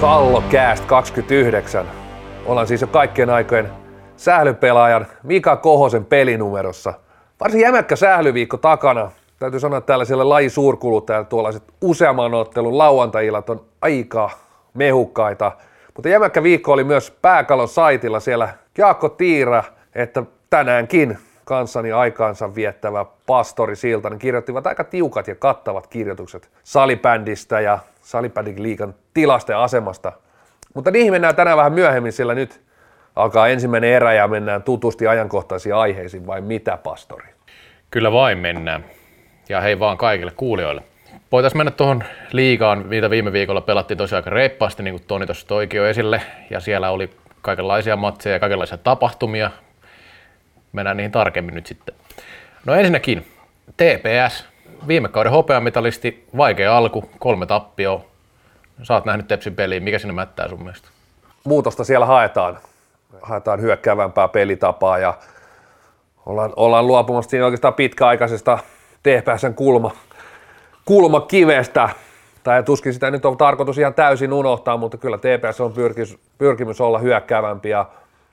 [0.00, 1.86] Kallo Cast 29.
[2.46, 3.70] Ollaan siis jo kaikkien aikojen
[4.16, 6.94] sählypelaajan Mika Kohosen pelinumerossa.
[7.40, 9.10] Varsin jämäkkä sählyviikko takana.
[9.38, 14.30] Täytyy sanoa, että tällaiselle lajisuurkuluttajalle tuollaiset useamman ottelun lauantajillat on aika
[14.74, 15.52] mehukkaita.
[15.94, 18.48] Mutta jämäkkä viikko oli myös Pääkalon saitilla siellä
[18.78, 26.50] Jaakko Tiira, että tänäänkin kanssani aikaansa viettävä pastori Siltanen kirjoittivat aika tiukat ja kattavat kirjoitukset
[26.64, 30.12] salibändistä ja salibändin liikan tilasta ja asemasta.
[30.74, 32.60] Mutta niihin mennään tänään vähän myöhemmin, sillä nyt
[33.16, 37.28] alkaa ensimmäinen erä ja mennään tutusti ajankohtaisiin aiheisiin, vai mitä, pastori?
[37.90, 38.84] Kyllä vain mennään.
[39.48, 40.82] Ja hei vaan kaikille kuulijoille.
[41.32, 45.46] Voitaisiin mennä tuohon liigaan, mitä viime viikolla pelattiin tosiaan aika reippaasti, niin kuin Toni tuossa
[45.46, 46.22] toikin jo esille.
[46.50, 47.10] Ja siellä oli
[47.42, 49.50] kaikenlaisia matseja ja kaikenlaisia tapahtumia.
[50.72, 51.94] Mennään niihin tarkemmin nyt sitten.
[52.66, 53.26] No ensinnäkin
[53.76, 54.44] TPS,
[54.86, 58.00] viime kauden hopeamitalisti, vaikea alku, kolme tappioa.
[58.90, 60.88] Oot nähnyt Tepsin peliin, mikä sinne mättää sun mielestä?
[61.44, 62.58] Muutosta siellä haetaan.
[63.22, 65.14] Haetaan hyökkäävämpää pelitapaa ja
[66.26, 68.58] ollaan, ollaan luopumassa siinä oikeastaan pitkäaikaisesta
[69.02, 69.90] TPSn kulma,
[70.84, 71.88] kulmakivestä.
[72.42, 76.80] Tai tuskin sitä nyt on tarkoitus ihan täysin unohtaa, mutta kyllä TPS on pyrkimys, pyrkimys
[76.80, 77.86] olla hyökkäävämpi ja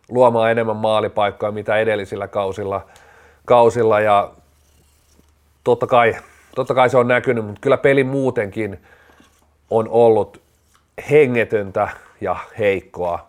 [0.10, 2.86] luomaan enemmän maalipaikkoja mitä edellisillä kausilla,
[3.46, 4.32] kausilla ja
[5.64, 6.16] totta kai,
[6.58, 8.80] totta kai se on näkynyt, mutta kyllä peli muutenkin
[9.70, 10.42] on ollut
[11.10, 11.88] hengetöntä
[12.22, 13.28] ja heikkoa.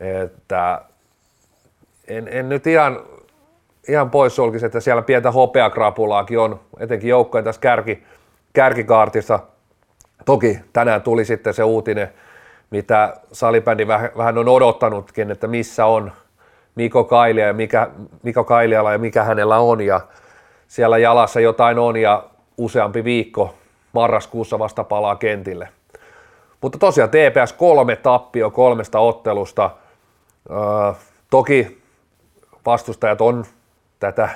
[0.00, 0.82] Että
[2.08, 3.00] en, en nyt ihan,
[3.88, 8.02] ihan pois sulkisi, että siellä pientä hopeakrapulaakin on, etenkin joukkojen tässä kärki,
[8.52, 9.38] kärkikaartissa.
[10.24, 12.12] Toki tänään tuli sitten se uutinen,
[12.70, 16.12] mitä salibändi vähän, vähän on odottanutkin, että missä on
[16.74, 17.88] Miko Kailia ja mikä,
[18.22, 20.00] Miko Kailiala ja mikä hänellä on ja
[20.68, 23.54] siellä jalassa jotain on ja useampi viikko
[23.92, 25.68] marraskuussa vasta palaa kentille.
[26.60, 29.70] Mutta tosiaan TPS kolme tappio kolmesta ottelusta.
[30.50, 30.92] Öö,
[31.30, 31.82] toki
[32.66, 33.44] vastustajat on
[33.98, 34.28] tätä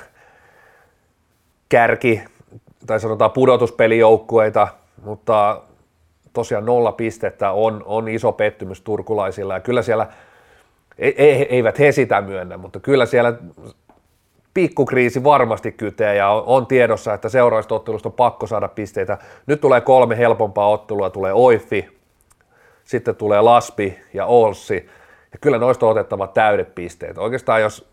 [1.69, 2.21] kärki,
[2.87, 4.67] tai sanotaan pudotuspelijoukkueita,
[5.03, 5.61] mutta
[6.33, 10.07] tosiaan nolla pistettä on, on iso pettymys turkulaisilla ja kyllä siellä,
[10.97, 13.33] e, e, eivät he sitä myönnä, mutta kyllä siellä
[14.57, 19.17] pikkukriisi varmasti kytee ja on, tiedossa, että seuraavasta ottelusta on pakko saada pisteitä.
[19.47, 21.99] Nyt tulee kolme helpompaa ottelua, tulee Oifi,
[22.83, 24.89] sitten tulee Laspi ja Olssi
[25.33, 27.17] ja kyllä noista on otettava täydet pisteet.
[27.17, 27.89] Oikeastaan jos,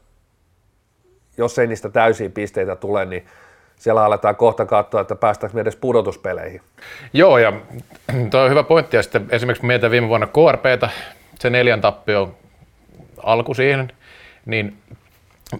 [1.39, 3.27] jos ei niistä täysiä pisteitä tule, niin
[3.77, 6.61] siellä aletaan kohta katsoa, että päästäänkö me edes pudotuspeleihin.
[7.13, 7.53] Joo, ja
[8.31, 8.97] tuo on hyvä pointti.
[8.97, 10.89] Ja sitten esimerkiksi mietitään viime vuonna KRPtä,
[11.39, 12.35] se neljän tappio
[13.23, 13.93] alku siihen,
[14.47, 14.79] niin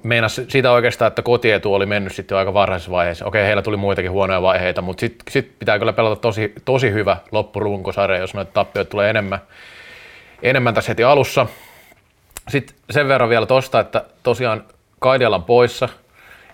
[0.03, 3.27] meinas siitä oikeastaan, että kotietu oli mennyt sitten jo aika varhaisessa vaiheessa.
[3.27, 7.17] Okei, heillä tuli muitakin huonoja vaiheita, mutta sitten sit pitää kyllä pelata tosi, tosi hyvä
[7.33, 9.39] loppurunkosarja, jos noita tappioita tulee enemmän,
[10.43, 11.47] enemmän tässä heti alussa.
[12.49, 14.65] Sitten sen verran vielä tosta, että tosiaan
[14.99, 15.89] Kaidialan poissa,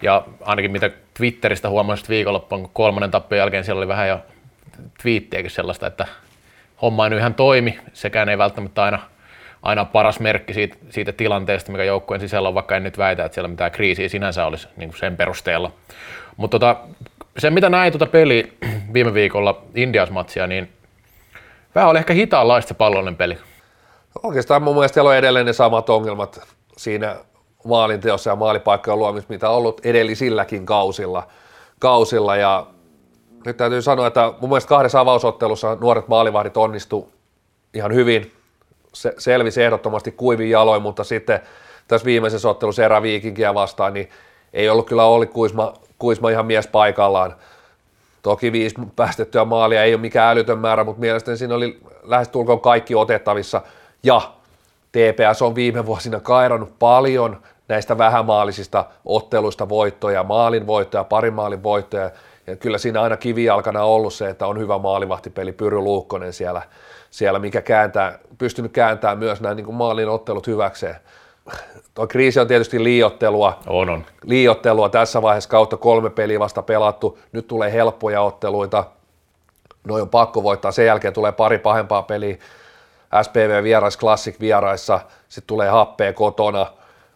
[0.02, 4.20] ja ainakin mitä Twitteristä huomasin viikonloppuun, kun kolmannen tappion jälkeen siellä oli vähän jo
[5.02, 6.06] twiittiäkin sellaista, että
[6.82, 8.98] homma ei nyt ihan toimi, sekään ei välttämättä aina,
[9.62, 13.34] aina paras merkki siitä, siitä tilanteesta, mikä joukkueen sisällä on, vaikka en nyt väitä, että
[13.34, 15.72] siellä mitään kriisiä sinänsä olisi niin sen perusteella.
[16.37, 16.76] Mutta tota,
[17.38, 18.48] se, mitä näin tuota peliä
[18.94, 20.72] viime viikolla Indias-matsia, niin
[21.75, 23.38] vähän oli ehkä hitaanlaista pallollinen peli.
[24.22, 26.41] Oikeastaan mun mielestä siellä on edelleen ne samat ongelmat
[26.77, 27.16] siinä
[27.65, 31.27] maalinteossa ja maalipaikkojen luomista, mitä on ollut edellisilläkin kausilla.
[31.78, 32.66] kausilla ja
[33.47, 37.12] nyt täytyy sanoa, että mun mielestä kahdessa avausottelussa nuoret maalivahdit onnistu
[37.75, 38.32] ihan hyvin,
[38.93, 41.41] se, selvisi ehdottomasti kuivin jaloin, mutta sitten
[41.89, 44.09] tässä viimeisessä ottelussa eräviikinkiä vastaan, niin
[44.53, 47.34] ei ollut kyllä Olli Kuisma, Kuisma ihan mies paikallaan.
[48.23, 52.95] Toki viisi päästettyä maalia ei ole mikään älytön määrä, mutta mielestäni siinä oli lähestulkoon kaikki
[52.95, 53.62] otettavissa.
[54.03, 54.21] Ja
[54.93, 62.10] TPS on viime vuosina kairannut paljon näistä vähämaalisista otteluista voittoja, maalin voittoja, parin maalin voittoja,
[62.47, 66.63] ja kyllä siinä aina kivijalkana on ollut se, että on hyvä maalivahtipeli Pyry Luukkonen siellä,
[67.10, 70.97] siellä mikä kääntää, pystynyt kääntämään myös nämä niin maalin ottelut hyväkseen.
[71.95, 73.59] Tuo kriisi on tietysti liiottelua.
[73.66, 74.04] On, on.
[74.24, 77.18] Liiottelua tässä vaiheessa kautta kolme peliä vasta pelattu.
[77.33, 78.84] Nyt tulee helppoja otteluita.
[79.84, 80.72] Noin on pakko voittaa.
[80.72, 82.36] Sen jälkeen tulee pari pahempaa peliä.
[83.22, 85.01] SPV vierais, Classic vieraissa.
[85.28, 86.66] Sitten tulee happea kotona.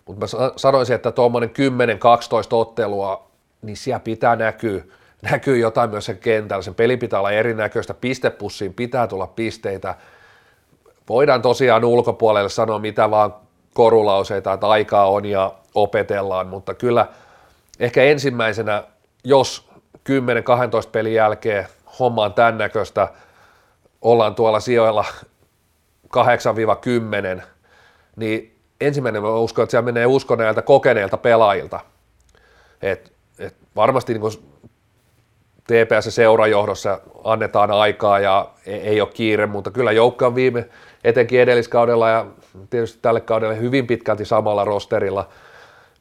[0.05, 1.53] Mutta mä sanoisin, että tuommoinen 10-12
[2.51, 3.27] ottelua,
[3.63, 4.83] niin siellä pitää näkyä,
[5.31, 6.63] näkyy jotain myös sen kentällä.
[6.63, 9.95] Sen peli pitää olla erinäköistä, pistepussiin pitää tulla pisteitä.
[11.09, 13.35] Voidaan tosiaan ulkopuolelle sanoa mitä vaan
[13.75, 17.07] korulauseita, että aikaa on ja opetellaan, mutta kyllä
[17.81, 18.85] ehkä ensimmäisenä,
[19.25, 21.67] jos 10-12 pelin jälkeen
[21.99, 23.09] homma on tämän näköistä,
[24.03, 25.05] ollaan tuolla sijoilla
[27.39, 27.43] 8-10,
[28.17, 31.81] niin ensimmäinen mä uskon, että siellä menee usko näiltä kokeneilta pelaajilta.
[32.83, 34.45] Et, et varmasti niin
[35.65, 40.69] TPS seurajohdossa annetaan aikaa ja ei, ei ole kiire, mutta kyllä joukko on viime,
[41.05, 42.27] etenkin edelliskaudella ja
[42.71, 45.29] tietysti tälle kaudelle hyvin pitkälti samalla rosterilla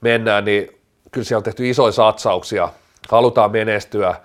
[0.02, 0.80] mennään, niin
[1.12, 2.70] kyllä siellä on tehty isoja satsauksia,
[3.10, 4.16] halutaan menestyä,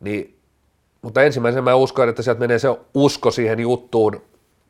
[0.00, 0.38] niin,
[1.02, 4.22] mutta ensimmäisenä mä uskon, että sieltä menee se usko siihen juttuun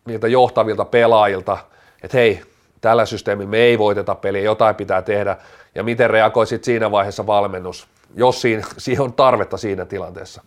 [0.04, 1.58] niiltä johtavilta pelaajilta,
[2.02, 2.42] että hei,
[2.80, 5.36] tällä systeemillä me ei voiteta peliä, jotain pitää tehdä,
[5.74, 10.42] ja miten reagoisit siinä vaiheessa valmennus, jos siinä, siihen on tarvetta siinä tilanteessa.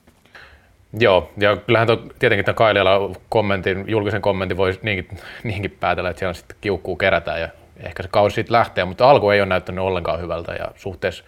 [0.99, 6.19] Joo, ja kyllähän tuo, tietenkin tämän Kailiala kommentin, julkisen kommentin voi niinkin, niinkin päätellä, että
[6.19, 7.49] siellä sitten kiukkuu kerätään ja
[7.83, 11.23] ehkä se kausi siitä lähtee, mutta alku ei ole näyttänyt ollenkaan hyvältä ja suhteessa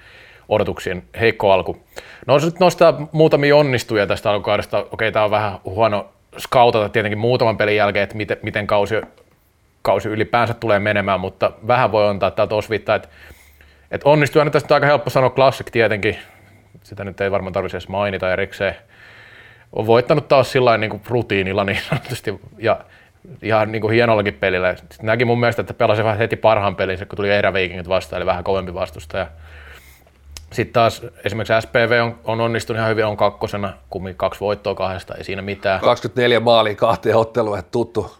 [0.50, 1.77] odotuksien heikko alku.
[2.27, 4.85] No sitten nostaa muutamia onnistuja tästä alkukaudesta.
[4.91, 8.95] Okei, tämä on vähän huono skautata tietenkin muutaman pelin jälkeen, että miten, miten kausi,
[9.81, 13.09] kausi ylipäänsä tulee menemään, mutta vähän voi antaa täältä osvittaa, että,
[13.92, 16.18] että onnistuu aina tästä aika helppo sanoa Classic tietenkin,
[16.84, 18.75] sitä nyt ei varmaan tarvitse edes mainita erikseen.
[19.74, 22.80] On voittanut taas sillä niin kuin rutiinilla niin sanotusti, ja
[23.42, 24.75] ihan niin kuin hienollakin pelillä.
[24.75, 28.25] Sitten näki mun mielestä, että pelasi vähän heti parhaan pelin, kun tuli eräviikingit vastaan, eli
[28.25, 29.28] vähän kovempi vastustaja.
[30.51, 35.16] Sitten taas esimerkiksi SPV on, on onnistunut ihan hyvin, on kakkosena, kummin kaksi voittoa kahdesta,
[35.16, 35.80] ei siinä mitään.
[35.80, 38.16] 24 maalia kahteen otteluun, tuttu,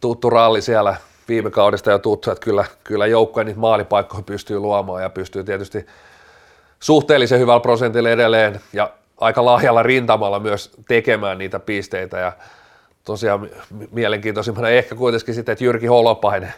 [0.00, 0.96] tuttu ralli siellä
[1.28, 5.86] viime kaudesta ja tuttu, että kyllä, kyllä joukkoja niitä maalipaikkoja pystyy luomaan ja pystyy tietysti
[6.80, 8.90] suhteellisen hyvällä prosentilla edelleen ja
[9.20, 12.32] aika lahjalla rintamalla myös tekemään niitä pisteitä ja
[13.04, 13.48] tosiaan
[13.90, 16.54] mielenkiintoisimmana ehkä kuitenkin sitten, että Jyrki Holopainen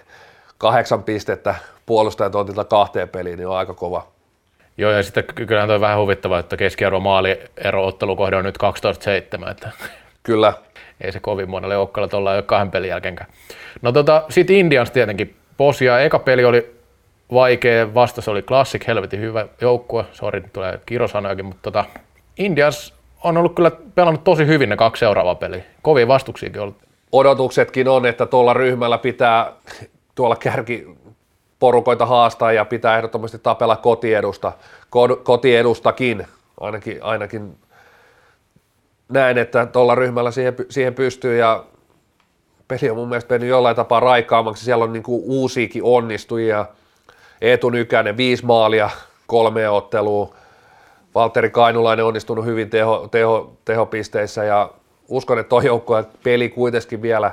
[0.58, 1.54] kahdeksan pistettä
[1.86, 4.06] puolustajatontilta kahteen peliin, niin on aika kova.
[4.76, 8.58] Joo, ja sitten kyllähän on vähän huvittavaa, että keskiarvo maaliero ottelukohde on nyt
[9.46, 9.70] 12-7, että
[10.22, 10.52] Kyllä.
[11.00, 13.30] Ei se kovin monelle joukkueelle tuolla jo kahden pelin jälkeenkään.
[13.82, 15.34] No tota, sitten Indians tietenkin.
[15.56, 16.74] Posia, eka peli oli
[17.32, 21.84] vaikea, vastas oli Classic, helvetin hyvä joukkue, sori, tulee kirosanojakin, mutta tota,
[22.36, 25.62] Indians on ollut kyllä pelannut tosi hyvin ne kaksi seuraavaa peliä.
[25.82, 26.76] Kovia vastuksiakin ollut.
[27.12, 29.52] Odotuksetkin on, että tuolla ryhmällä pitää
[30.14, 30.86] tuolla kärki
[31.58, 34.52] porukoita haastaa ja pitää ehdottomasti tapella kotiedusta,
[35.22, 36.26] kotiedustakin,
[36.60, 37.56] ainakin, ainakin
[39.08, 41.64] näen, että tuolla ryhmällä siihen, siihen pystyy ja
[42.68, 46.66] peli on mun mielestä mennyt jollain tapaa raikaammaksi, siellä on niin kuin uusiakin onnistujia,
[47.40, 48.90] Eetu Nykänen viisi maalia,
[49.26, 50.34] kolme ottelua,
[51.14, 54.70] Valtteri Kainulainen onnistunut hyvin teho, teho, tehopisteissä ja
[55.08, 57.30] uskon, että tuo joukko peli kuitenkin vielä,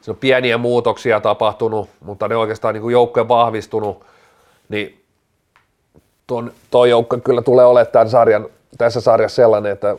[0.00, 4.04] siinä on pieniä muutoksia tapahtunut, mutta ne oikeastaan niin joukkojen vahvistunut,
[4.68, 5.04] niin
[6.70, 8.46] tuo joukko kyllä tulee olemaan tämän sarjan,
[8.78, 9.96] tässä sarjassa sellainen, että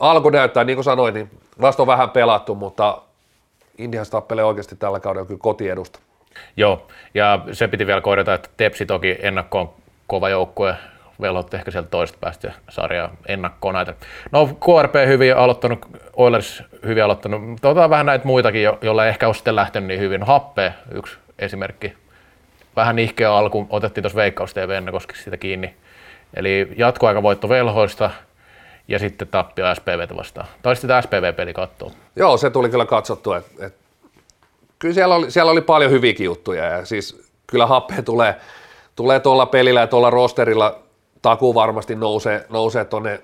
[0.00, 1.30] alku näyttää, niin kuin sanoin, niin
[1.60, 3.02] vasta on vähän pelattu, mutta
[3.78, 5.98] Indians tappelee oikeasti tällä kaudella kyllä kotiedusta.
[6.56, 9.70] Joo, ja se piti vielä korjata, että Tepsi toki ennakkoon
[10.06, 10.74] kova joukkue,
[11.20, 13.94] velhot ehkä sieltä toista päästä sarjaa ennakkoon näitä.
[14.32, 15.86] No KRP hyvin aloittanut,
[16.16, 20.00] Oilers hyvin aloittanut, mutta otetaan vähän näitä muitakin, jo, joilla ehkä on sitten lähtenyt niin
[20.00, 20.22] hyvin.
[20.22, 21.92] Happe, yksi esimerkki.
[22.76, 25.74] Vähän nihkeä alku, otettiin tuossa Veikkaus TV koska sitä kiinni.
[26.34, 28.10] Eli jatkoaikavoitto velhoista
[28.90, 30.46] ja sitten tappio SPVtä vastaan.
[30.62, 31.90] Tai sitten SPV-peli katsoa.
[32.16, 33.36] Joo, se tuli kyllä katsottua.
[33.36, 33.74] Et, et,
[34.78, 38.36] kyllä siellä oli, siellä oli paljon hyviäkin juttuja ja siis kyllä Happe tulee,
[38.96, 40.78] tulee tuolla pelillä ja tuolla rosterilla
[41.22, 43.20] takuu varmasti nousee, nousee tuonne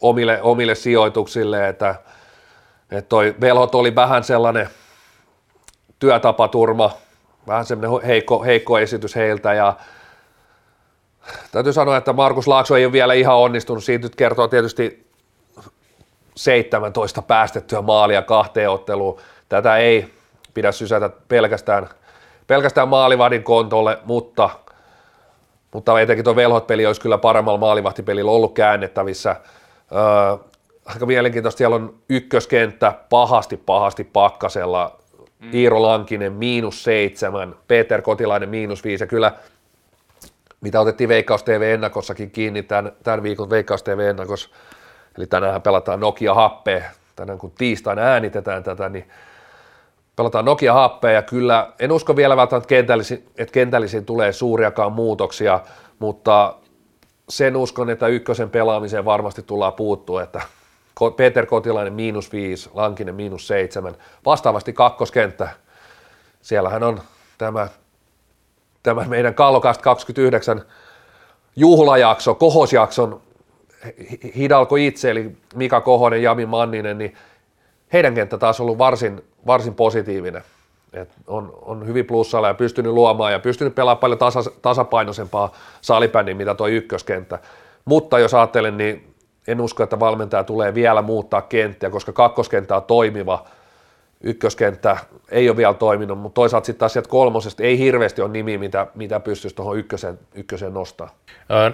[0.00, 1.94] omille, omille sijoituksille, että,
[2.90, 4.68] että toi velhot oli vähän sellainen
[5.98, 6.92] työtapaturma,
[7.46, 9.76] vähän semmoinen heikko, heikko esitys heiltä ja
[11.52, 15.03] täytyy sanoa, että Markus Laakso ei ole vielä ihan onnistunut, siitä nyt kertoo tietysti
[16.36, 20.14] 17 päästettyä maalia kahteen otteluun, tätä ei
[20.54, 21.88] pidä sysätä pelkästään,
[22.46, 24.50] pelkästään maalivadin kontolle, mutta
[25.74, 29.36] mutta etenkin tuo velhot-peli olisi kyllä paremmalla maalivahtipelillä ollut käännettävissä.
[29.92, 30.36] Öö,
[30.84, 34.98] aika mielenkiintoista, siellä on ykköskenttä pahasti pahasti pakkasella,
[35.40, 35.54] mm.
[35.54, 39.32] Iiro Lankinen miinus seitsemän, Peter Kotilainen miinus viisi, ja kyllä
[40.60, 44.50] mitä otettiin Veikkaus TV-ennakossakin kiinni tämän, tämän viikon Veikkaus TV-ennakos,
[45.18, 46.84] eli tänään pelataan Nokia Happe,
[47.16, 49.08] tänään kun tiistaina äänitetään tätä, niin
[50.16, 55.60] pelataan Nokia happea ja kyllä en usko vielä välttämättä, kentällisiin, että kentällisiin tulee suuriakaan muutoksia,
[55.98, 56.54] mutta
[57.28, 60.40] sen uskon, että ykkösen pelaamiseen varmasti tullaan puuttua, että
[61.16, 65.48] Peter Kotilainen miinus viisi, Lankinen miinus seitsemän, vastaavasti kakkoskenttä.
[66.42, 67.00] Siellähän on
[67.38, 67.68] tämä,
[68.82, 70.62] tämä meidän Kallokast 29
[71.56, 73.20] juhlajakso, kohosjakson
[74.36, 77.14] hidalko itse, eli Mika Kohonen, Jami Manninen, niin
[77.92, 80.42] heidän kenttä taas on ollut varsin, varsin positiivinen.
[80.92, 86.34] Et on, on hyvin plussalla ja pystynyt luomaan ja pystynyt pelaamaan paljon tasa, tasapainoisempaa salibändiä,
[86.34, 87.38] mitä tuo ykköskenttä.
[87.84, 89.14] Mutta jos ajattelen, niin
[89.48, 93.44] en usko, että valmentaja tulee vielä muuttaa kenttiä, koska kakkoskenttä on toimiva,
[94.24, 94.96] ykköskenttä
[95.30, 98.86] ei ole vielä toiminut, mutta toisaalta sitten taas sieltä kolmosesta ei hirveästi ole nimi, mitä,
[98.94, 101.14] mitä pystyisi tuohon ykköseen, ykköseen nostaa.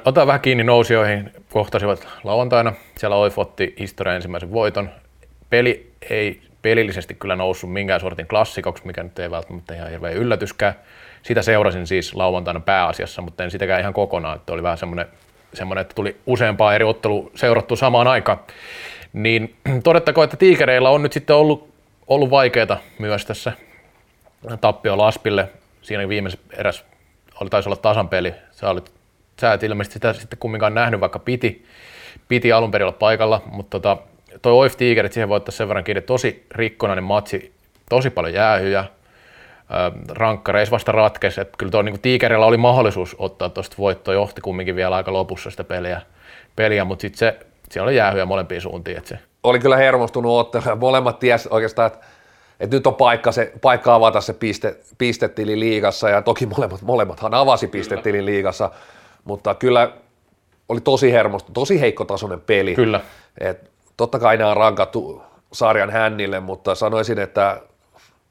[0.05, 2.73] Ota vähän kiinni nousijoihin, kohtasivat lauantaina.
[2.99, 4.91] Siellä Oif otti historian ensimmäisen voiton.
[5.51, 10.75] Peli ei pelillisesti kyllä noussut minkään sortin klassikoksi, mikä nyt ei välttämättä ihan hirveä yllätyskään.
[11.23, 15.07] Sitä seurasin siis lauantaina pääasiassa, mutta en sitäkään ihan kokonaan, että oli vähän semmoinen,
[15.55, 18.39] semmoinen että tuli useampaa eri ottelu seurattu samaan aikaan.
[19.13, 19.55] Niin
[19.85, 21.70] todettakoon, että tiikereillä on nyt sitten ollut,
[22.11, 23.53] ollut vaikeaa myös tässä
[24.61, 25.49] tappio Laspille.
[25.83, 26.85] Siinä viimeisessä eräs
[27.41, 28.35] oli, taisi olla tasan peli.
[28.51, 28.93] Sä, olit,
[29.41, 31.67] sä et ilmeisesti sitä sitten kumminkaan nähnyt, vaikka piti,
[32.29, 33.97] piti alun perin olla paikalla, mutta tota,
[34.43, 37.53] toi Oif Tigerit siihen voittaisi sen verran kiinni, tosi rikkonainen matsi,
[37.91, 38.85] tosi paljon jäähyjä,
[40.09, 44.77] rankkareissa vasta ratkesi, että kyllä tuo niin Tigerillä oli mahdollisuus ottaa tuosta voittoa, johti kumminkin
[44.77, 46.01] vielä aika lopussa sitä peliä,
[46.57, 48.99] peliä mutta sitten se, siellä oli jäähyjä molempiin suuntiin.
[48.99, 49.30] Että se.
[49.43, 52.07] Oli kyllä hermostunut ottelu ja molemmat ties oikeastaan, että,
[52.61, 57.35] että nyt on paikka, se, paikka avata se piste, pistetili liigassa ja toki molemmat, molemmathan
[57.35, 58.71] avasi pistetili liigassa,
[59.25, 59.93] mutta kyllä
[60.69, 62.75] oli tosi hermostunut, tosi heikkotasoinen peli.
[62.75, 63.01] Kyllä.
[63.41, 67.61] Et totta kai nämä on rankattu sarjan hännille, mutta sanoisin, että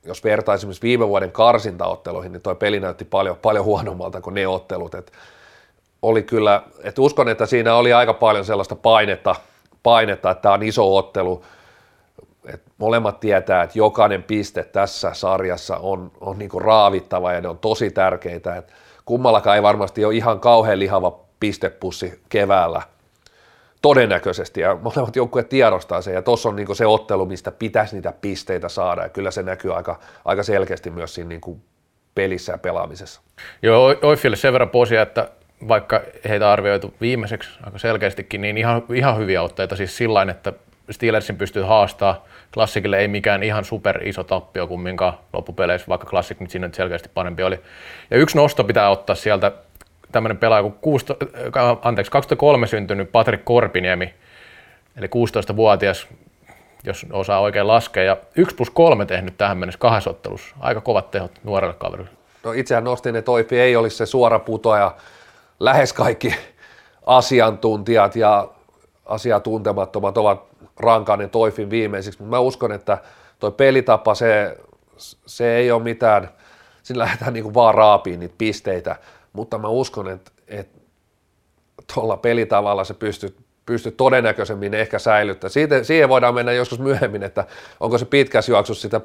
[0.05, 4.47] jos vertaa esimerkiksi viime vuoden karsintaotteluihin, niin tuo peli näytti paljon, paljon huonommalta kuin ne
[4.47, 4.95] ottelut.
[4.95, 5.11] Et
[6.01, 9.35] oli kyllä, että uskon, että siinä oli aika paljon sellaista painetta,
[9.83, 11.45] painetta että tämä on iso ottelu.
[12.53, 17.57] Et molemmat tietää, että jokainen piste tässä sarjassa on, on niinku raavittava ja ne on
[17.57, 18.55] tosi tärkeitä.
[18.55, 18.73] Et
[19.05, 22.81] kummallakaan ei varmasti ole ihan kauhean lihava pistepussi keväällä–
[23.81, 28.13] todennäköisesti, ja molemmat joukkueet tiedostaa sen, ja tuossa on niin se ottelu, mistä pitäisi niitä
[28.21, 31.61] pisteitä saada, ja kyllä se näkyy aika, aika selkeästi myös siinä niin
[32.15, 33.21] pelissä ja pelaamisessa.
[33.61, 35.29] Joo, Oifille sen verran posia, että
[35.67, 40.53] vaikka heitä arvioitu viimeiseksi aika selkeästikin, niin ihan, ihan hyviä otteita siis sillä että
[40.91, 42.25] Steelersin pystyy haastaa.
[42.53, 47.43] Klassikille ei mikään ihan super iso tappio kumminkaan loppupeleissä, vaikka Classic nyt sinne selkeästi parempi
[47.43, 47.59] oli.
[48.11, 49.51] Ja yksi nosto pitää ottaa sieltä
[50.11, 51.25] tämmöinen pelaaja kuin 16,
[51.57, 54.13] äh, anteeksi, 2003 syntynyt Patrik Korpiniemi,
[54.97, 56.07] eli 16-vuotias,
[56.83, 60.55] jos osaa oikein laskea, ja 1 plus 3 tehnyt tähän mennessä kahdessa ottelussa.
[60.59, 62.09] Aika kovat tehot nuorelle kaverille.
[62.43, 64.95] No itsehän nostin, että Toifi ei olisi se suora putoja.
[65.59, 66.35] Lähes kaikki
[67.05, 68.47] asiantuntijat ja
[69.05, 70.43] asiantuntemattomat ovat
[70.79, 72.97] rankainen Toifin viimeisiksi, mutta mä uskon, että
[73.39, 74.57] toi pelitapa, se,
[75.25, 76.29] se ei ole mitään,
[76.83, 78.95] siinä lähdetään niin kuin vaan raapiin niitä pisteitä
[79.33, 80.79] mutta mä uskon, että, että
[81.93, 85.51] tuolla pelitavalla se pystyy, pystyy todennäköisemmin ehkä säilyttämään.
[85.51, 87.45] Siitä, siihen voidaan mennä joskus myöhemmin, että
[87.79, 89.01] onko se pitkäs juoksussa sitä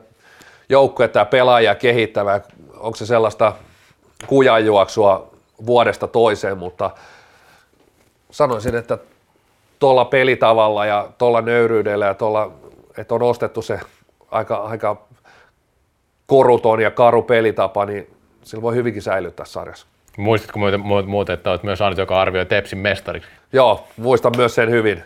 [0.69, 2.41] joukkuetta ja pelaajia kehittävää,
[2.77, 3.53] onko se sellaista
[4.27, 5.34] kujanjuoksua
[5.67, 6.91] vuodesta toiseen, mutta
[8.31, 8.99] sanoisin, että
[9.79, 12.53] tuolla pelitavalla ja tuolla nöyryydellä ja tuolla,
[12.99, 13.81] että on ostettu se
[14.31, 14.97] aika, aika
[16.27, 19.87] koruton ja karu pelitapa, niin sillä voi hyvinkin säilyttää sarjassa.
[20.19, 23.29] Muistatko muuten, muuten että olet myös ainut, joka arvioi Tepsin mestariksi?
[23.53, 25.03] Joo, muistan myös sen hyvin.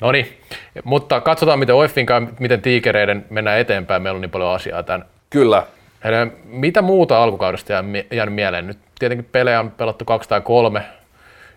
[0.00, 0.40] No niin,
[0.84, 2.06] mutta katsotaan miten Oiffin
[2.40, 4.02] miten tiikereiden mennään eteenpäin.
[4.02, 5.06] Meillä on niin paljon asiaa tämän.
[5.30, 5.66] Kyllä.
[6.04, 8.66] Heidän, mitä muuta alkukaudesta jää, jäänyt mieleen?
[8.66, 10.82] Nyt tietenkin pelejä on pelattu kaksi tai kolme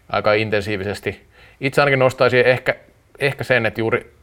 [0.10, 1.28] aika intensiivisesti.
[1.60, 2.76] Itse ainakin nostaisin ehkä,
[3.20, 4.14] ehkä sen, että juuri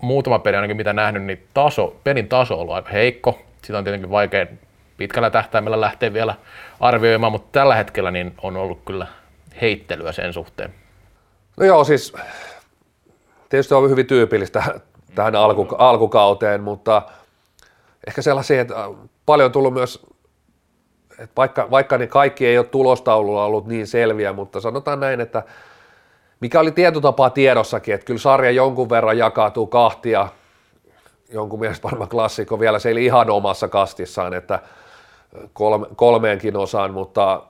[0.00, 3.42] muutama peli ainakin mitä nähnyt, niin taso, pelin taso on ollut aika heikko.
[3.62, 4.46] Sitä on tietenkin vaikea
[4.96, 6.34] pitkällä tähtäimellä lähteä vielä
[6.80, 9.06] arvioimaan, mutta tällä hetkellä niin on ollut kyllä
[9.60, 10.74] heittelyä sen suhteen.
[11.56, 12.12] No joo, siis
[13.48, 14.80] tietysti on hyvin tyypillistä
[15.14, 17.02] tähän alku, alkukauteen, mutta
[18.06, 18.74] ehkä sellaisia, että
[19.26, 20.06] paljon on tullut myös,
[21.18, 25.42] että vaikka, vaikka ne kaikki ei ole tulostaululla ollut niin selviä, mutta sanotaan näin, että
[26.40, 30.28] mikä oli tietotapaa tiedossakin, että kyllä sarja jonkun verran jakautuu kahtia,
[31.32, 34.58] jonkun mielestä varmaan klassikko vielä se ihan omassa kastissaan, että
[35.52, 37.42] kolme, kolmeenkin osaan, mutta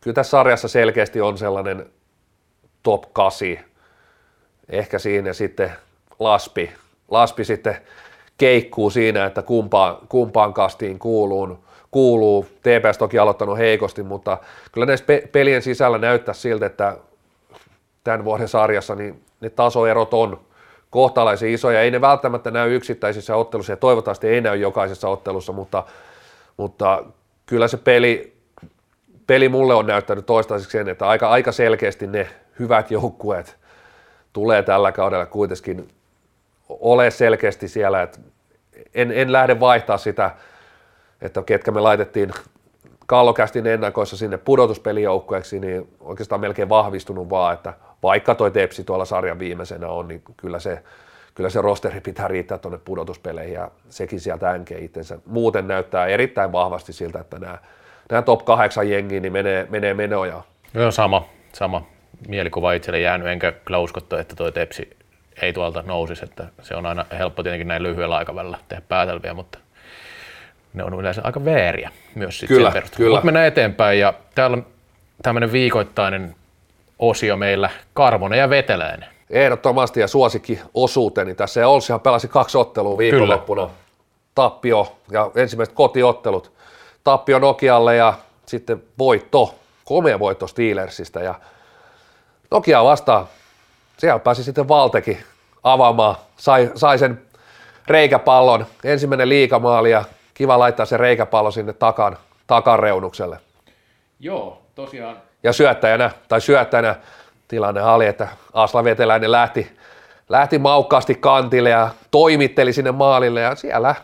[0.00, 1.86] kyllä tässä sarjassa selkeästi on sellainen
[2.82, 3.48] top 8,
[4.68, 5.72] ehkä siinä sitten
[6.18, 6.72] Laspi,
[7.10, 7.76] Laspi sitten
[8.38, 11.65] keikkuu siinä, että kumpaan, kumpaan kastiin kuuluu,
[11.96, 12.46] kuuluu.
[12.60, 14.38] TPS toki aloittanut heikosti, mutta
[14.72, 16.96] kyllä näissä pe- pelien sisällä näyttää siltä, että
[18.04, 20.40] tämän vuoden sarjassa niin ne tasoerot on
[20.90, 21.80] kohtalaisen isoja.
[21.80, 25.84] Ei ne välttämättä näy yksittäisissä otteluissa ja toivottavasti ei näy jokaisessa ottelussa, mutta
[26.56, 27.04] mutta
[27.46, 28.36] kyllä se peli,
[29.26, 33.56] peli mulle on näyttänyt toistaiseksi sen, että aika, aika selkeästi ne hyvät joukkueet
[34.32, 35.88] tulee tällä kaudella kuitenkin
[36.68, 38.18] ole selkeästi siellä, että
[38.94, 40.30] en, en lähde vaihtaa sitä
[41.20, 42.32] että ketkä me laitettiin
[43.06, 49.38] kallokästin ennakoissa sinne pudotuspelijoukkueeksi, niin oikeastaan melkein vahvistunut vaan, että vaikka toi Tepsi tuolla sarjan
[49.38, 50.82] viimeisenä on, niin kyllä se,
[51.34, 55.18] kyllä se rosteri pitää riittää tuonne pudotuspeleihin ja sekin sieltä änkee itsensä.
[55.26, 57.58] Muuten näyttää erittäin vahvasti siltä, että nämä,
[58.10, 60.42] nämä top 8 jengiä niin menee, menee menoja.
[60.74, 61.86] Joo, sama, sama
[62.28, 64.96] mielikuva itselle jäänyt, enkä kyllä uskottu, että tuo Tepsi
[65.42, 69.58] ei tuolta nousisi, että se on aina helppo tietenkin näin lyhyellä aikavälillä tehdä päätelmiä, mutta
[70.74, 72.96] ne on yleensä aika vääriä myös sitten Kyllä, sen perusteella.
[73.04, 73.16] kyllä.
[73.16, 74.66] Mutta mennään eteenpäin ja täällä on
[75.22, 76.36] tämmöinen viikoittainen
[76.98, 79.08] osio meillä Karvonen ja Veteläinen.
[79.30, 81.60] Ehdottomasti ja suosikki osuuteni tässä.
[81.60, 83.70] Ja Olsihan pelasi kaksi ottelua viikonloppuna.
[84.34, 86.52] Tappio ja ensimmäiset kotiottelut.
[87.04, 88.14] Tappio Nokialle ja
[88.46, 89.54] sitten voitto,
[89.84, 91.20] komea voitto Steelersistä.
[91.20, 91.34] Ja
[92.50, 93.26] Nokia vastaan,
[93.98, 95.18] siellä pääsi sitten Valteki
[95.62, 97.22] avaamaan, sai, sai sen
[97.88, 100.04] reikäpallon, ensimmäinen liikamaali ja
[100.36, 102.16] kiva laittaa se reikäpallo sinne takan,
[102.46, 103.38] takareunukselle.
[104.20, 105.16] Joo, tosiaan.
[105.42, 106.94] Ja syöttäjänä, tai syöttäjänä
[107.48, 109.76] tilanne oli, että Asla Veteläinen lähti,
[110.28, 113.94] lähti maukkaasti kantille ja toimitteli sinne maalille ja siellä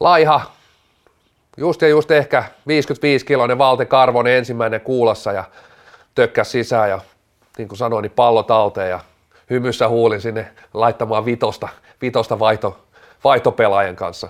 [0.00, 0.40] laiha,
[1.56, 5.44] just ja just ehkä 55-kiloinen Valte Karvonen ensimmäinen kuulassa ja
[6.14, 7.00] tökkäs sisään ja
[7.58, 9.00] niin kuin sanoin, niin pallo talteen ja
[9.50, 11.68] hymyssä huulin sinne laittamaan vitosta,
[12.02, 12.78] vitosta vaihto,
[13.24, 14.28] vaihtopelaajan kanssa.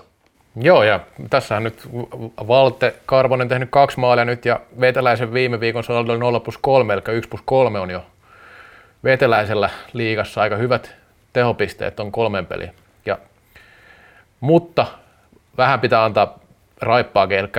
[0.55, 1.89] Joo, ja tässähän nyt
[2.47, 6.93] Valte Karvonen tehnyt kaksi maalia nyt, ja Veteläisen viime viikon saldo oli 0 plus 3,
[6.93, 8.05] eli 1 plus 3 on jo
[9.03, 10.95] Veteläisellä liigassa aika hyvät
[11.33, 12.73] tehopisteet on kolmen peliin.
[13.05, 13.17] Ja,
[14.39, 14.85] mutta
[15.57, 16.39] vähän pitää antaa
[16.81, 17.49] raippaakin, eli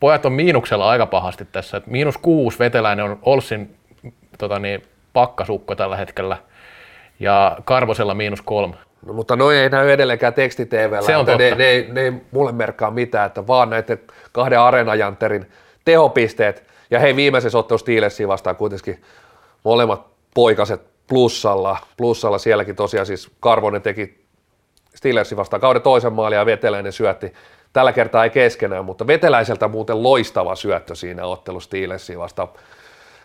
[0.00, 1.76] pojat on miinuksella aika pahasti tässä.
[1.76, 3.76] Et miinus kuusi Veteläinen on Olsin
[4.38, 6.36] tota niin, pakkasukko tällä hetkellä,
[7.20, 8.76] ja Karvosella miinus kolme.
[9.06, 11.02] No, mutta noin ei näy edelleenkään teksti-TVllä.
[11.02, 11.54] Se on ne, totta.
[11.56, 14.00] ne, ei- ne, ei mulle merkkaa mitään, että vaan näiden
[14.32, 15.50] kahden areenajantterin
[15.84, 16.64] tehopisteet.
[16.90, 19.02] Ja hei, viimeisessä ottelussa Steelersiin vastaan kuitenkin
[19.64, 21.76] molemmat poikaset plussalla.
[21.96, 24.24] Plussalla sielläkin tosiaan siis Karvonen teki
[24.94, 27.32] Steelersin vastaan kauden toisen maalin ja Veteläinen syötti.
[27.72, 32.48] Tällä kertaa ei keskenään, mutta Veteläiseltä muuten loistava syöttö siinä ottelussa Steelersiin vastaan.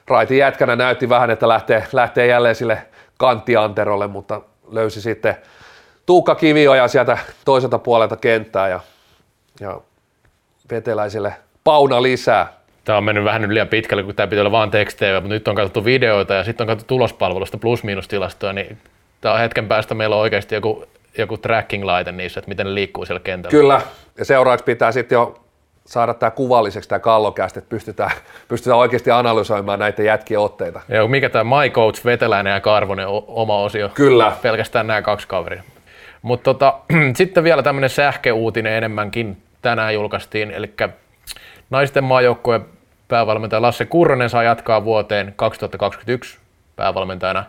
[0.07, 2.81] Raitin jätkänä näytti vähän, että lähtee, lähtee jälleen sille
[3.17, 5.35] kanttianterolle, mutta löysi sitten
[6.09, 8.79] Tuukka Kivioja sieltä toiselta puolelta kenttää ja,
[9.59, 9.81] ja
[10.71, 12.53] Veteläiselle pauna lisää.
[12.85, 15.47] Tämä on mennyt vähän nyt liian pitkälle, kun tämä piti olla vain tekstejä, mutta nyt
[15.47, 18.77] on katsottu videoita ja sitten on katsottu tulospalvelusta plus-miinustilastoja, niin
[19.21, 20.85] tämä on hetken päästä meillä on oikeasti joku,
[21.17, 23.51] joku tracking-laite niissä, että miten ne liikkuu siellä kentällä.
[23.51, 23.81] Kyllä,
[24.17, 25.39] ja seuraavaksi pitää sitten jo
[25.85, 28.11] saada tämä kuvalliseksi tämä kallokästä, että pystytään,
[28.47, 30.81] pystytään oikeasti analysoimaan näitä jätkien otteita.
[30.87, 33.89] Ja mikä tämä My Coach, Veteläinen ja Karvonen oma osio.
[33.89, 34.31] Kyllä.
[34.41, 35.63] Pelkästään nämä kaksi kaveria.
[36.21, 36.79] Mutta tota,
[37.17, 40.73] sitten vielä tämmöinen sähköuutinen enemmänkin tänään julkaistiin, eli
[41.69, 42.65] naisten maajoukkueen
[43.07, 46.39] päävalmentaja Lasse Kurronen saa jatkaa vuoteen 2021
[46.75, 47.45] päävalmentajana,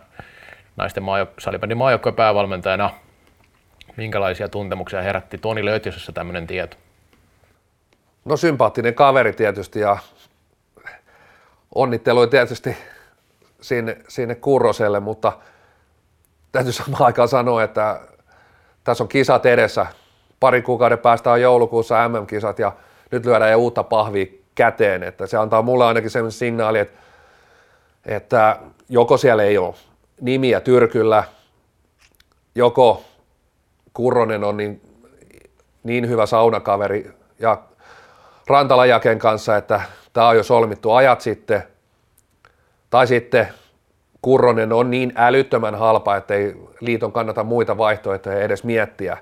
[0.77, 2.89] naisten maajo- salibändin maajoukkueen päävalmentajana.
[3.97, 6.77] Minkälaisia tuntemuksia herätti Toni Löytiösessä tämmöinen tieto?
[8.25, 9.97] No sympaattinen kaveri tietysti ja
[11.75, 12.77] onnittelui tietysti
[13.61, 15.31] sinne, sinne Kurroselle, mutta
[16.51, 17.99] täytyy samaan aikaan sanoa, että
[18.83, 19.85] tässä on kisat edessä.
[20.39, 22.71] Pari kuukauden päästä on joulukuussa MM-kisat ja
[23.11, 26.99] nyt lyödään jo uutta pahvia käteen, että se antaa mulle ainakin sellaisen signaali, että,
[28.05, 29.73] että joko siellä ei ole
[30.21, 31.23] nimiä tyrkyllä,
[32.55, 33.03] joko
[33.93, 34.81] Kurronen on niin,
[35.83, 37.57] niin hyvä saunakaveri ja
[38.47, 39.81] Rantalajaken kanssa, että
[40.13, 41.63] tämä on jo solmittu ajat sitten,
[42.89, 43.47] tai sitten
[44.21, 49.17] Kurronen on niin älyttömän halpa, että ei liiton kannata muita vaihtoehtoja edes miettiä.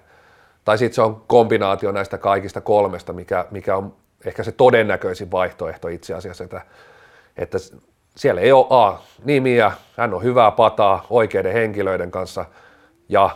[0.66, 3.96] Tai sitten se on kombinaatio näistä kaikista kolmesta, mikä, mikä on
[4.26, 6.62] ehkä se todennäköisin vaihtoehto itse asiassa, että,
[7.38, 7.58] että
[8.16, 12.46] siellä ei ole A, nimiä, hän on hyvää pataa oikeiden henkilöiden kanssa
[13.10, 13.30] ja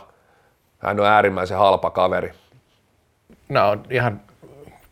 [0.78, 2.32] hän on äärimmäisen halpa kaveri.
[3.48, 4.20] Nämä on ihan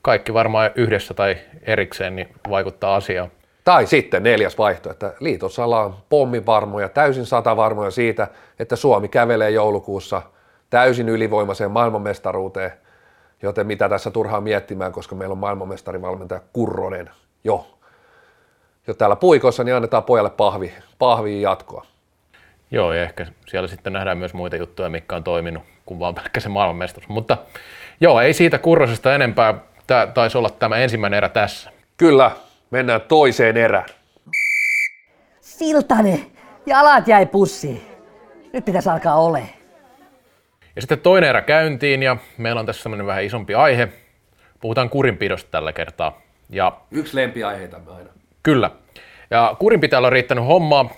[0.03, 3.31] kaikki varmaan yhdessä tai erikseen niin vaikuttaa asiaan.
[3.64, 10.22] Tai sitten neljäs vaihtoehto, että liitossa ollaan pommivarmoja, täysin satavarmoja siitä, että Suomi kävelee joulukuussa
[10.70, 12.72] täysin ylivoimaiseen maailmanmestaruuteen,
[13.42, 17.11] joten mitä tässä turhaa miettimään, koska meillä on maailmanmestarivalmentaja Kurronen
[17.44, 17.66] jo,
[18.87, 21.87] jo täällä puikossa, niin annetaan pojalle pahvi, pahviin jatkoa.
[22.70, 26.40] Joo, ja ehkä siellä sitten nähdään myös muita juttuja, mitkä on toiminut, kuin vaan pelkkä
[26.40, 27.09] se maailmanmestaruus.
[27.09, 27.37] Mutta
[28.01, 29.55] joo, ei siitä kurrosesta enempää.
[29.87, 31.70] Tämä taisi olla tämä ensimmäinen erä tässä.
[31.96, 32.31] Kyllä,
[32.72, 33.87] mennään toiseen erään.
[35.40, 36.26] Siltanen,
[36.66, 37.82] jalat jäi pussiin.
[38.52, 39.42] Nyt pitäisi alkaa ole.
[40.76, 43.88] Ja sitten toinen erä käyntiin, ja meillä on tässä semmoinen vähän isompi aihe.
[44.61, 46.20] puhutaan kurinpidosta tällä kertaa.
[46.50, 48.11] Ja Yksi lempiaiheitamme aina.
[48.42, 48.70] Kyllä.
[49.30, 50.90] Ja kurinpitäjällä on riittänyt hommaa.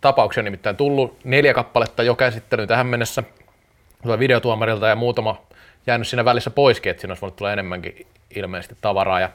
[0.00, 3.22] Tapauksia on nimittäin tullut neljä kappaletta jo käsittelyyn tähän mennessä.
[4.02, 5.42] Tulee videotuomarilta ja muutama
[5.86, 9.20] jäänyt siinä välissä poiskin, että siinä olisi voinut tulla enemmänkin ilmeisesti tavaraa.
[9.20, 9.30] Ja,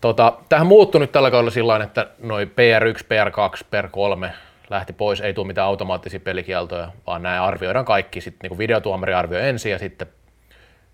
[0.00, 4.30] tota, tähän muuttui nyt tällä kaudella sillä että noin PR1, PR2, PR3
[4.70, 8.20] lähti pois, ei tule mitään automaattisia pelikieltoja, vaan nämä arvioidaan kaikki.
[8.20, 10.08] Sitten niin videotuomari arvioi ensin ja sitten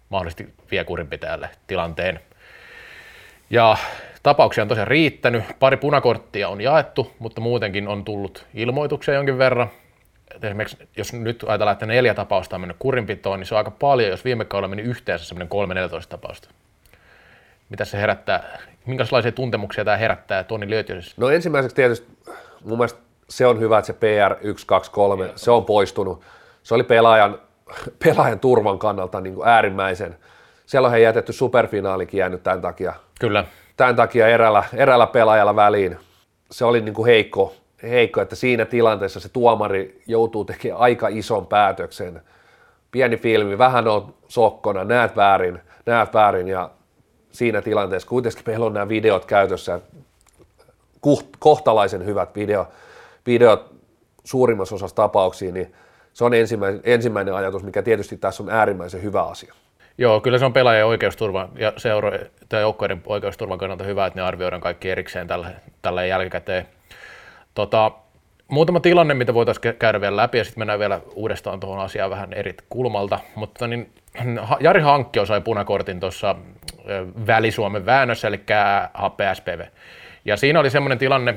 [0.08, 2.20] mahdollisesti vie kurinpitäjälle tilanteen.
[3.50, 3.76] Ja
[4.22, 9.70] tapauksia on tosiaan riittänyt, pari punakorttia on jaettu, mutta muutenkin on tullut ilmoituksia jonkin verran.
[10.34, 13.70] Et esimerkiksi jos nyt ajatellaan, että neljä tapausta on mennyt kurinpitoon, niin se on aika
[13.70, 15.48] paljon, jos viime kaudella meni yhteensä semmoinen
[16.02, 16.48] 3-14 tapausta.
[17.68, 21.14] Mitä se herättää, minkälaisia tuntemuksia tämä herättää Toni Löytiösessä?
[21.16, 22.08] No ensimmäiseksi tietysti
[22.64, 26.22] mun mielestä se on hyvä, että se PR 1, 2, 3, se on poistunut.
[26.62, 27.38] Se oli pelaajan,
[28.04, 30.16] pelaajan turvan kannalta niin kuin äärimmäisen.
[30.66, 32.94] Siellä on he jätetty superfinaalikin jäänyt tämän takia.
[33.20, 33.44] Kyllä.
[33.76, 35.96] Tämän takia erällä, erällä pelaajalla väliin.
[36.50, 41.46] Se oli niin kuin heikko, heikko, että siinä tilanteessa se tuomari joutuu tekemään aika ison
[41.46, 42.22] päätöksen.
[42.90, 46.70] Pieni filmi, vähän on sokkona, näet väärin, näet väärin ja
[47.34, 49.80] siinä tilanteessa kuitenkin meillä on nämä videot käytössä,
[51.38, 52.66] kohtalaisen hyvät video,
[53.26, 53.74] videot
[54.24, 55.74] suurimmassa osassa tapauksia, niin
[56.12, 59.54] se on ensimmäinen, ensimmäinen ajatus, mikä tietysti tässä on äärimmäisen hyvä asia.
[59.98, 62.18] Joo, kyllä se on pelaajien oikeusturva ja seuro-
[62.48, 65.50] tai joukkojen oikeusturvan kannalta hyvä, että ne arvioidaan kaikki erikseen tällä,
[65.82, 66.68] tällä jälkikäteen.
[67.54, 67.90] Tota,
[68.48, 72.32] muutama tilanne, mitä voitaisiin käydä vielä läpi ja sitten mennään vielä uudestaan tuohon asiaan vähän
[72.32, 73.18] eri kulmalta.
[73.34, 73.90] Mutta niin,
[74.60, 76.36] Jari Hankkio sai punakortin tuossa
[77.26, 78.40] Väli-Suomen väännössä, eli
[78.98, 79.60] HPSPV.
[80.24, 81.34] Ja siinä oli semmoinen tilanne,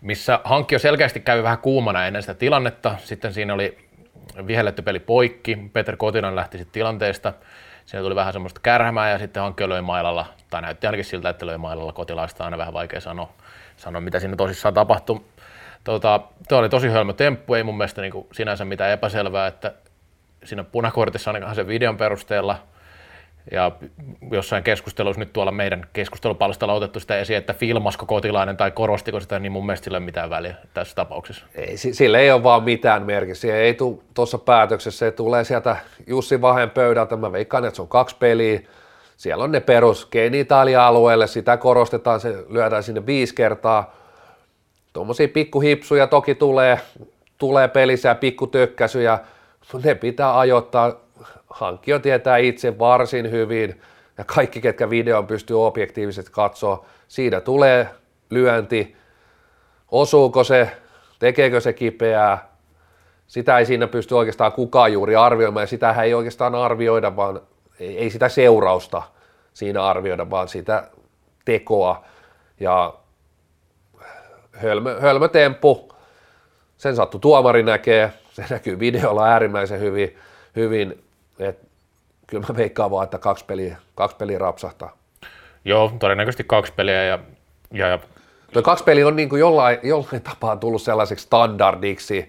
[0.00, 2.94] missä Hankkio selkeästi kävi vähän kuumana ennen sitä tilannetta.
[2.98, 3.78] Sitten siinä oli
[4.46, 7.32] vihelletty peli poikki, Peter Kotinan lähti sitten tilanteesta.
[7.84, 11.46] Siinä tuli vähän semmoista kärhämää ja sitten Hankkio löi mailalla, tai näytti ainakin siltä, että
[11.46, 13.32] löi mailalla kotilaista aina vähän vaikea sanoa,
[13.76, 15.20] sanoa mitä siinä tosissaan tapahtui.
[15.84, 19.72] Tota, tuo oli tosi hölmö temppu, ei mun mielestä niin kuin sinänsä mitään epäselvää, että
[20.44, 22.58] siinä punakortissa ainakaan sen videon perusteella–
[23.50, 23.72] ja
[24.30, 29.38] jossain keskustelussa nyt tuolla meidän keskustelupalstalla otettu sitä esiin, että filmasko kotilainen tai korostiko sitä,
[29.38, 31.44] niin mun mielestä sillä ei ole mitään väliä tässä tapauksessa.
[31.54, 33.46] Ei, sillä ei ole vaan mitään merkitystä.
[33.46, 35.76] Ei tule tuossa päätöksessä, se tulee sieltä
[36.06, 37.16] Jussi Vahen pöydältä.
[37.16, 38.60] Mä veikkaan, että se on kaksi peliä.
[39.16, 43.96] Siellä on ne perus Italia-alueelle, sitä korostetaan, se lyödään sinne viisi kertaa.
[44.92, 46.80] Tuommoisia pikkuhipsuja toki tulee,
[47.38, 49.18] tulee pelissä ja pikkutökkäsyjä,
[49.84, 50.92] ne pitää ajoittaa.
[51.50, 53.80] Hankkio tietää itse varsin hyvin
[54.18, 57.88] ja kaikki, ketkä videon pystyy objektiivisesti katsoa, siitä tulee
[58.30, 58.96] lyönti,
[59.90, 60.70] osuuko se,
[61.18, 62.48] tekeekö se kipeää,
[63.26, 67.40] sitä ei siinä pysty oikeastaan kukaan juuri arvioimaan ja sitä ei oikeastaan arvioida, vaan
[67.80, 69.02] ei sitä seurausta
[69.52, 70.88] siinä arvioida, vaan sitä
[71.44, 72.04] tekoa.
[72.60, 72.94] Ja
[74.52, 75.88] hölmö, hölmötemppu,
[76.76, 80.18] sen sattu tuomari näkee, se näkyy videolla äärimmäisen hyvin,
[80.56, 81.04] hyvin
[81.38, 81.58] et,
[82.26, 84.96] kyllä mä veikkaan vaan, että kaksi peliä, kaksi peliä rapsahtaa.
[85.64, 87.18] Joo, todennäköisesti kaksi peliä ja,
[87.72, 87.98] ja, ja
[88.52, 92.28] Tuo kaksi peliä on niin kuin jollain, jollain tapaa tullut sellaiseksi standardiksi,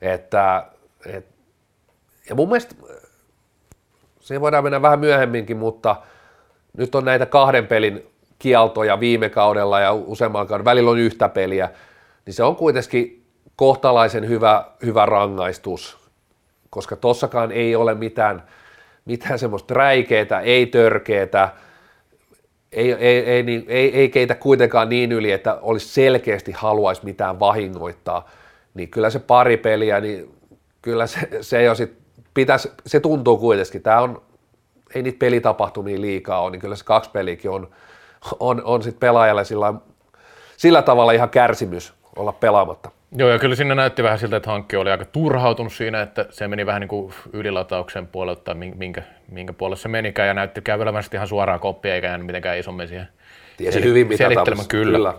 [0.00, 0.66] että
[1.06, 1.26] et,
[2.28, 2.74] ja mun mielestä
[4.20, 5.96] siihen voidaan mennä vähän myöhemminkin, mutta
[6.76, 8.06] nyt on näitä kahden pelin
[8.38, 11.70] kieltoja viime kaudella ja useamman kauden välillä on yhtä peliä,
[12.26, 13.17] niin se on kuitenkin
[13.58, 15.98] kohtalaisen hyvä, hyvä rangaistus
[16.70, 18.42] koska tossakaan ei ole mitään,
[19.04, 21.48] mitään semmoista räikeitä, ei törkeetä,
[22.72, 27.40] ei, ei, ei, niin, ei, ei keitä kuitenkaan niin yli, että olisi selkeästi haluaisi mitään
[27.40, 28.28] vahingoittaa,
[28.74, 30.34] niin kyllä se pari peliä, niin
[30.82, 31.98] kyllä se, se jo sit
[32.34, 34.22] pitäisi, se tuntuu kuitenkin, tämä on,
[34.94, 37.68] ei niitä pelitapahtumia liikaa ole, niin kyllä se kaksi peliäkin on,
[38.40, 39.74] on, on sitten pelaajalle sillä,
[40.56, 42.90] sillä tavalla ihan kärsimys olla pelaamatta.
[43.16, 46.48] Joo, ja kyllä sinne näytti vähän siltä, että hankki oli aika turhautunut siinä, että se
[46.48, 51.16] meni vähän niin kuin ylilatauksen puolelle, tai minkä, minkä puolelle se menikään, ja näytti kävelemästi
[51.16, 53.08] ihan suoraan koppia, eikä jäänyt mitenkään isommin siihen
[53.56, 54.24] Tiesi hyvin, mitä
[54.68, 54.98] kyllä.
[54.98, 55.14] kyllä.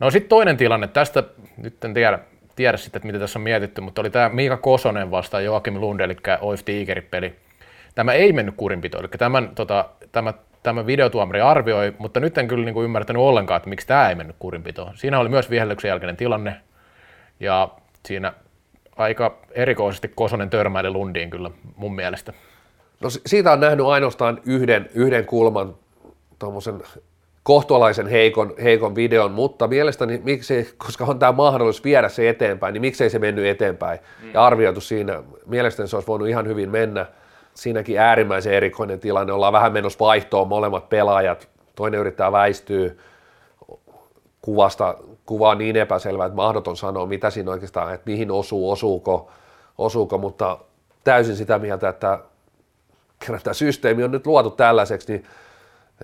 [0.00, 1.22] No sitten toinen tilanne, tästä
[1.56, 2.18] nyt en tiedä,
[2.56, 6.00] tiedä sitten, että mitä tässä on mietitty, mutta oli tämä Miika Kosonen vastaan Joakim Lund,
[6.00, 7.34] eli OIF Tigerit-peli.
[7.94, 12.64] Tämä ei mennyt kurinpitoon, eli tämän, tota, tämä, tämä videotuomari arvioi, mutta nyt en kyllä
[12.64, 14.96] niin kuin ymmärtänyt ollenkaan, että miksi tämä ei mennyt kurinpitoon.
[14.96, 16.56] Siinä oli myös vihellyksen jälkeinen tilanne,
[17.40, 17.68] ja
[18.06, 18.32] siinä
[18.96, 22.32] aika erikoisesti Kosonen törmäili Lundiin kyllä mun mielestä.
[23.00, 25.74] No siitä on nähnyt ainoastaan yhden, yhden kulman
[26.38, 26.82] tuommoisen
[27.42, 32.80] kohtualaisen heikon, heikon videon, mutta mielestäni, miksi, koska on tämä mahdollisuus viedä se eteenpäin, niin
[32.80, 34.30] miksei se mennyt eteenpäin mm.
[34.34, 35.22] ja arvioitu siinä.
[35.46, 37.06] Mielestäni se olisi voinut ihan hyvin mennä.
[37.54, 39.32] siinäkin äärimmäisen erikoinen tilanne.
[39.32, 41.48] Ollaan vähän menossa vaihtoon molemmat pelaajat.
[41.74, 42.90] Toinen yrittää väistyä
[44.44, 44.94] kuvasta,
[45.26, 49.30] kuvaa niin epäselvää, että mahdoton sanoa, mitä siinä oikeastaan, että mihin osuu, osuuko,
[49.78, 50.58] osuuko mutta
[51.04, 52.18] täysin sitä mieltä, että
[53.18, 55.24] kerran tämä systeemi on nyt luotu tällaiseksi, niin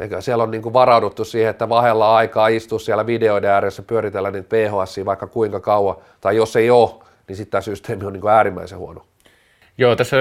[0.00, 4.30] eikä siellä on niin kuin varauduttu siihen, että vahella aikaa istua siellä videoiden ääressä pyöritellä
[4.30, 6.90] niitä PHS vaikka kuinka kauan, tai jos ei ole,
[7.28, 9.04] niin sitten tämä systeemi on niin kuin äärimmäisen huono.
[9.80, 10.16] Joo, tässä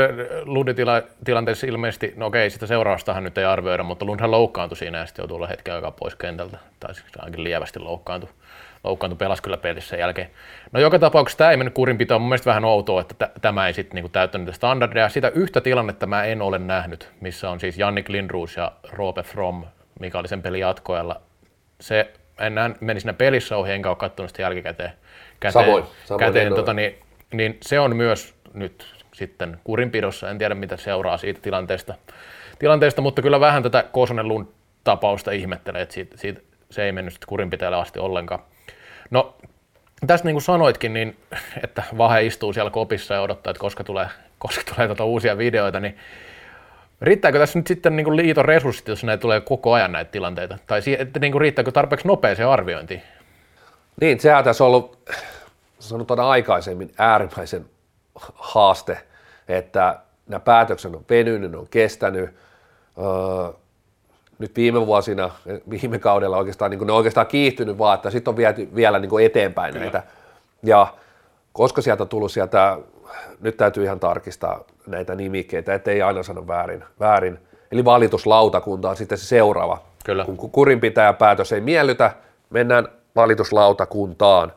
[0.45, 5.23] Lundin-tilanteessa ilmeisesti, no okei, sitä seuraustahan nyt ei arvioida, mutta Lundhan loukkaantui siinä ja sitten
[5.23, 8.29] joutui olla hetken aikaa pois kentältä, tai siis ainakin lievästi loukkaantui.
[8.83, 10.29] Loukkaantui, pelasi kyllä pelissä sen jälkeen.
[10.71, 13.73] No joka tapauksessa tämä ei mennyt kurinpitoon, mun mielestä vähän outoa, että t- tämä ei
[13.73, 15.09] sitten niinku täyttänyt standardeja.
[15.09, 19.63] Sitä yhtä tilannetta mä en ole nähnyt, missä on siis Jannik Lindroos ja Roope From,
[19.99, 21.21] mikä oli sen pelin jatkoajalla.
[21.81, 24.91] Se, en näe, meni siinä pelissä ohi, enkä ole katsonut sitä jälkikäteen.
[25.39, 26.99] Käteen, samoin, samoin käteen, tota, niin,
[27.33, 30.29] niin, se on myös nyt sitten kurinpidossa.
[30.29, 31.95] En tiedä, mitä seuraa siitä tilanteesta,
[32.59, 34.25] tilanteesta mutta kyllä vähän tätä Kosonen
[34.83, 38.39] tapausta ihmettelee, että siitä, siitä, se ei mennyt sitten kurinpitäjälle asti ollenkaan.
[39.11, 39.35] No,
[40.07, 41.17] tästä niin kuin sanoitkin, niin,
[41.63, 44.07] että Vahe istuu siellä kopissa ja odottaa, että koska tulee,
[44.39, 45.97] koska tulee tuota uusia videoita, niin
[47.01, 50.57] riittääkö tässä nyt sitten niin kuin liiton resurssit, jos näitä tulee koko ajan näitä tilanteita?
[50.67, 53.01] Tai että niin kuin riittääkö tarpeeksi nopea se arviointi?
[54.01, 55.09] Niin, sehän tässä on ollut,
[55.79, 57.65] sanotaan aikaisemmin, äärimmäisen
[58.35, 59.08] haaste
[59.49, 62.29] että nämä päätökset on venynyt, ne on kestänyt.
[62.97, 63.53] Öö,
[64.39, 65.31] nyt viime vuosina,
[65.69, 69.19] viime kaudella oikeastaan, niin ne on oikeastaan kiihtynyt vaan, että sitten on viety vielä niin
[69.21, 69.83] eteenpäin Kyllä.
[69.83, 70.03] näitä.
[70.63, 70.87] Ja
[71.53, 72.77] koska sieltä on tullut sieltä,
[73.39, 76.83] nyt täytyy ihan tarkistaa näitä nimikkeitä, ettei aina sano väärin.
[76.99, 77.39] väärin.
[77.71, 79.81] Eli valituslautakunta on sitten se seuraava.
[80.05, 80.25] Kyllä.
[80.25, 82.11] Kun kurinpitäjä päätös ei miellytä,
[82.49, 84.53] mennään valituslautakuntaan.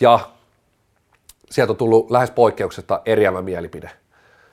[0.00, 0.20] Ja
[1.50, 3.90] sieltä on tullut lähes poikkeuksetta eriävä mielipide.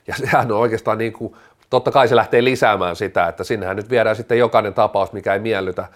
[0.10, 1.36] Ja sehän on oikeastaan niin kuin,
[1.70, 5.40] totta kai se lähtee lisäämään sitä, että sinnehän nyt viedään sitten jokainen tapaus, mikä ei
[5.40, 5.88] miellytä,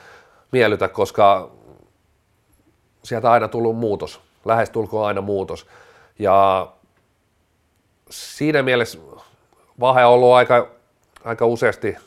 [0.51, 1.51] miellytä koska
[3.03, 5.67] sieltä aina tullut muutos, lähes tulkoon aina muutos.
[6.19, 6.67] Ja
[8.09, 8.99] siinä mielessä
[9.79, 10.67] Vahe on ollut aika,
[11.23, 11.97] aika useasti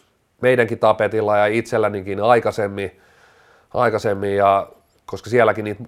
[0.41, 3.01] meidänkin tapetilla ja itsellänikin aikaisemmin,
[3.75, 4.69] aikaisemmin ja
[5.07, 5.85] koska sielläkin niitä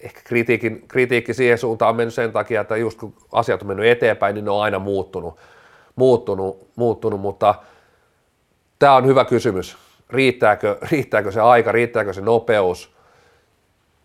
[0.00, 3.86] ehkä kritiikin, kritiikki siihen suuntaan on mennyt sen takia, että just kun asiat on mennyt
[3.86, 5.38] eteenpäin, niin ne on aina muuttunut,
[5.96, 7.54] muuttunut, muuttunut mutta
[8.78, 9.76] tämä on hyvä kysymys.
[10.10, 12.98] Riittääkö, riittääkö se aika, riittääkö se nopeus?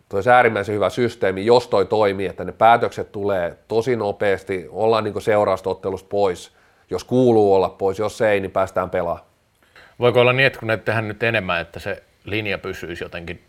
[0.08, 5.04] Tuo olisi äärimmäisen hyvä systeemi, jos toi toimii, että ne päätökset tulee tosi nopeasti, ollaan
[5.04, 6.52] niin seuraustottelusta pois.
[6.90, 9.26] Jos kuuluu olla pois, jos ei, niin päästään pelaamaan.
[9.98, 13.42] Voiko olla niin, että kun ne tehdään nyt enemmän, että se linja pysyisi jotenkin,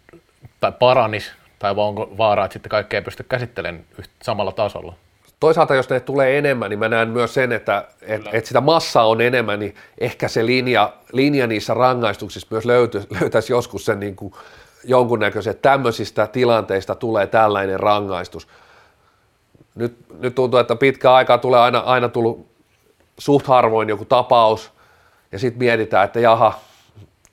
[0.60, 1.32] tai paranisi
[1.66, 3.86] tai onko vaara, että sitten kaikkea ei pysty käsittelemään
[4.22, 4.94] samalla tasolla?
[5.40, 9.08] Toisaalta jos ne tulee enemmän, niin mä näen myös sen, että et, et sitä massaa
[9.08, 14.16] on enemmän, niin ehkä se linja, linja niissä rangaistuksissa myös löyty, löytäisi joskus sen niin
[14.16, 14.34] kuin
[14.84, 18.48] jonkunnäköisen, että tämmöisistä tilanteista tulee tällainen rangaistus.
[19.76, 22.48] Nyt, nyt tuntuu, että pitkä aikaa tulee aina, aina tullut
[23.18, 24.72] suht harvoin joku tapaus,
[25.32, 26.60] ja sitten mietitään, että jaha,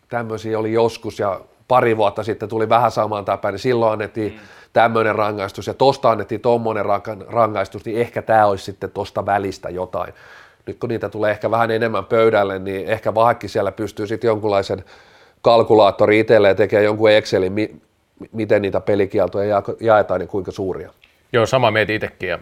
[0.09, 4.39] tämmöisiä oli joskus, ja pari vuotta sitten tuli vähän samaan tapaan, niin silloin annettiin mm.
[4.73, 6.85] tämmöinen rangaistus ja tosta annettiin tuommoinen
[7.29, 10.15] rangaistus, niin ehkä tämä olisi sitten tosta välistä jotain.
[10.67, 14.85] Nyt kun niitä tulee ehkä vähän enemmän pöydälle, niin ehkä vahakki siellä pystyy sitten jonkunlaisen
[15.43, 17.77] kalkulaattori itselleen tekemään jonkun Excelin, mi-
[18.33, 20.91] miten niitä pelikieltoja jaetaan niin kuinka suuria.
[21.33, 22.29] Joo, sama mietin itsekin.
[22.29, 22.39] Ja,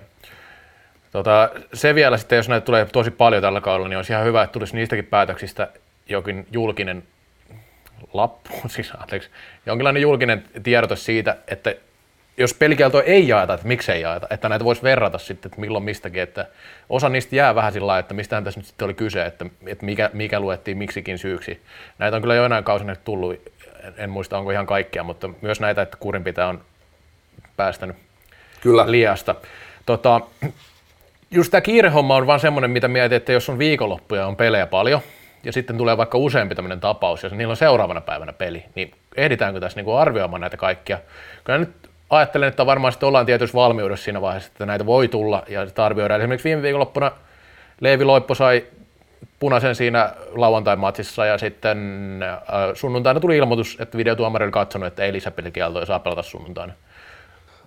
[1.12, 4.42] tota, se vielä sitten, jos näitä tulee tosi paljon tällä kaudella, niin olisi ihan hyvä,
[4.42, 5.68] että tulisi niistäkin päätöksistä
[6.08, 7.02] jokin julkinen
[8.12, 9.30] lappu, siis anteeksi,
[9.66, 11.74] jonkinlainen julkinen tiedotus siitä, että
[12.36, 16.22] jos pelikielto ei jaeta, että miksei jaeta, että näitä voisi verrata sitten, että milloin mistäkin,
[16.22, 16.46] että
[16.88, 20.10] osa niistä jää vähän sillä että mistähän tässä nyt sitten oli kyse, että, että mikä,
[20.12, 21.62] mikä luettiin miksikin syyksi.
[21.98, 23.36] Näitä on kyllä joinain kausina tullut,
[23.96, 26.60] en muista onko ihan kaikkia, mutta myös näitä, että kurinpitä on
[27.56, 27.96] päästänyt
[28.60, 28.90] kyllä.
[28.90, 29.34] liasta.
[29.86, 30.20] Tota,
[31.30, 35.00] just tämä kiirehomma on vaan semmoinen, mitä mietin, että jos on viikonloppuja on pelejä paljon,
[35.44, 39.60] ja sitten tulee vaikka useampi tämmöinen tapaus, ja niillä on seuraavana päivänä peli, niin ehditäänkö
[39.60, 40.98] tässä niin arvioimaan näitä kaikkia?
[41.44, 41.70] Kyllä nyt
[42.10, 45.84] ajattelen, että varmaan sitten ollaan tietyssä valmiudessa siinä vaiheessa, että näitä voi tulla ja sitä
[45.84, 46.20] arvioidaan.
[46.20, 47.12] Esimerkiksi viime viikonloppuna
[47.80, 48.64] Leevi Loippo sai
[49.38, 51.78] punaisen siinä lauantai-matsissa ja sitten
[52.22, 52.38] äh,
[52.74, 56.72] sunnuntaina tuli ilmoitus, että videotuomari oli katsonut, että ei lisäpelikieltoja saa pelata sunnuntaina.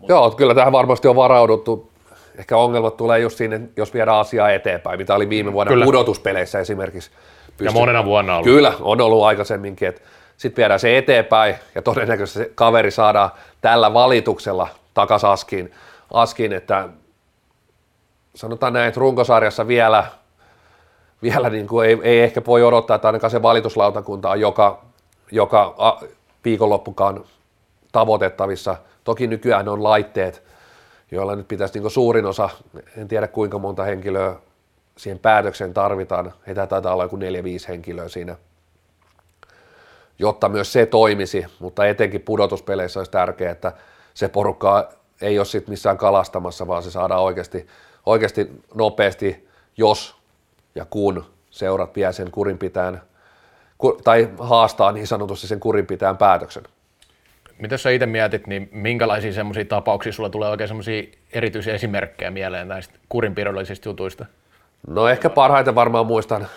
[0.08, 1.92] Joo, kyllä tähän varmasti on varauduttu.
[2.38, 5.86] Ehkä ongelmat tulee just siinä, jos viedään asiaa eteenpäin, mitä oli viime vuonna kyllä.
[5.86, 7.12] pudotuspeleissä esimerkiksi
[7.58, 7.66] Pysty...
[7.66, 8.46] Ja monena vuonna ollut.
[8.46, 10.02] Kyllä, on ollut aikaisemminkin, että
[10.38, 13.30] sitten viedään se eteenpäin ja todennäköisesti se kaveri saadaan
[13.62, 15.72] tällä valituksella takaisin askiin,
[16.14, 16.90] askiin että
[18.36, 20.04] sanotaan näin, että runkosarjassa vielä,
[21.22, 24.82] vielä niin kuin ei, ei, ehkä voi odottaa, että ainakaan se valituslautakunta on joka,
[25.32, 26.00] joka a,
[26.46, 27.24] viikonloppukaan
[27.92, 28.78] tavoitettavissa.
[29.04, 30.44] Toki nykyään on laitteet,
[31.12, 32.50] joilla nyt pitäisi niin suurin osa,
[32.98, 34.36] en tiedä kuinka monta henkilöä
[34.98, 37.20] siihen päätökseen tarvitaan, heitä taitaa olla joku 4-5
[37.68, 38.36] henkilöä siinä,
[40.20, 43.72] jotta myös se toimisi, mutta etenkin pudotuspeleissä olisi tärkeää, että
[44.14, 44.90] se porukka
[45.22, 47.68] ei ole sitten missään kalastamassa, vaan se saadaan oikeasti,
[48.06, 50.16] oikeasti nopeasti, jos
[50.76, 53.02] ja kun seurat vie sen kurinpitään,
[54.04, 56.64] tai haastaa niin sanotusti sen kurinpitään päätöksen.
[57.60, 61.04] Mitä sä itse mietit, niin minkälaisia semmoisia tapauksia sulla tulee oikein semmoisia
[61.34, 64.26] erityisiä esimerkkejä mieleen näistä kurinpidollisista jutuista?
[64.88, 66.48] No ehkä parhaiten varmaan muistan,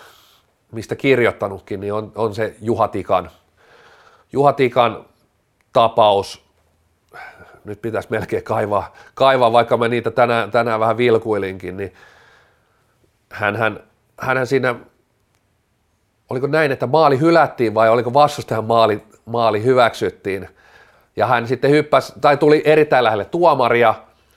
[0.73, 3.31] mistä kirjoittanutkin, niin on, on se Juha Tikan,
[4.33, 4.55] Juha
[5.73, 6.47] tapaus,
[7.65, 11.95] nyt pitäisi melkein kaivaa, kaivaa vaikka mä niitä tänään, tänään vähän vilkuilinkin, niin
[13.33, 13.81] hän, hän,
[14.21, 14.75] hän siinä,
[16.31, 20.49] oliko näin, että maali hylättiin vai oliko vastustajan maali, maali hyväksyttiin,
[21.17, 23.95] ja hän sitten hyppäsi, tai tuli erittäin lähelle tuomaria,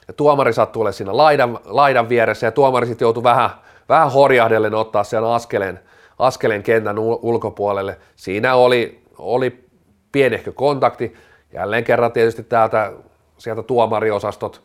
[0.07, 3.49] ja tuomari sattui olemaan siinä laidan, laidan vieressä, ja tuomari sitten joutui vähän,
[3.89, 5.79] vähän horjahdellen ottaa sen askeleen,
[6.19, 7.97] askeleen kentän ulkopuolelle.
[8.15, 9.63] Siinä oli, oli
[10.11, 11.13] pienehkö kontakti,
[11.53, 12.93] jälleen kerran tietysti täältä,
[13.37, 14.63] sieltä tuomariosastot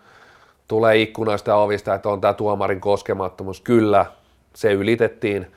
[0.68, 3.60] tulee ikkunoista ja ovista, että on tämä tuomarin koskemattomuus.
[3.60, 4.06] Kyllä,
[4.54, 5.52] se ylitettiin,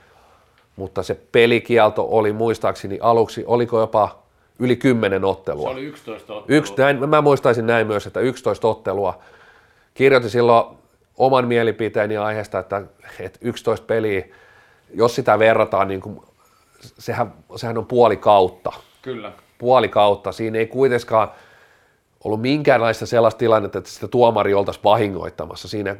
[0.76, 4.24] mutta se pelikielto oli muistaakseni aluksi, oliko jopa
[4.60, 5.70] yli 10 ottelua.
[5.70, 6.58] Se oli 11 ottelua.
[6.58, 9.20] Yksi, näin, mä muistaisin näin myös, että 11 ottelua.
[9.94, 10.78] Kirjoitin silloin
[11.18, 12.82] oman mielipiteeni aiheesta, että,
[13.20, 14.26] että 11 peliä,
[14.94, 16.22] jos sitä verrataan, niin kuin,
[16.80, 18.72] sehän, sehän on puoli kautta.
[19.02, 19.32] Kyllä.
[19.58, 20.32] Puoli kautta.
[20.32, 21.32] Siinä ei kuitenkaan
[22.24, 25.68] ollut minkäänlaista sellaista tilannetta, että sitä tuomari oltaisiin vahingoittamassa.
[25.68, 25.96] Siinä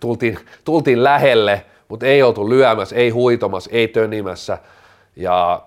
[0.00, 4.58] tultiin, tultiin lähelle, mutta ei oltu lyömässä, ei huitomassa, ei tönimässä.
[5.16, 5.62] Ja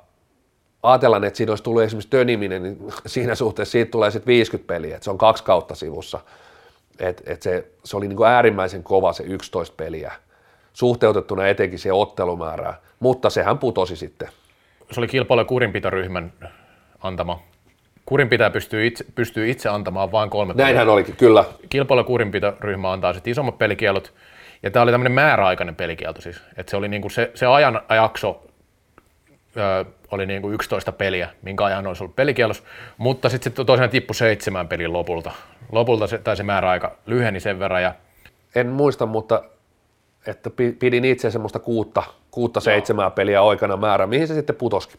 [0.84, 4.95] ajatellaan, että siinä olisi tullut esimerkiksi töniminen, niin siinä suhteessa siitä tulee sitten 50 peliä,
[4.95, 6.19] että se on kaksi kautta sivussa.
[6.99, 10.12] Et, et se, se oli niin kuin äärimmäisen kova se 11 peliä,
[10.73, 14.27] suhteutettuna etenkin se ottelumäärään, mutta sehän putosi sitten.
[14.91, 16.34] Se oli kilpailu- ja kurinpitoryhmän
[17.01, 17.39] antama.
[18.05, 20.93] Kurinpitäjä pystyy itse, pystyy itse antamaan vain kolme Näinhän peliä.
[20.93, 21.45] olikin, kyllä.
[21.69, 24.13] Kilpailu- ja kurinpitoryhmä antaa sitten isommat pelikielot,
[24.63, 27.81] ja tämä oli tämmöinen määräaikainen pelikielto siis, että se oli niin kuin se, se ajan
[29.56, 32.63] jakso oli niin kuin 11 peliä, minkä ajan olisi ollut pelikielos,
[32.98, 35.32] mutta sitten se tosiaan tippui seitsemän pelin lopulta.
[35.72, 37.84] Lopulta se, tai se määräaika lyheni sen verran.
[37.84, 37.94] Ja...
[38.56, 39.44] En muista, mutta
[40.28, 44.98] että pidin itse semmoista kuutta, kuutta seitsemää peliä oikeana määrä, mihin se sitten putoski.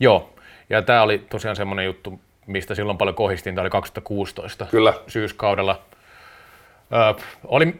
[0.00, 0.30] Joo,
[0.70, 4.94] ja tämä oli tosiaan semmoinen juttu, mistä silloin paljon kohistiin, tämä oli 2016 Kyllä.
[5.06, 5.82] syyskaudella.
[6.92, 7.74] Ö, oli,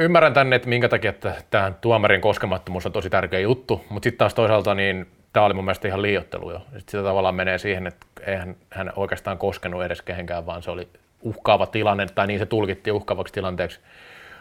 [0.00, 4.18] ymmärrän tänne, että minkä takia että tämä tuomarin koskemattomuus on tosi tärkeä juttu, mutta sitten
[4.18, 6.58] taas toisaalta niin tämä oli mun mielestä ihan liiottelu jo.
[6.58, 10.88] Sitten sitä tavallaan menee siihen, että eihän hän oikeastaan koskenut edes kehenkään, vaan se oli
[11.22, 13.80] uhkaava tilanne, tai niin se tulkittiin uhkaavaksi tilanteeksi.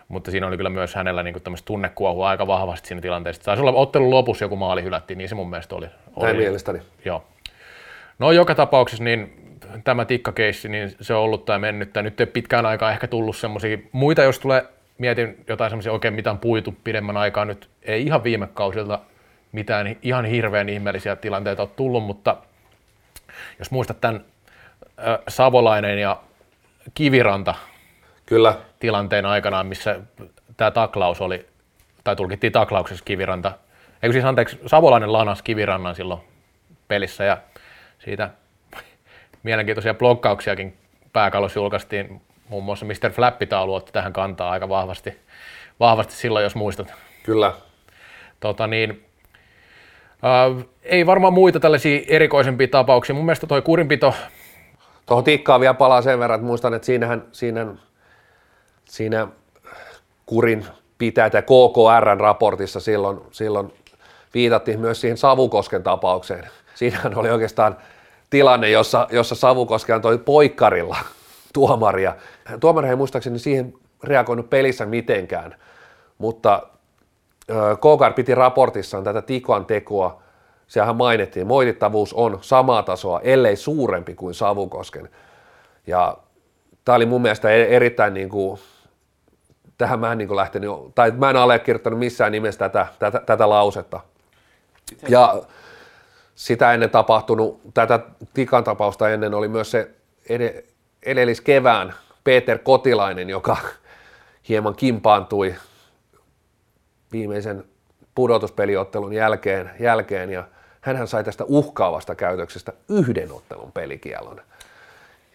[0.08, 3.44] Mutta siinä oli kyllä myös hänellä niin tunnekuohua aika vahvasti siinä tilanteessa.
[3.44, 5.88] Taisi olla ottelun lopussa joku maali hylättiin, niin se mun mielestä oli.
[6.16, 6.80] oli Näin mielestäni.
[7.06, 7.24] Joo.
[8.20, 9.37] No joka tapauksessa niin
[9.84, 13.38] tämä tikkakeissi, niin se on ollut tai mennyt, tai nyt ei pitkään aikaa ehkä tullut
[13.38, 14.66] semmoisia muita, jos tulee,
[14.98, 19.00] mietin jotain semmoisia oikein mitään puitu pidemmän aikaa nyt, ei ihan viime kausilta
[19.52, 22.38] mitään ihan hirveän ihmeellisiä tilanteita ole tullut, mutta
[23.60, 24.26] jos muistat tämän
[24.82, 26.22] äh, Savolainen ja
[26.94, 27.56] Kiviranta
[28.26, 28.58] Kyllä.
[28.80, 30.00] tilanteen aikanaan, missä
[30.58, 31.46] tämä taklaus oli,
[32.04, 33.52] tai tulkittiin taklauksessa Kiviranta,
[34.04, 36.22] eikö siis anteeksi, Savolainen lanas Kivirannan silloin
[36.88, 37.38] pelissä ja
[38.00, 38.30] siitä
[39.48, 40.78] mielenkiintoisia blokkauksiakin
[41.14, 43.12] pääkallossa julkaistiin, muun muassa Mr.
[43.12, 45.18] Flappitaulu otti tähän kantaa aika vahvasti,
[45.80, 46.94] vahvasti silloin, jos muistat.
[47.24, 47.54] Kyllä.
[48.40, 49.06] Tota niin,
[50.26, 53.16] äh, ei varmaan muita tällaisia erikoisempia tapauksia.
[53.16, 54.14] Mun mielestä toi kurinpito...
[55.06, 57.68] Tuohon tikkaan vielä palaa sen verran, että muistan, että siinähän, siinä,
[58.86, 59.28] siinä
[60.26, 60.66] kurin
[60.98, 63.74] pitää tai KKRn raportissa silloin, silloin
[64.34, 66.44] viitattiin myös siihen Savukosken tapaukseen.
[66.76, 67.78] Siinähän oli oikeastaan
[68.30, 70.98] tilanne, jossa, jossa Savukoski antoi poikkarilla
[71.54, 72.16] tuomaria.
[72.60, 73.74] Tuomari ei muistaakseni siihen
[74.04, 75.56] reagoinut pelissä mitenkään,
[76.18, 76.64] mutta
[77.80, 80.22] Kogar piti raportissaan tätä Tikoan tekoa,
[80.68, 85.10] sehän mainittiin, moitittavuus on samaa tasoa, ellei suurempi kuin Savukosken.
[85.88, 86.18] Ja
[86.86, 88.60] tämä oli mun mielestä e- erittäin niin kuin,
[89.78, 93.50] tähän mä en niin kuin lähtenyt, tai mä en allekirjoittanut missään nimessä tätä, tätä, tätä
[93.50, 94.00] lausetta.
[95.08, 95.42] Ja
[96.38, 98.00] sitä ennen tapahtunut, tätä
[98.34, 99.90] Tikan tapausta ennen oli myös se
[100.30, 100.64] ed-
[101.04, 103.58] edelliskevään Peter Kotilainen, joka
[104.50, 105.56] hieman kimpaantui
[107.12, 107.64] viimeisen
[108.16, 110.30] pudotuspeliottelun jälkeen, jälkeen.
[110.30, 110.44] Ja
[110.82, 114.42] hän sai tästä uhkaavasta käytöksestä yhden ottelun pelikielon.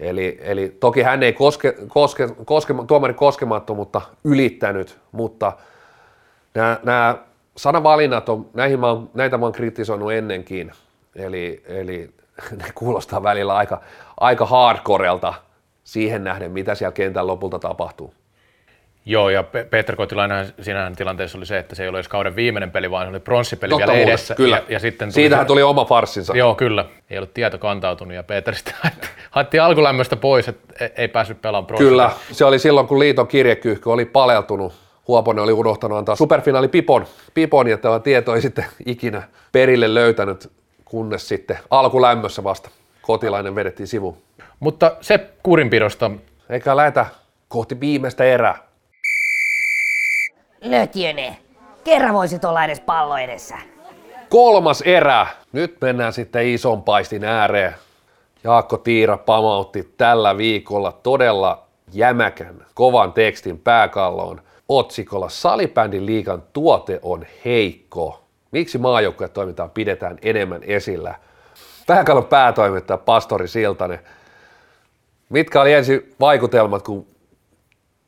[0.01, 5.53] Eli, eli toki hän ei koske, koske, koske, tuomarin koskemattomuutta ylittänyt, mutta
[6.83, 7.19] nämä
[7.57, 10.73] sanavalinnat, on, näihin mä oon, näitä mä oon kritisoinut ennenkin,
[11.17, 12.11] eli, eli
[12.63, 13.81] ne kuulostaa välillä aika,
[14.21, 15.35] aika hardcorelta
[15.85, 18.15] siihen nähden, mitä siellä kentän lopulta tapahtuu.
[19.05, 22.71] Joo, ja Peter Kotilainen siinä tilanteessa oli se, että se ei ollut edes kauden viimeinen
[22.71, 24.35] peli, vaan se oli pronssipeli vielä muuta, edessä.
[24.35, 24.57] Kyllä.
[24.57, 26.37] Ja, ja sitten tuli Siitähän se, tuli oma farssinsa.
[26.37, 26.85] Joo, kyllä.
[27.11, 28.75] Ei ollut tieto kantautunut, ja Peter sitten
[29.31, 31.91] hatti alkulämmöstä pois, että e- ei päässyt pelaamaan pronssipeli.
[31.91, 34.73] Kyllä, se oli silloin, kun liiton kirjekyyhky oli paleltunut.
[35.09, 40.51] Huoponen oli unohtanut antaa superfinaali Pipon, Pipon ja tämä tieto ei sitten ikinä perille löytänyt,
[40.93, 42.71] kunnes sitten alkulämmössä vasta
[43.03, 44.17] kotilainen vedettiin sivuun.
[44.61, 46.11] Mutta se kurinpidosta.
[46.51, 47.07] Eikä lähetä
[47.49, 48.59] kohti viimeistä erää.
[50.61, 51.37] Lötjöne,
[51.85, 53.59] kerran voisit olla edes pallo edessä.
[54.29, 55.27] Kolmas erä.
[55.53, 57.75] Nyt mennään sitten ison paistin ääreen.
[58.45, 61.63] Jaakko Tiira pamautti tällä viikolla todella
[61.93, 68.22] jämäkän, kovan tekstin pääkalloon otsikolla Salibändin liikan tuote on heikko.
[68.53, 68.79] Miksi
[69.33, 71.15] toimintaa pidetään enemmän esillä?
[71.87, 73.99] Pääkallon päätoimittaja Pastori Siltanen.
[75.29, 77.07] Mitkä oli ensin vaikutelmat, kun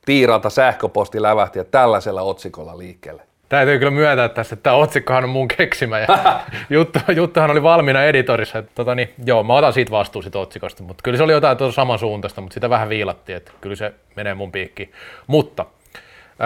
[0.05, 3.22] Tiiralta sähköposti lävähti ja tällaisella otsikolla liikkeelle.
[3.49, 6.07] Täytyy kyllä myöntää tässä, että tämä otsikkohan on mun keksimä ja
[6.70, 8.59] juttu, juttuhan oli valmiina editorissa.
[8.59, 11.57] Että, tota, niin, joo, mä otan siitä vastuun siitä otsikosta, mutta kyllä se oli jotain
[11.57, 14.92] tuota samansuuntaista, mutta sitä vähän viilattiin, että kyllä se menee mun piikkiin.
[15.26, 15.66] Mutta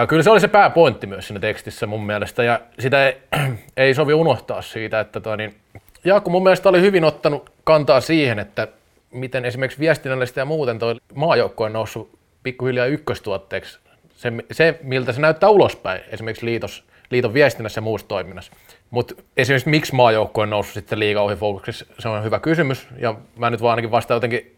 [0.09, 3.17] kyllä se oli se pääpointti myös siinä tekstissä mun mielestä ja sitä ei,
[3.77, 5.55] ei sovi unohtaa siitä, että tota, niin,
[6.03, 8.67] Jaakko mun mielestä oli hyvin ottanut kantaa siihen, että
[9.11, 13.79] miten esimerkiksi viestinnällisesti ja muuten toi maajoukko on noussut pikkuhiljaa ykköstuotteeksi
[14.19, 18.51] se, se, miltä se näyttää ulospäin, esimerkiksi liitos, liiton viestinnässä ja muussa toiminnassa.
[18.89, 23.15] Mutta esimerkiksi miksi maajoukko on noussut sitten liiga ohi fokuksessa, se on hyvä kysymys, ja
[23.37, 24.57] mä nyt vaan ainakin vastaan jotenkin,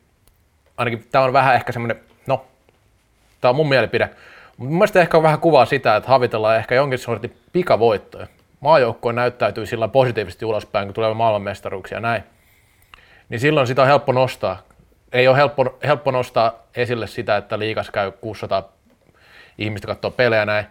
[0.77, 2.45] ainakin tämä on vähän ehkä semmoinen, no,
[3.41, 4.09] tämä on mun mielipide,
[4.57, 8.27] mutta mun mielestä ehkä on vähän kuvaa sitä, että havitellaan ehkä jonkin sortin pikavoittoja.
[8.59, 12.23] Maajoukko näyttäytyy sillä positiivisesti ulospäin, kun tulee maailmanmestaruuksia ja näin.
[13.29, 14.61] Niin silloin sitä on helppo nostaa,
[15.11, 18.69] ei ole helppo, helppo nostaa esille sitä, että liikas käy 600
[19.57, 20.65] ihmistä katsoo pelejä näin.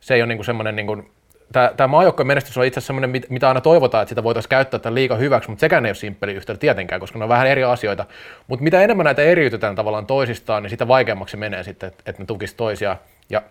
[0.00, 1.10] Se ei ole niin semmoinen, niin kuin,
[1.52, 4.94] tämä, maajoukkojen menestys on itse asiassa semmoinen, mitä aina toivotaan, että sitä voitaisiin käyttää tämän
[4.94, 8.04] liiga hyväksi, mutta sekään ei ole simppeli yhtälö tietenkään, koska ne on vähän eri asioita.
[8.46, 12.56] Mutta mitä enemmän näitä eriytetään tavallaan toisistaan, niin sitä vaikeammaksi menee sitten, että, ne tukisi
[12.56, 12.96] toisiaan.
[13.30, 13.42] Ja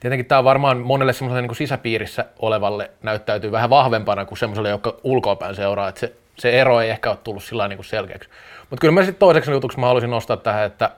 [0.00, 4.96] tietenkin tämä on varmaan monelle semmoiselle niin sisäpiirissä olevalle näyttäytyy vähän vahvempana kuin semmoiselle, joka
[5.04, 8.28] ulkoapäin seuraa, että se, se ero ei ehkä ole tullut sillä niin kuin selkeäksi.
[8.70, 10.90] Mutta kyllä mä sitten toiseksi jutuksi mä haluaisin nostaa tähän, että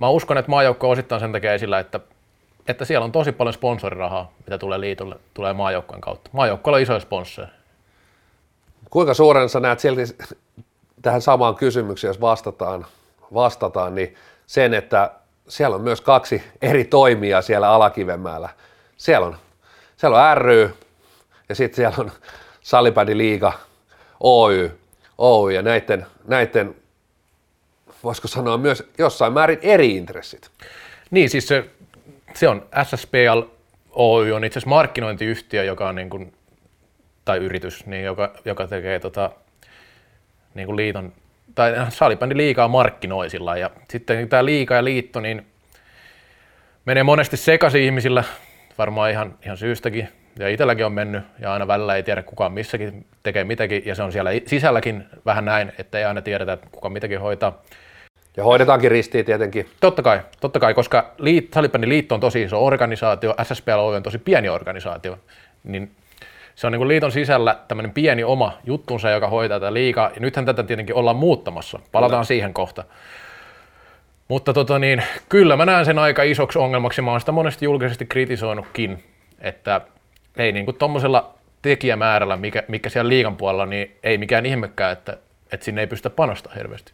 [0.00, 2.00] mä uskon, että maajoukko osittain sen takia esillä, että,
[2.68, 6.30] että siellä on tosi paljon sponsorirahaa, mitä tulee liitolle, tulee maajoukkojen kautta.
[6.32, 7.52] Maajoukkoilla on isoja sponsoreja.
[8.90, 10.02] Kuinka suuren sä näet silti
[11.02, 12.86] tähän samaan kysymykseen, jos vastataan,
[13.34, 14.14] vastataan, niin
[14.46, 15.10] sen, että
[15.48, 18.48] siellä on myös kaksi eri toimijaa siellä Alakivenmäellä.
[18.96, 19.36] Siellä on,
[19.96, 20.74] siellä on ry
[21.48, 22.12] ja sitten siellä on
[22.60, 23.52] Salipädi Liiga
[24.20, 24.78] Oy.
[25.18, 26.76] Oy ja näiden, näiden,
[28.04, 30.50] voisiko sanoa myös jossain määrin eri intressit.
[31.10, 31.70] Niin, siis se,
[32.36, 33.42] se on SSPL
[33.96, 36.32] Oy on itse asiassa markkinointiyhtiö, joka on niin kuin,
[37.24, 39.30] tai yritys, niin joka, joka tekee tota,
[40.54, 41.12] niin kuin liiton,
[41.54, 45.46] tai salibändi liikaa markkinoisilla, ja sitten tämä liika ja liitto, niin
[46.84, 48.24] menee monesti sekaisin ihmisillä,
[48.78, 50.08] varmaan ihan, ihan syystäkin,
[50.38, 54.02] ja itselläkin on mennyt, ja aina välillä ei tiedä kukaan missäkin tekee mitäkin, ja se
[54.02, 57.62] on siellä sisälläkin vähän näin, että ei aina tiedetä, että kuka mitäkin hoitaa.
[58.36, 59.68] Ja hoidetaankin ristiin tietenkin.
[59.80, 64.18] Totta kai, totta kai koska liit, Salipänin liitto on tosi iso organisaatio, SSPL on tosi
[64.18, 65.18] pieni organisaatio,
[65.64, 65.90] niin
[66.54, 70.20] se on niin kuin liiton sisällä tämmöinen pieni oma juttunsa, joka hoitaa tätä liikaa, ja
[70.20, 72.24] nythän tätä tietenkin ollaan muuttamassa, palataan Kyllä.
[72.24, 72.84] siihen kohta.
[74.28, 78.06] Mutta tota niin, kyllä mä näen sen aika isoksi ongelmaksi, mä oon sitä monesti julkisesti
[78.06, 79.04] kritisoinutkin,
[79.40, 79.80] että
[80.36, 85.16] ei niin kuin tuommoisella tekijämäärällä, mikä, mikä siellä liigan puolella, niin ei mikään ihmekään, että,
[85.52, 86.92] että sinne ei pystytä panostamaan hirveästi.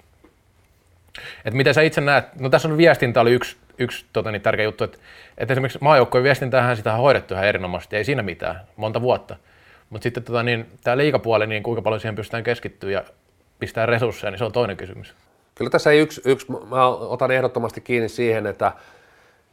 [1.45, 4.65] Et miten sä itse näet, no tässä on viestintä oli yksi, yksi tota niin, tärkeä
[4.65, 4.99] juttu, että,
[5.39, 9.37] että esimerkiksi maajoukkojen viestintähän sitä on hoidettu ihan erinomaisesti, ei siinä mitään, monta vuotta.
[9.91, 13.05] Mutta sitten tota, niin, tämä liikapuoli, niin kuinka paljon siihen pystytään keskittyä ja
[13.59, 15.15] pistää resursseja, niin se on toinen kysymys.
[15.55, 18.73] Kyllä tässä yksi, yksi mä otan ehdottomasti kiinni siihen, että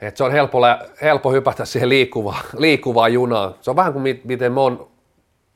[0.01, 0.60] että se on helppo,
[1.01, 3.55] helppo hypätä siihen liikkuvaan, liikkuvaan junaan.
[3.62, 4.88] Se on vähän kuin miten me on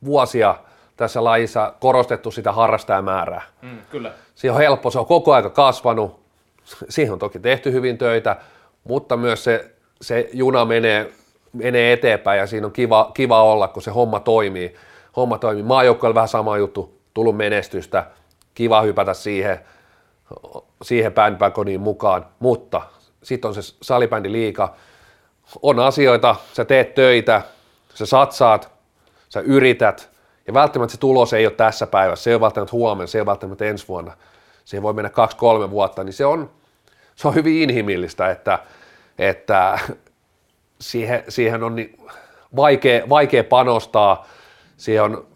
[0.05, 0.55] vuosia
[0.97, 3.41] tässä lajissa korostettu sitä harrastajamäärää.
[3.61, 4.11] Mm, kyllä.
[4.35, 6.23] Siihen on helppo, se on koko aika kasvanut.
[6.89, 8.35] Siihen on toki tehty hyvin töitä,
[8.83, 9.71] mutta myös se,
[10.01, 11.13] se juna menee
[11.53, 14.75] menee eteenpäin ja siinä on kiva, kiva olla, kun se homma toimii.
[15.15, 15.63] Homma toimii.
[15.63, 18.05] Maajoukkoilla vähän sama juttu, tullut menestystä,
[18.53, 19.59] kiva hypätä siihen,
[20.81, 22.81] siihen bandbagoniin mukaan, mutta
[23.23, 24.75] sitten on se salibändi liika,
[25.61, 27.41] on asioita, sä teet töitä,
[27.93, 28.71] sä satsaat,
[29.29, 30.09] sä yrität,
[30.47, 33.21] ja välttämättä se tulos ei ole tässä päivässä, se ei ole välttämättä huomenna, se ei
[33.21, 34.17] ole välttämättä ensi vuonna,
[34.65, 36.51] se voi mennä kaksi-kolme vuotta, niin se on,
[37.15, 38.59] se on hyvin inhimillistä, että,
[39.17, 39.79] että
[40.81, 41.97] siihen, siihen on niin
[42.55, 44.27] vaikea, vaikea panostaa,
[44.77, 45.27] siihen on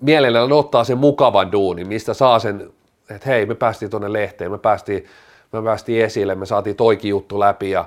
[0.00, 2.70] mielellään ottaa sen mukavan duuni, mistä saa sen,
[3.10, 5.04] että hei, me päästiin tuonne lehteen, me päästiin,
[5.52, 7.84] me päästiin esille, me saatiin toikin juttu läpi ja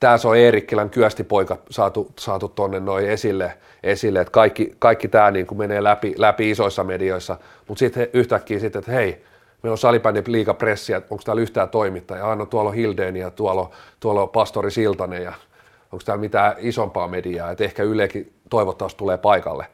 [0.00, 5.46] tässä on Eerikkilän kyöstipoika saatu, saatu tuonne noin esille, esille, että kaikki, kaikki tämä niin
[5.46, 7.36] kuin menee läpi, läpi isoissa medioissa,
[7.68, 9.24] mutta sitten yhtäkkiä sitten, että hei,
[9.62, 13.70] meillä on salibändin liikapressiä, onko täällä yhtään toimittajaa, Anno tuolla on Hildeen ja tuolla
[14.00, 15.32] tuolla on Pastori Siltanen ja
[15.92, 19.66] onko täällä mitään isompaa mediaa, että ehkä Ylekin toivottavasti tulee paikalle.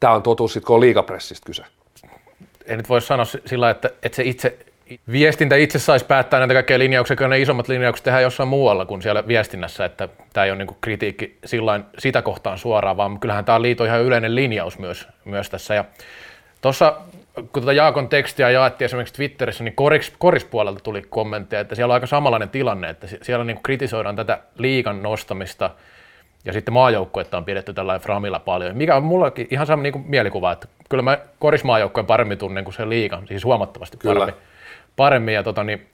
[0.00, 1.64] Tämä on totuus sitten, kun on liikapressistä kyse.
[2.66, 4.58] En nyt voi sanoa sillä, että, että se itse
[5.12, 9.02] viestintä itse saisi päättää näitä kaikkia linjauksia, kun ne isommat linjaukset tehdään jossain muualla kuin
[9.02, 13.56] siellä viestinnässä, että tämä ei ole niin kritiikki sillain sitä kohtaan suoraan, vaan kyllähän tämä
[13.56, 15.74] on liiton ihan yleinen linjaus myös, myös tässä.
[15.74, 15.84] Ja
[16.60, 16.96] tuossa
[17.34, 21.94] kun tuota Jaakon tekstiä jaettiin esimerkiksi Twitterissä, niin koris, korispuolelta tuli kommentteja, että siellä on
[21.94, 25.70] aika samanlainen tilanne, että siellä niin kritisoidaan tätä liikan nostamista
[26.44, 30.52] ja sitten maajoukkuetta on pidetty tällainen framilla paljon, mikä on mullakin ihan sama niin mielikuva,
[30.52, 34.32] että kyllä mä korismaajoukkueen paremmin tunnen kuin se liikan, siis huomattavasti kyllä.
[34.96, 35.34] Paremmin.
[35.34, 35.86] ja tota, niin,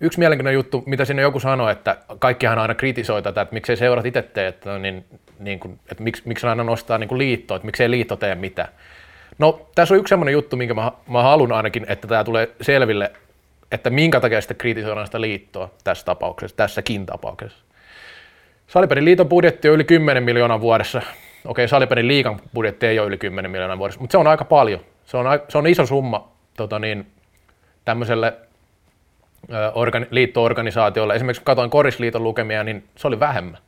[0.00, 4.06] yksi mielenkiintoinen juttu, mitä sinne joku sanoi, että kaikkihan aina kritisoi tätä, että miksei seurat
[4.06, 5.04] itse tee, että, niin,
[5.38, 8.68] niin kuin, että miksi, miksi aina nostaa niin liittoa, että miksei liitto tee mitään.
[9.38, 13.12] No tässä on yksi semmoinen juttu, minkä mä, mä haluan ainakin, että tämä tulee selville,
[13.72, 17.64] että minkä takia sitten kritisoidaan sitä liittoa tässä tapauksessa, tässäkin tapauksessa.
[18.66, 21.02] Salipelin liiton budjetti on yli 10 miljoonaa vuodessa.
[21.44, 24.80] Okei, Salipelin liikan budjetti ei ole yli 10 miljoonaa vuodessa, mutta se on aika paljon.
[25.04, 27.06] Se on, se on iso summa tota niin,
[27.88, 28.32] tämmöiselle
[29.74, 31.14] organi- liitto-organisaatiolle.
[31.14, 33.58] Esimerkiksi kun katsoin Korisliiton lukemia, niin se oli vähemmän.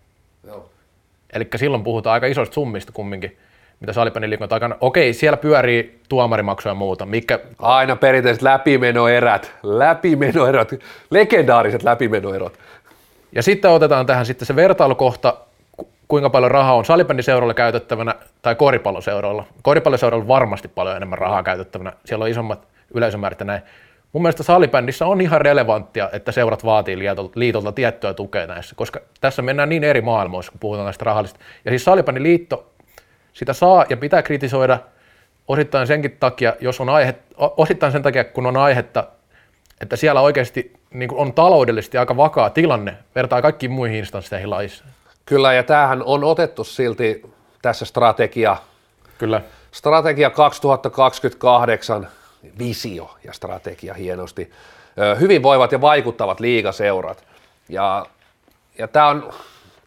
[1.33, 3.37] Eli silloin puhutaan aika isoista summista kumminkin
[3.81, 4.77] mitä salipäniliikon takana.
[4.81, 7.07] Okei, siellä pyörii tuomarimaksuja ja muuta.
[7.07, 7.39] Mikä...
[7.59, 10.71] Aina perinteiset läpimenoerät, läpimenoerot,
[11.11, 12.59] legendaariset läpimenoerot.
[13.33, 15.35] Ja sitten otetaan tähän sitten se vertailukohta,
[16.09, 19.45] kuinka paljon rahaa on salibändiseuralla käytettävänä tai koripalloseuroilla.
[19.63, 21.93] Koripalloseuroilla varmasti paljon enemmän rahaa käytettävänä.
[22.05, 23.63] Siellä on isommat yleisömäärät ja näin.
[24.13, 29.01] Mun mielestä salibändissä on ihan relevanttia, että seurat vaatii liitolta, liitolta tiettyä tukea näissä, koska
[29.21, 31.41] tässä mennään niin eri maailmoissa, kun puhutaan näistä rahallista.
[31.65, 32.71] Ja siis salibändiliitto
[33.33, 34.79] sitä saa ja pitää kritisoida
[35.49, 39.07] osittain senkin takia, jos on aihe, osittain sen takia, kun on aihetta,
[39.81, 44.85] että siellä oikeasti niin on taloudellisesti aika vakaa tilanne vertaa kaikkiin muihin instansseihin laissa.
[45.27, 47.23] Kyllä, ja tämähän on otettu silti
[47.63, 48.57] tässä strategia.
[49.19, 49.41] Kyllä.
[49.71, 52.09] Strategia 2028,
[52.59, 54.51] visio ja strategia hienosti.
[55.21, 57.25] Hyvin voivat ja vaikuttavat liigaseurat.
[57.69, 58.07] Ja,
[58.79, 59.33] ja tämä on,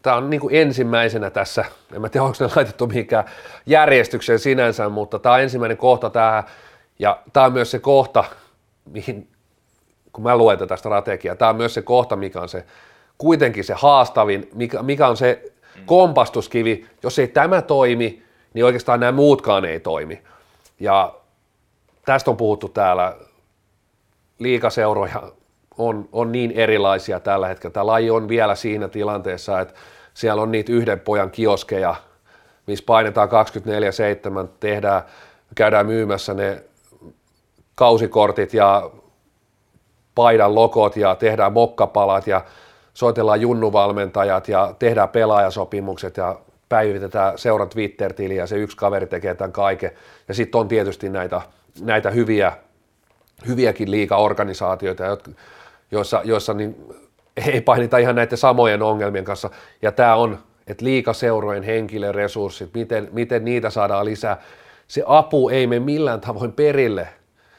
[0.02, 3.24] tämä on niin kuin ensimmäisenä tässä, en mä tiedä onko ne laitettu mihinkään
[3.66, 6.44] järjestykseen sinänsä, mutta tämä on ensimmäinen kohta tähän,
[6.98, 8.24] ja tämä on myös se kohta,
[8.90, 9.28] mihin,
[10.12, 12.64] kun mä luen tätä strategiaa, tämä on myös se kohta, mikä on se
[13.18, 15.52] kuitenkin se haastavin, mikä, mikä on se
[15.86, 18.22] kompastuskivi, jos ei tämä toimi,
[18.54, 20.22] niin oikeastaan nämä muutkaan ei toimi.
[20.80, 21.14] Ja
[22.04, 23.16] tästä on puhuttu täällä,
[24.38, 25.22] liikaseuroja
[25.78, 27.72] on, on niin erilaisia tällä hetkellä.
[27.72, 29.74] Tämä laji on vielä siinä tilanteessa, että
[30.14, 31.94] siellä on niitä yhden pojan kioskeja,
[32.66, 33.28] missä painetaan
[34.44, 35.02] 24-7, tehdään,
[35.54, 36.62] käydään myymässä ne
[37.74, 38.90] kausikortit ja
[40.14, 42.44] paidan lokot ja tehdään mokkapalat ja
[42.94, 46.38] soitellaan junnuvalmentajat ja tehdään pelaajasopimukset ja
[46.68, 49.90] päivitetään seuran Twitter-tili ja se yksi kaveri tekee tämän kaiken.
[50.28, 51.40] Ja sitten on tietysti näitä,
[51.80, 52.52] näitä hyviä,
[53.46, 55.02] hyviäkin liiga-organisaatioita,
[55.90, 56.76] joissa, joissa niin
[57.36, 59.50] ei painita ihan näiden samojen ongelmien kanssa.
[59.82, 64.42] Ja tämä on, että liikaseurojen henkilöresurssit, miten, miten niitä saadaan lisää.
[64.88, 67.08] Se apu ei mene millään tavoin perille.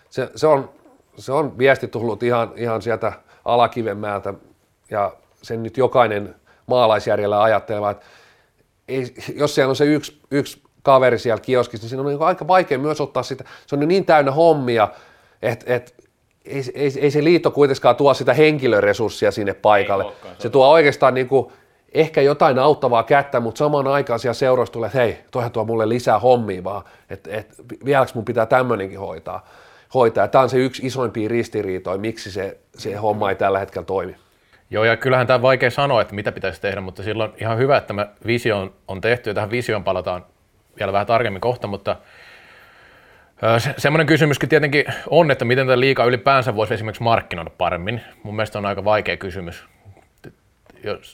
[0.10, 0.70] Se, se, on,
[1.18, 3.14] se on viesti tullut ihan, ihan sieltä
[3.46, 4.34] alakivenmäältä
[4.90, 6.36] ja sen nyt jokainen
[6.68, 8.06] maalaisjärjellä ajattelee, että
[8.88, 12.48] ei, jos siellä on se yksi, yksi kaveri siellä kioskissa, niin siinä on niin aika
[12.48, 14.88] vaikea myös ottaa sitä, se on niin täynnä hommia,
[15.42, 15.92] että, että
[16.46, 20.06] ei, ei, ei se liitto kuitenkaan tuo sitä henkilöresurssia sinne paikalle.
[20.40, 21.52] se tuo oikeastaan niin kuin
[21.94, 25.90] ehkä jotain auttavaa kättä, mutta samaan aikaan siellä seuroissa tulee, että hei, toihan tuo mulle
[25.90, 27.56] lisää hommia vaan, että et,
[27.86, 29.46] vieläkö mun pitää tämmöinenkin hoitaa.
[29.94, 30.28] hoitaa.
[30.28, 34.16] Tämä on se yksi isoimpia ristiriitoja, miksi se, se homma ei tällä hetkellä toimi.
[34.70, 37.78] Joo, ja kyllähän tämä on vaikea sanoa, että mitä pitäisi tehdä, mutta silloin ihan hyvä,
[37.78, 40.26] että tämä visio on, on tehty, ja tähän visioon palataan
[40.80, 41.96] vielä vähän tarkemmin kohta, mutta
[43.58, 48.02] se, semmoinen kysymyskin tietenkin on, että miten tätä liikaa ylipäänsä voisi esimerkiksi markkinoida paremmin.
[48.24, 49.66] Mun mielestä on aika vaikea kysymys.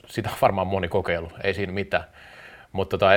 [0.08, 2.04] Sitä on varmaan moni kokeilu, ei siinä mitään.
[2.72, 3.14] Mutta tota,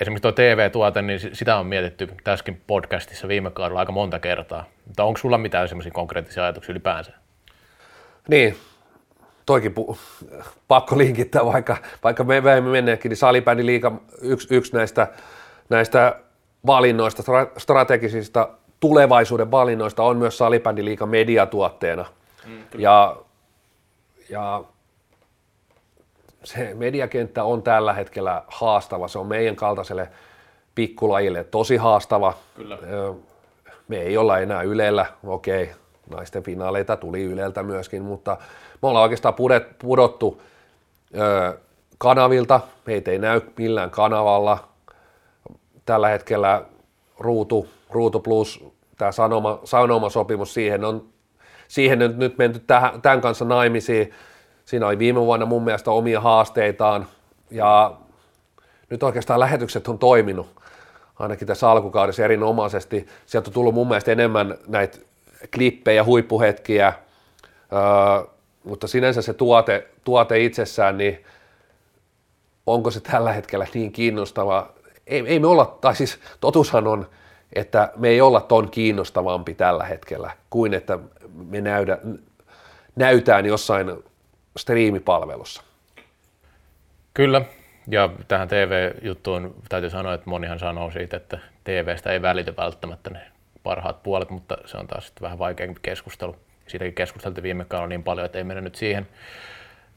[0.00, 4.64] esimerkiksi tuo TV-tuote, niin sitä on mietitty tässäkin podcastissa viime kaudella aika monta kertaa.
[4.86, 7.12] Mutta onko sulla mitään semmoisia konkreettisia ajatuksia ylipäänsä?
[8.28, 8.56] Niin,
[9.46, 9.96] toikin pu-
[10.68, 15.08] pakko linkittää, vaikka, vaikka me emme menneekin, niin salibändi liiga yksi, yksi näistä,
[15.68, 16.16] näistä
[16.66, 17.22] valinnoista,
[17.56, 18.48] strategisista
[18.80, 22.04] tulevaisuuden valinnoista on myös salibändiliiga mediatuotteena.
[22.46, 23.16] Mm, ja,
[24.28, 24.64] ja
[26.44, 29.08] se mediakenttä on tällä hetkellä haastava.
[29.08, 30.08] Se on meidän kaltaiselle
[30.74, 32.34] pikkulajille tosi haastava.
[32.56, 32.78] Kyllä.
[33.88, 35.70] Me ei olla enää Ylellä, okei,
[36.10, 38.36] naisten finaaleita tuli Yleltä myöskin, mutta
[38.82, 39.34] me ollaan oikeastaan
[39.78, 40.42] pudottu
[41.98, 44.68] kanavilta, meitä ei näy millään kanavalla.
[45.88, 46.64] Tällä hetkellä
[47.18, 48.64] Ruutu, Ruutu Plus,
[48.98, 51.08] tämä sanoma, sanomasopimus, siihen on
[51.68, 54.10] siihen nyt, nyt menty tähän, tämän kanssa naimisiin.
[54.64, 57.06] Siinä oli viime vuonna mun mielestä omia haasteitaan
[57.50, 57.94] ja
[58.90, 60.46] nyt oikeastaan lähetykset on toiminut
[61.18, 63.06] ainakin tässä alkukaudessa erinomaisesti.
[63.26, 64.98] Sieltä on tullut mun mielestä enemmän näitä
[65.54, 66.92] klippejä, huippuhetkiä,
[67.72, 68.30] öö,
[68.64, 71.24] mutta sinänsä se tuote, tuote itsessään, niin
[72.66, 74.77] onko se tällä hetkellä niin kiinnostava?
[75.08, 77.08] Ei, ei me olla, tai siis totuushan on,
[77.52, 80.98] että me ei olla ton kiinnostavampi tällä hetkellä kuin että
[81.46, 81.98] me näydä,
[82.96, 83.92] näytään jossain
[84.56, 85.62] striimipalvelussa.
[87.14, 87.42] Kyllä,
[87.88, 93.20] ja tähän TV-juttuun täytyy sanoa, että monihan sanoo siitä, että TVstä ei välitä välttämättä ne
[93.62, 96.36] parhaat puolet, mutta se on taas vähän vaikeampi keskustelu.
[96.66, 99.08] Siitäkin keskusteltiin viime kaudella niin paljon, että ei mennä nyt siihen.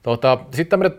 [0.04, 0.92] Tota, sitten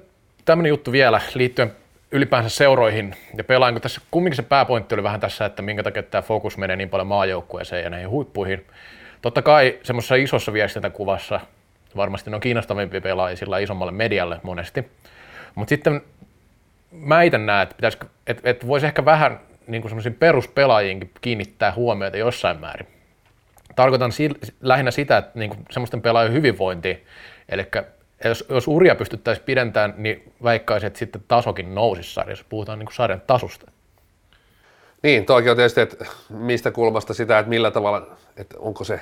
[0.44, 1.76] tämmöinen juttu vielä liittyen
[2.12, 6.02] ylipäänsä seuroihin ja pelaajan, kun tässä kumminkin se pääpointti oli vähän tässä, että minkä takia
[6.02, 8.66] tämä fokus menee niin paljon maajoukkueeseen ja näihin huippuihin.
[9.22, 11.40] Totta kai semmoisessa isossa viestintäkuvassa
[11.96, 14.88] varmasti ne on kiinnostavimpia pelaajia sillä isommalle medialle monesti.
[15.54, 16.00] Mutta sitten
[16.90, 17.88] mä itse näen, että,
[18.26, 22.86] että, että voisi ehkä vähän niin semmoisiin peruspelaajiinkin kiinnittää huomiota jossain määrin.
[23.76, 27.04] Tarkoitan si- lähinnä sitä, että niin semmoisten pelaajien hyvinvointi,
[27.48, 27.66] eli
[28.28, 32.44] jos, jos uria pystyttäisiin pidentämään, niin väikkaisin, että sitten tasokin nousisi sarjassa.
[32.48, 33.70] Puhutaan niin sarjan tasosta.
[35.02, 38.06] Niin, toki on tietysti, että mistä kulmasta sitä, että millä tavalla,
[38.36, 39.00] että onko se,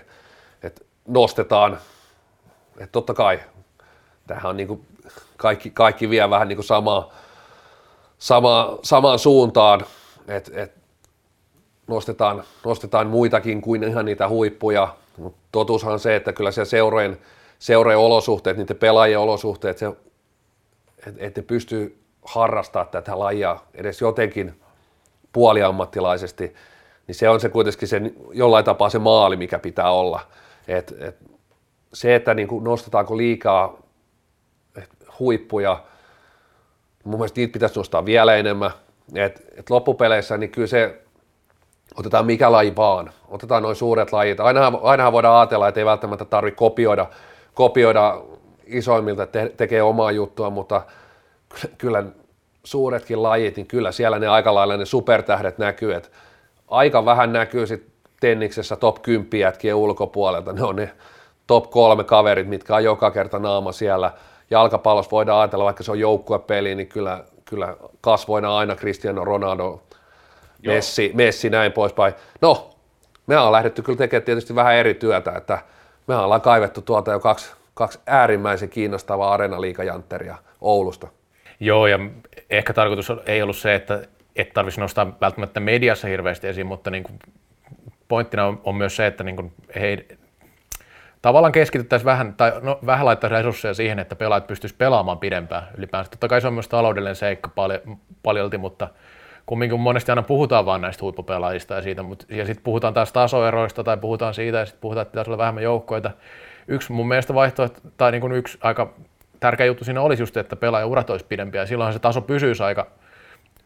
[0.63, 1.79] että nostetaan,
[2.79, 3.41] että totta kai,
[4.27, 4.87] tähän on niin kuin
[5.37, 7.13] kaikki, kaikki vie vähän niin kuin samaa,
[8.19, 9.85] sama, samaan suuntaan,
[10.29, 10.73] että et
[11.87, 17.19] nostetaan, nostetaan muitakin kuin ihan niitä huippuja, mutta totuushan on se, että kyllä siellä seurojen,
[17.61, 19.87] seurojen olosuhteet, niiden pelaajien olosuhteet, se,
[21.07, 24.61] että et ne pystyy harrastaa tätä lajia edes jotenkin
[25.33, 26.55] puoliammattilaisesti,
[27.07, 28.01] niin se on se kuitenkin se,
[28.33, 30.21] jollain tapaa se maali, mikä pitää olla.
[30.69, 31.17] Et, et
[31.93, 33.79] se, että niin kuin nostetaanko liikaa
[35.19, 35.85] huippuja,
[37.05, 38.71] mun mielestä niitä pitäisi nostaa vielä enemmän.
[39.15, 41.03] Et, et loppupeleissä niin kyllä se,
[41.97, 44.41] otetaan mikä laji vaan, otetaan noin suuret lajit.
[44.41, 47.07] Ainahan, ainahan voidaan ajatella, että ei välttämättä tarvitse kopioida,
[47.55, 48.23] kopioida
[48.67, 50.83] isoimmilta, te, tekee omaa juttua, mutta
[51.49, 52.05] kyllä, kyllä
[52.65, 56.09] suuretkin lajit, niin kyllä siellä ne aika lailla ne supertähdet näkyy, että
[56.69, 60.91] aika vähän näkyy sitten tenniksessä top 10 jätkien ulkopuolelta, ne on ne
[61.47, 64.13] top kolme kaverit, mitkä on joka kerta naama siellä.
[64.51, 69.83] Jalkapallossa voidaan ajatella, vaikka se on joukkuepeli, niin kyllä, kyllä kasvoina aina Cristiano Ronaldo,
[70.67, 72.15] Messi, Messi, näin poispäin.
[72.41, 72.71] No,
[73.27, 75.59] me on lähdetty kyllä tekemään tietysti vähän eri työtä, että
[76.07, 81.09] me ollaan kaivettu tuolta jo kaksi, kaksi äärimmäisen kiinnostavaa areenaliikajantteria Oulusta.
[81.61, 81.99] Joo, ja
[82.51, 84.03] ehkä tarkoitus ei ollut se, että
[84.37, 87.19] et tarvitsisi nostaa välttämättä mediassa hirveästi esiin, mutta niin kuin
[88.09, 90.07] pointtina on, on myös se, että niin kuin he,
[91.23, 96.11] tavallaan keskityttäisiin vähän, tai no, vähän laittaa resursseja siihen, että pelaajat pystyisivät pelaamaan pidempään ylipäänsä.
[96.11, 97.51] Totta kai se on myös taloudellinen seikka
[98.23, 98.89] paljolti, mutta
[99.51, 103.85] kumminkin monesti aina puhutaan vain näistä huippupelaajista ja siitä, mutta, ja sitten puhutaan taas tasoeroista
[103.85, 106.11] tai puhutaan siitä ja sitten puhutaan, että pitäisi olla vähemmän joukkoita.
[106.69, 108.95] Yksi mun mielestä vaihtoehto, tai niin kuin yksi aika
[109.41, 111.67] tärkeä juttu siinä olisi just, että urat olisi pidempiä.
[111.67, 112.87] Silloin se taso pysyisi aika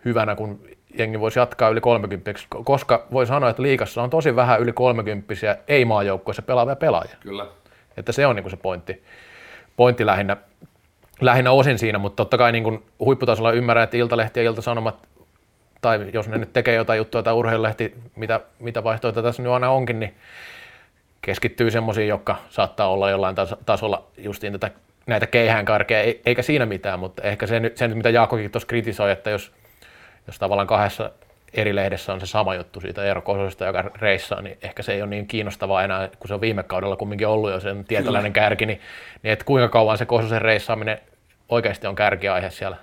[0.05, 0.61] hyvänä, kun
[0.99, 2.33] jengi voisi jatkaa yli 30,
[2.65, 5.35] koska voi sanoa, että liikassa on tosi vähän yli 30
[5.69, 7.17] ei-maajoukkoissa pelaavia pelaajia.
[7.21, 7.47] Kyllä.
[7.97, 9.03] Että se on niin kuin se pointti,
[9.77, 10.37] pointti lähinnä,
[11.21, 15.14] lähinnä osin siinä, mutta totta kai niin kuin huipputasolla ymmärrän, että Iltalehti ja Iltasanomat,
[15.85, 19.71] tai jos ne nyt tekee jotain juttua tai urheilulehti, mitä, mitä vaihtoehtoja tässä nyt aina
[19.71, 20.15] onkin, niin
[21.23, 24.71] keskittyy semmoisiin, jotka saattaa olla jollain tasolla justiin tätä
[25.07, 29.53] näitä keihäänkarkeja, eikä siinä mitään, mutta ehkä se, se mitä Jaakkokin tuossa kritisoi, että jos,
[30.27, 31.11] jos tavallaan kahdessa
[31.53, 35.03] eri lehdessä on se sama juttu siitä Eero Kososesta, joka reissaa, niin ehkä se ei
[35.03, 38.67] ole niin kiinnostavaa enää, kun se on viime kaudella kumminkin ollut jo sen tietynlainen kärki,
[38.67, 38.81] niin,
[39.23, 40.99] niin että kuinka kauan se Kososen reissaaminen
[41.49, 42.77] oikeasti on kärkiaihe siellä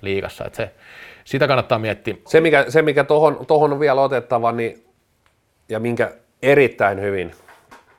[0.00, 0.44] liigassa.
[0.44, 0.70] Että se,
[1.28, 2.14] sitä kannattaa miettiä.
[2.26, 4.84] Se, mikä, se, mikä tohon, tohon on vielä otettava, niin,
[5.68, 6.12] ja minkä
[6.42, 7.32] erittäin hyvin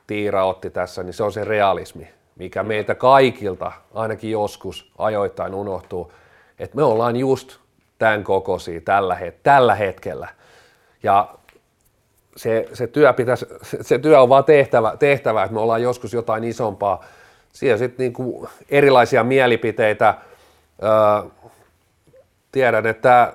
[0.06, 6.12] Tiira otti tässä, niin se on se realismi, mikä meiltä kaikilta ainakin joskus ajoittain unohtuu,
[6.58, 7.58] että me ollaan just
[7.98, 10.28] tämän kokoisia tällä, het- tällä hetkellä.
[11.02, 11.28] Ja
[12.36, 13.46] se, se, työ pitäisi,
[13.80, 17.04] se työ on vaan tehtävä, tehtävä, että me ollaan joskus jotain isompaa.
[17.52, 20.14] Siellä sitten niinku erilaisia mielipiteitä.
[20.82, 21.30] Öö,
[22.52, 23.32] tiedän, että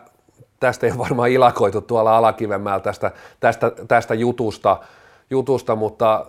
[0.59, 4.77] tästä ei ole varmaan ilakoitu tuolla Alakivenmäellä tästä, tästä, tästä jutusta,
[5.29, 6.25] jutusta, mutta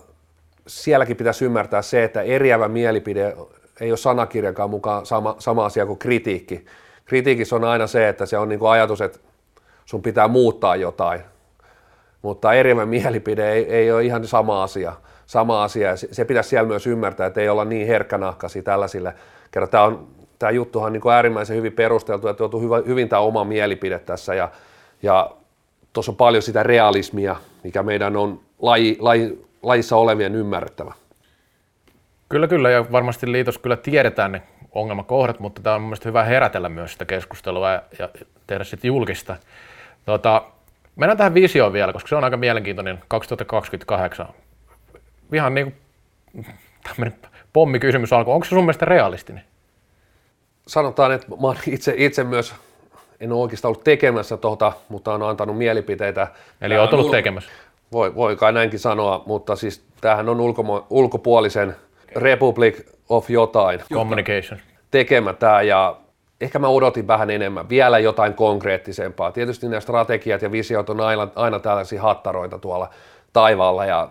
[0.67, 3.37] sielläkin pitäisi ymmärtää se, että eriävä mielipide
[3.81, 6.67] ei ole sanakirjankaan mukaan sama, sama asia kuin kritiikki.
[7.05, 9.19] Kritiikissä on aina se, että se on niin kuin ajatus, että
[9.85, 11.21] sun pitää muuttaa jotain,
[12.23, 14.93] mutta eriävä mielipide ei, ei ole ihan sama asia.
[15.27, 15.97] Sama asia.
[15.97, 19.15] Se, se pitäisi siellä myös ymmärtää, että ei olla niin herkkänahkaisia tällaisille.
[19.51, 20.09] Kerran tämä, on,
[20.39, 24.35] tämä juttuhan on niin äärimmäisen hyvin perusteltu, että on hyvin, hyvin tämä oma mielipide tässä
[24.35, 24.49] ja,
[25.03, 25.31] ja
[25.93, 30.95] tuossa on paljon sitä realismia, mikä meidän on laji, laji, lajissa olevien ymmärrettävä.
[32.29, 36.69] Kyllä, kyllä, ja varmasti liitos kyllä tiedetään ne ongelmakohdat, mutta tämä on mielestäni hyvä herätellä
[36.69, 38.09] myös sitä keskustelua ja, ja
[38.47, 39.37] tehdä sitten julkista.
[40.05, 40.43] Tota,
[40.97, 44.29] mennään tähän visioon vielä, koska se on aika mielenkiintoinen 2028.
[45.33, 45.73] Ihan niin
[46.33, 46.47] kuin
[46.85, 47.19] tämmöinen
[47.53, 48.35] pommikysymys alkoi.
[48.35, 49.45] Onko se sun mielestä realistinen?
[50.67, 52.55] Sanotaan, että mä oon itse, itse myös,
[53.21, 56.29] en ole oikeastaan ollut tekemässä tuota, mutta on antanut mielipiteitä.
[56.61, 57.51] Eli olet ollut tekemässä?
[57.93, 61.77] Voi, voi kai näinkin sanoa, mutta siis tämähän on ulkomo, ulkopuolisen
[62.15, 63.81] Republic of jotain.
[63.93, 64.61] Communication.
[64.91, 65.97] Tekemä tämä ja
[66.41, 69.33] ehkä mä odotin vähän enemmän, vielä jotain konkreettisempaa.
[69.33, 72.91] Tietysti nämä strategiat ja visiot on aina, aina tällaisia hattaroita tuolla
[73.33, 74.09] taivaalla ja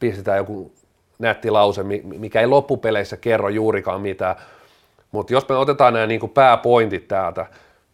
[0.00, 0.72] pistetään joku
[1.18, 4.36] nätti lause, mikä ei loppupeleissä kerro juurikaan mitään.
[5.12, 7.46] Mutta jos me otetaan nämä niin pääpointit täältä,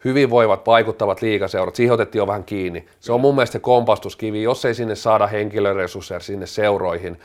[0.05, 2.87] hyvinvoivat, vaikuttavat liikaseurat, siihen otettiin jo vähän kiinni.
[3.01, 7.21] Se on mun mielestä se kompastuskivi, jos ei sinne saada henkilöresursseja sinne seuroihin,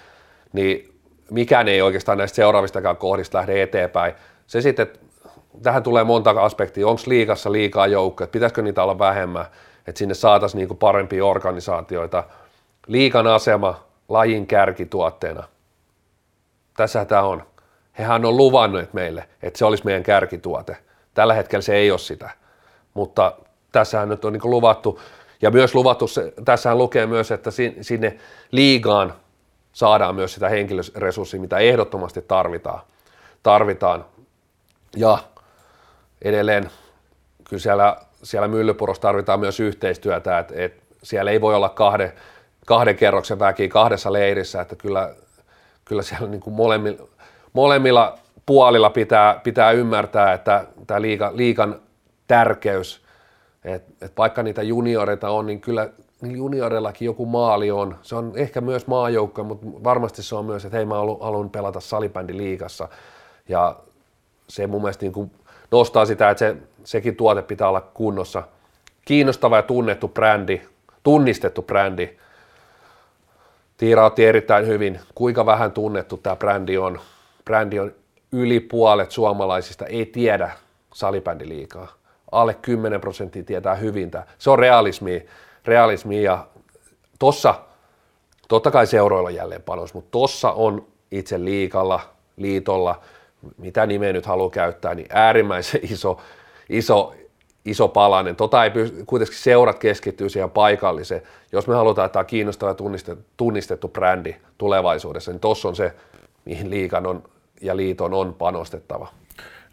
[0.54, 0.94] niin
[1.32, 4.14] mikään ei oikeastaan näistä seuraavistakaan kohdista lähde eteenpäin.
[4.48, 4.88] Se sitten,
[5.64, 9.46] tähän tulee monta aspektia, onko liikassa liikaa joukkoja, pitäisikö niitä olla vähemmän,
[9.88, 12.24] että sinne saataisiin niinku parempia organisaatioita.
[12.88, 15.44] Liikan asema lajin kärkituotteena.
[16.78, 17.44] Tässä tämä on.
[17.98, 20.78] Hehän on luvannut meille, että se olisi meidän kärkituote.
[21.14, 22.30] Tällä hetkellä se ei ole sitä,
[22.94, 23.36] mutta
[23.72, 25.00] tässähän nyt on niin luvattu,
[25.42, 26.06] ja myös luvattu,
[26.46, 28.18] tässähän lukee myös, että sinne
[28.52, 29.14] liigaan
[29.74, 32.82] saadaan myös sitä henkilöresurssia, mitä ehdottomasti tarvitaan.
[33.44, 34.06] tarvitaan.
[34.96, 35.18] Ja
[36.22, 36.70] edelleen
[37.44, 42.14] kyllä siellä, siellä Myllypurossa tarvitaan myös yhteistyötä, että, että siellä ei voi olla kahden,
[42.66, 45.16] kahden kerroksen väkiä kahdessa leirissä, että kyllä,
[45.86, 47.08] kyllä siellä niin molemmilla,
[47.54, 51.82] molemmilla puolilla pitää, pitää ymmärtää, että tämä liikan, liikan
[52.28, 53.02] tärkeys,
[53.64, 55.90] että, että vaikka niitä junioreita on, niin kyllä
[56.22, 57.96] niin junioreillakin joku maali on.
[58.02, 61.80] Se on ehkä myös maajoukko, mutta varmasti se on myös, että hei mä haluan pelata
[61.80, 62.88] salibändi liigassa.
[63.50, 63.76] Ja
[64.48, 65.32] se mun mielestä niin kuin
[65.72, 68.44] nostaa sitä, että se, sekin tuote pitää olla kunnossa.
[69.06, 70.62] Kiinnostava ja tunnettu brändi,
[71.04, 72.18] tunnistettu brändi.
[73.78, 77.00] Tiira otti erittäin hyvin, kuinka vähän tunnettu tämä brändi on.
[77.46, 77.96] Brändi on
[78.32, 80.52] yli puolet suomalaisista ei tiedä
[80.94, 81.94] salibändiliikaa.
[82.32, 84.26] Alle 10 prosenttia tietää hyvintä.
[84.38, 85.26] Se on realismi
[85.66, 86.48] realismi ja
[87.20, 87.56] tossa,
[88.48, 92.00] totta kai seuroilla jälleen panos, mutta tossa on itse liikalla,
[92.38, 93.02] liitolla,
[93.58, 96.18] mitä nimeä nyt haluaa käyttää, niin äärimmäisen iso,
[96.70, 97.14] iso,
[97.66, 98.36] iso palanen.
[98.36, 101.22] Tota ei pysty, kuitenkin seurat keskittyy siihen paikalliseen.
[101.52, 105.94] Jos me halutaan, että tämä on kiinnostava tunnistettu, tunnistettu brändi tulevaisuudessa, niin tuossa on se,
[106.46, 107.24] mihin liikan on
[107.62, 109.08] ja liiton on panostettava.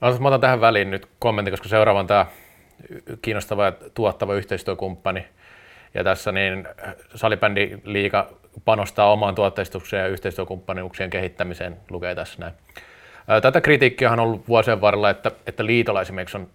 [0.00, 2.26] No, mä otan tähän väliin nyt kommentti, koska seuraava on tämä
[3.22, 5.26] kiinnostava ja tuottava yhteistyökumppani–
[5.94, 6.68] ja tässä niin
[7.14, 8.30] salibändi liiga
[8.64, 12.54] panostaa omaan tuotteistukseen ja yhteistyökumppanuuksien kehittämiseen, lukee tässä näin.
[13.42, 16.48] Tätä kritiikkiä on ollut vuosien varrella, että, että liitolla esimerkiksi on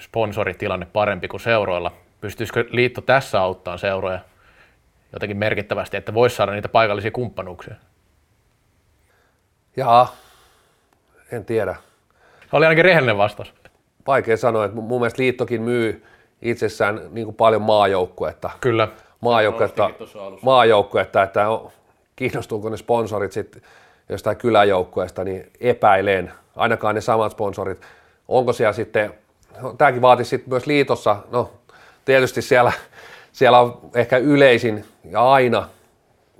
[0.00, 1.92] sponsoritilanne parempi kuin seuroilla.
[2.20, 4.18] Pystyisikö liitto tässä auttaa seuroja
[5.12, 7.74] jotenkin merkittävästi, että voisi saada niitä paikallisia kumppanuuksia?
[9.76, 10.16] Jaa,
[11.32, 11.76] en tiedä.
[12.52, 13.54] Oli ainakin rehellinen vastaus.
[14.06, 16.04] Vaikea sanoa, että mun mielestä liittokin myy
[16.42, 18.50] itsessään niin kuin paljon maajoukkuetta.
[18.60, 18.88] Kyllä.
[19.20, 19.90] Maajoukkuetta,
[20.42, 21.46] maajoukkuetta että
[22.16, 23.62] kiinnostuuko ne sponsorit sitten
[24.08, 27.80] jostain kyläjoukkueesta, niin epäilen, ainakaan ne samat sponsorit.
[28.28, 29.14] Onko siellä sitten,
[29.62, 31.50] no, tämäkin vaatisi sitten myös liitossa, no
[32.04, 32.72] tietysti siellä,
[33.32, 35.68] siellä on ehkä yleisin ja aina,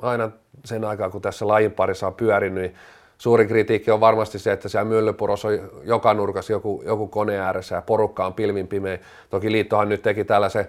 [0.02, 0.30] aina
[0.64, 2.74] sen aikaa, kun tässä lajin parissa on pyörinyt, niin
[3.20, 7.74] suurin kritiikki on varmasti se, että siellä Myllypurossa on joka nurkas joku, joku kone ääressä
[7.74, 8.98] ja porukka on pilvin pimeä.
[9.30, 10.68] Toki liittohan nyt teki tällaisen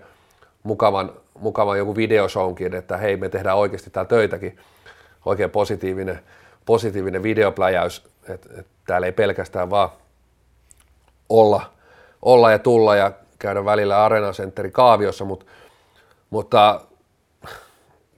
[0.63, 4.59] mukavan, mukavan joku videoshownkin, että hei me tehdään oikeasti täällä töitäkin.
[5.25, 6.19] Oikein positiivinen,
[6.65, 9.89] positiivinen videopläjäys, että, että täällä ei pelkästään vaan
[11.29, 11.61] olla,
[12.21, 15.45] olla ja tulla ja käydä välillä Arena Centerin kaaviossa, mutta,
[16.29, 16.81] mutta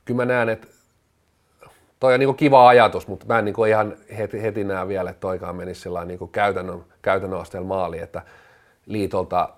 [0.05, 0.67] kyllä mä näen, että
[2.03, 5.19] toi on niin kiva ajatus, mutta mä en niin ihan heti, heti näe vielä, että
[5.19, 8.21] toikaan menisi sillä niin käytännön, käytännön asteella maaliin, että
[8.85, 9.49] liitolta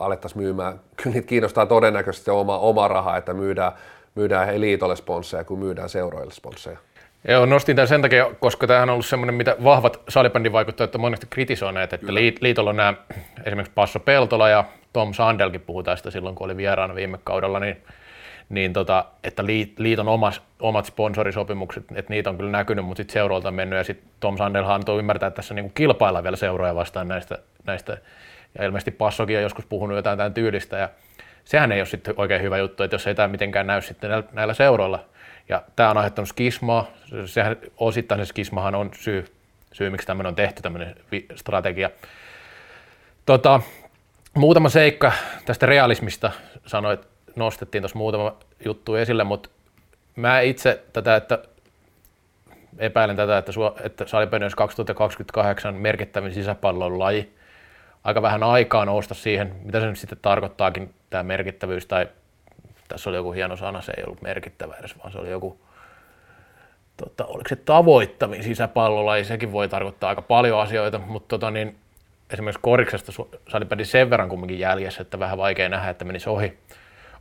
[0.00, 0.80] alettaisiin myymään.
[1.02, 3.72] Kyllä niitä kiinnostaa todennäköisesti oma, oma raha, että myydään,
[4.14, 6.78] myydään he liitolle sponsseja, kuin myydään seuroille sponsseja.
[7.28, 11.00] Joo, nostin tämän sen takia, koska tämä on ollut semmoinen, mitä vahvat salibändin vaikuttajat on
[11.00, 12.20] monesti kritisoineet, että Kyllä.
[12.40, 12.94] liitolla on nämä,
[13.44, 17.76] esimerkiksi Passo Peltola ja Tom Sandelkin puhui tästä silloin, kun oli vieraana viime kaudella, niin
[18.52, 19.44] niin tota, että
[19.78, 23.84] liiton omas, omat sponsorisopimukset, että niitä on kyllä näkynyt, mutta sitten seuroilta on mennyt, ja
[23.84, 27.98] sitten Tom Sandelhan antoi ymmärtää, että tässä niinku kilpaillaan vielä seuroja vastaan näistä, näistä,
[28.58, 30.88] ja ilmeisesti Passokin on joskus puhunut jotain tämän tyylistä, ja
[31.44, 34.28] sehän ei ole sitten oikein hyvä juttu, että jos ei tämä mitenkään näy sitten näillä,
[34.32, 35.04] näillä seuroilla,
[35.48, 36.86] ja tämä on aiheuttanut skismaa,
[37.24, 39.24] sehän osittain se skismahan on syy,
[39.72, 40.94] syy miksi tämmöinen on tehty, tämmöinen
[41.34, 41.90] strategia.
[43.26, 43.60] Tota,
[44.34, 45.12] muutama seikka
[45.44, 46.30] tästä realismista
[46.66, 49.48] sanoit, nostettiin tuossa muutama juttu esille, mutta
[50.16, 51.38] mä itse tätä, että
[52.78, 53.52] epäilen tätä, että,
[53.84, 57.32] että salibändi 2028 merkittävin sisäpallon laji.
[58.04, 62.08] Aika vähän aikaa nousta siihen, mitä se nyt sitten tarkoittaakin, tämä merkittävyys, tai
[62.88, 65.60] tässä oli joku hieno sana, se ei ollut merkittävä edes, vaan se oli joku,
[66.96, 71.76] tota, oliko se tavoittavin sisäpallolaji, sekin voi tarkoittaa aika paljon asioita, mutta tota, niin,
[72.30, 73.12] esimerkiksi koriksesta
[73.48, 76.58] salibändi sen verran kumminkin jäljessä, että vähän vaikea nähdä, että menisi ohi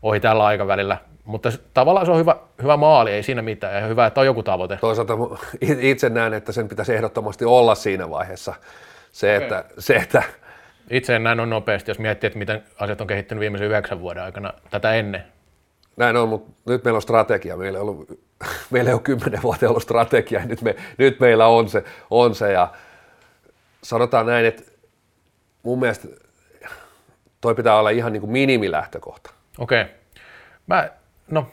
[0.02, 0.98] ohi tällä aikavälillä.
[1.26, 4.44] Mutta tavallaan se on hyvä, hyvä maali, ei siinä mitään, ja hyvä, että on joku
[4.44, 4.78] tavoite.
[4.78, 5.14] Toisaalta
[5.80, 8.54] itse näen, että sen pitäisi ehdottomasti olla siinä vaiheessa.
[9.12, 9.44] Se, okay.
[9.44, 10.24] että, se, että
[10.90, 14.24] itse en näin on nopeasti, jos miettii, että miten asiat on kehittynyt viimeisen yhdeksän vuoden
[14.24, 15.24] aikana tätä ennen.
[15.98, 17.58] Näin on, mutta nyt meillä on strategia.
[17.58, 18.20] Meillä ei, ollut,
[18.72, 22.36] meillä ei ole kymmenen vuotta ollut strategia, ja nyt, me, nyt meillä on se, on
[22.36, 22.52] se.
[22.52, 22.68] Ja
[23.84, 24.64] sanotaan näin, että
[25.64, 26.08] mun mielestä
[27.42, 29.41] toi pitää olla ihan niin kuin minimilähtökohta.
[29.60, 29.82] Okei.
[29.82, 29.94] Okay.
[30.68, 30.90] Mä,
[31.32, 31.48] no,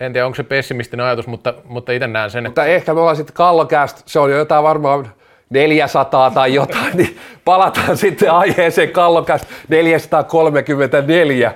[0.00, 2.74] en tiedä, onko se pessimistinen ajatus, mutta, mutta itse näen sen, Mutta että...
[2.74, 5.12] ehkä me ollaan sitten kallokäst, se on jo jotain varmaan
[5.50, 11.54] 400 tai jotain, niin palataan sitten aiheeseen kallokäst 434,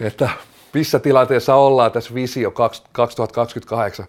[0.00, 0.28] että
[0.74, 4.06] missä tilanteessa ollaan tässä visio 2028.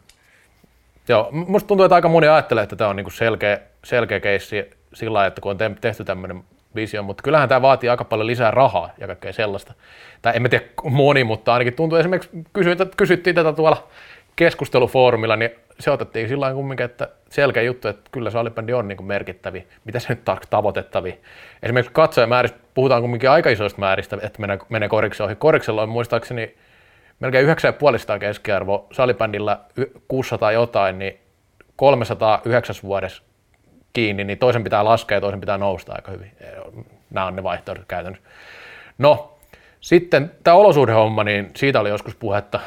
[1.07, 5.13] Joo, musta tuntuu, että aika moni ajattelee, että tämä on niinku selkeä, selkeä keissi sillä
[5.13, 6.43] lailla, että kun on tehty tämmöinen
[6.75, 9.73] visio, mutta kyllähän tämä vaatii aika paljon lisää rahaa ja kaikkea sellaista.
[10.21, 12.29] Tai en tiedä moni, mutta ainakin tuntuu esimerkiksi,
[12.97, 13.87] kysyttiin tätä tuolla
[14.35, 19.05] keskustelufoorumilla, niin se otettiin sillä tavalla kumminkin, että selkeä juttu, että kyllä salibändi on niin
[19.05, 19.67] merkittävi.
[19.85, 21.19] Mitä se nyt tavoitettavi?
[21.63, 25.35] Esimerkiksi katsojamääristä puhutaan kumminkin aika isoista määristä, että menee, menee koriksi ohi.
[25.35, 26.55] Koriksella on muistaakseni
[27.19, 29.59] melkein 9,5 keskiarvo, salibändillä
[30.07, 31.19] 600 jotain, niin
[31.75, 33.23] 309 vuodessa
[33.93, 36.31] kiinni, niin toisen pitää laskea ja toisen pitää nousta aika hyvin.
[37.09, 38.27] Nämä on ne vaihtoehdot käytännössä.
[38.97, 39.37] No,
[39.81, 42.59] sitten tämä olosuhdehomma, niin siitä oli joskus puhetta,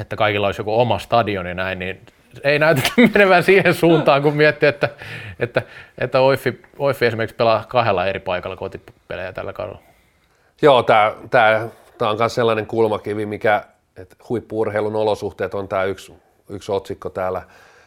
[0.00, 2.00] että kaikilla olisi joku oma stadioni näin, niin
[2.44, 2.82] ei näytä
[3.14, 4.88] menevän siihen suuntaan, kun miettii, että,
[5.40, 5.62] että,
[5.98, 9.80] että Oiffi, Oiffi esimerkiksi pelaa kahdella eri paikalla kotipelejä tällä kaudella.
[10.62, 11.68] Joo, tämä, tämä,
[11.98, 13.64] tämä on myös sellainen kulmakivi, mikä,
[13.96, 16.14] että huippuurheilun olosuhteet on tämä yksi,
[16.50, 17.42] yksi otsikko täällä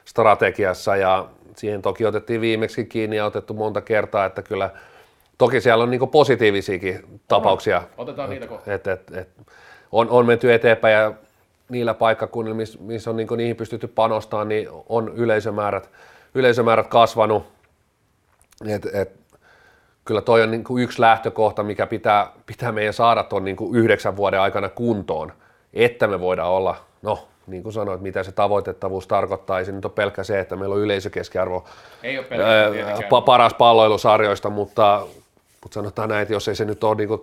[0.05, 1.25] strategiassa ja
[1.55, 4.69] siihen toki otettiin viimeksi kiinni ja otettu monta kertaa, että kyllä
[5.37, 7.83] toki siellä on niin positiivisiakin tapauksia.
[7.97, 8.73] Otetaan niitä kohta.
[8.73, 9.29] Et, et, et,
[9.91, 11.13] on, on menty eteenpäin ja
[11.69, 15.89] niillä paikkakunnilla, missä miss on niin niihin pystytty panostamaan, niin on yleisömäärät,
[16.35, 17.43] yleisömäärät kasvanut.
[18.67, 19.21] Et, et,
[20.05, 24.39] kyllä toi on niin yksi lähtökohta, mikä pitää, pitää meidän saada tuon niin yhdeksän vuoden
[24.39, 25.33] aikana kuntoon,
[25.73, 29.59] että me voidaan olla, no niin kuin sanoit, mitä se tavoitettavuus tarkoittaa.
[29.59, 31.65] Ei se nyt ole pelkkä se, että meillä on yleisökeskiarvo
[32.03, 35.07] ei ole ää, paras palloilusarjoista, mutta,
[35.63, 37.21] mutta sanotaan näin, että jos ei se nyt ole niin kuin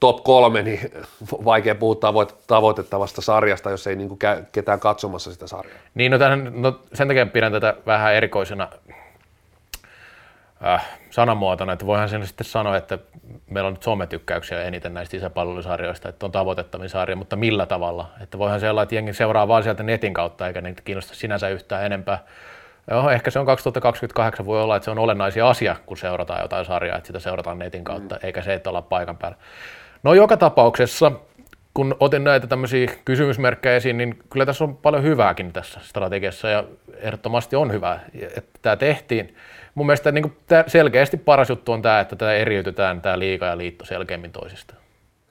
[0.00, 0.92] top kolme, niin
[1.44, 5.78] vaikea puhua tavoit- tavoitettavasta sarjasta, jos ei niin kuin käy ketään katsomassa sitä sarjaa.
[5.94, 8.68] Niin, no, tämän, no sen takia pidän tätä vähän erikoisena
[10.66, 12.98] äh, sanamuotona, että voihan sen sitten sanoa, että
[13.50, 18.08] meillä on nyt sometykkäyksiä eniten näistä sisäpalvelusarjoista, että on tavoitettavin sarja, mutta millä tavalla?
[18.20, 21.48] Että voihan se olla, että jengi seuraa vaan sieltä netin kautta, eikä niitä kiinnosta sinänsä
[21.48, 22.18] yhtään enempää.
[22.90, 26.64] Joo, ehkä se on 2028, voi olla, että se on olennaisia asia, kun seurataan jotain
[26.64, 28.20] sarjaa, että sitä seurataan netin kautta, mm.
[28.22, 29.38] eikä se, että olla paikan päällä.
[30.02, 31.12] No joka tapauksessa,
[31.74, 36.64] kun otin näitä tämmöisiä kysymysmerkkejä esiin, niin kyllä tässä on paljon hyvääkin tässä strategiassa ja
[36.96, 38.00] ehdottomasti on hyvää,
[38.36, 39.36] että tämä tehtiin.
[39.80, 43.58] Mun mielestä niin tämä selkeästi paras juttu on tämä, että tämä eriytetään tämä liika ja
[43.58, 44.80] liitto selkeämmin toisistaan.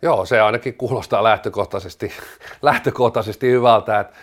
[0.01, 2.11] Joo, se ainakin kuulostaa lähtökohtaisesti,
[2.61, 4.13] lähtökohtaisesti hyvältä, että,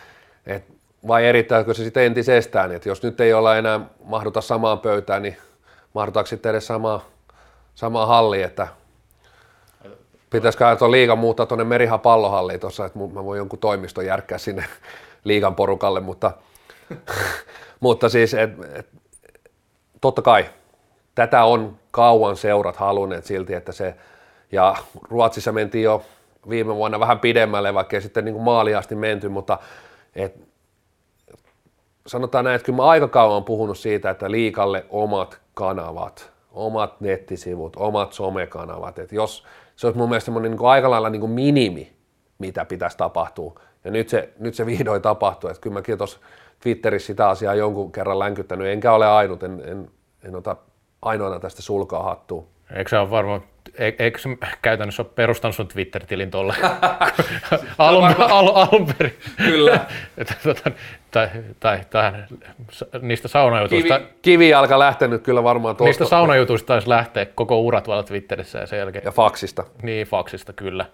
[0.46, 0.72] että
[1.06, 5.36] vai erittääkö se sitten entisestään, että jos nyt ei olla enää mahduta samaan pöytään, niin
[5.94, 7.04] mahdutaanko sitten edes samaa,
[7.74, 8.68] samaa halliin, että
[10.30, 14.64] pitäisikö tuon liigan muuttaa tuonne Merihan pallohalliin tuossa, että mä voin jonkun toimiston järkkää sinne
[15.24, 16.32] liigan porukalle, mutta,
[17.80, 18.86] mutta siis et, et,
[20.00, 20.46] totta kai.
[21.14, 23.94] Tätä on kauan seurat halunneet silti, että se,
[24.52, 24.76] ja
[25.10, 26.02] Ruotsissa mentiin jo
[26.48, 29.58] viime vuonna vähän pidemmälle, vaikka sitten niin kuin maaliasti menty, mutta
[30.14, 30.46] et,
[32.06, 37.76] sanotaan näin, että kyllä mä aika kauan puhunut siitä, että liikalle omat kanavat, omat nettisivut,
[37.76, 39.44] omat somekanavat, että jos
[39.76, 41.92] se olisi mun mielestä niin aika lailla niin kuin minimi,
[42.38, 46.18] mitä pitäisi tapahtua, ja nyt se, nyt se vihdoin tapahtuu, että kyllä mäkin tuossa
[46.60, 49.90] Twitterissä sitä asiaa jonkun kerran länkyttänyt, enkä ole ainut, en, en,
[50.24, 50.56] en ota
[51.02, 52.46] ainoana tästä sulkaa hattua.
[52.76, 53.42] Eikö se ole varmaan,
[53.78, 54.28] eikö se
[54.62, 56.54] käytännössä ole perustanut sun Twitter-tilin tuolle
[57.78, 59.18] alun, al, alun perin?
[59.36, 59.80] Kyllä.
[60.42, 60.70] Tota,
[61.10, 61.28] tai,
[61.60, 62.12] tai, tai,
[63.00, 63.98] niistä saunajutuista.
[63.98, 65.88] Kivi, kivijalka lähtenyt kyllä varmaan tuosta.
[65.88, 69.04] Niistä saunajutuista taisi lähteä koko urat tuolla Twitterissä ja sen jälkeen.
[69.04, 69.64] Ja faksista.
[69.82, 70.86] Niin, faksista kyllä.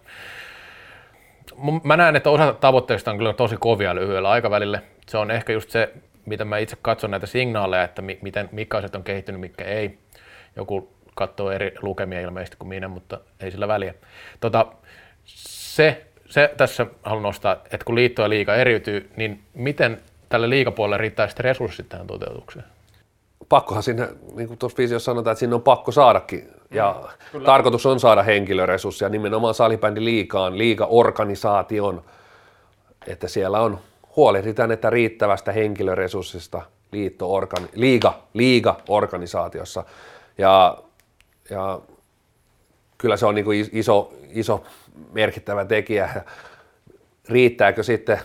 [1.85, 4.81] Mä näen, että osa tavoitteista on kyllä tosi kovia lyhyellä aikavälillä.
[5.09, 5.93] Se on ehkä just se,
[6.27, 9.99] mitä mä itse katson näitä signaaleja, että miten, mikä asiat on kehittynyt, mikä ei.
[10.57, 13.95] Joku katsoo eri lukemia ilmeisesti kuin minä, mutta ei sillä väliä.
[14.41, 14.67] Tota,
[15.25, 20.99] se, se tässä haluan nostaa, että kun liitto ja liiga eriytyy, niin miten tälle liikapuolelle
[20.99, 22.65] riittää sitten resurssit tähän toteutukseen?
[23.49, 26.51] Pakkohan sinne, niin kuin tuossa visiossa sanotaan, että sinne on pakko saadakin.
[26.71, 27.47] Ja mm, Kyllä.
[27.47, 32.03] tarkoitus on saada henkilöresursseja nimenomaan salibändi liikaan, liiga-organisaation,
[33.07, 33.79] että siellä on
[34.17, 39.85] huolehditaan, että riittävästä henkilöresurssista liitto organi- liiga, liiga-organisaatiossa.
[40.39, 40.83] Ja
[41.51, 41.81] ja
[42.99, 44.65] kyllä se on niin kuin iso, iso
[45.13, 46.25] merkittävä tekijä.
[47.29, 48.21] Riittääkö sitten,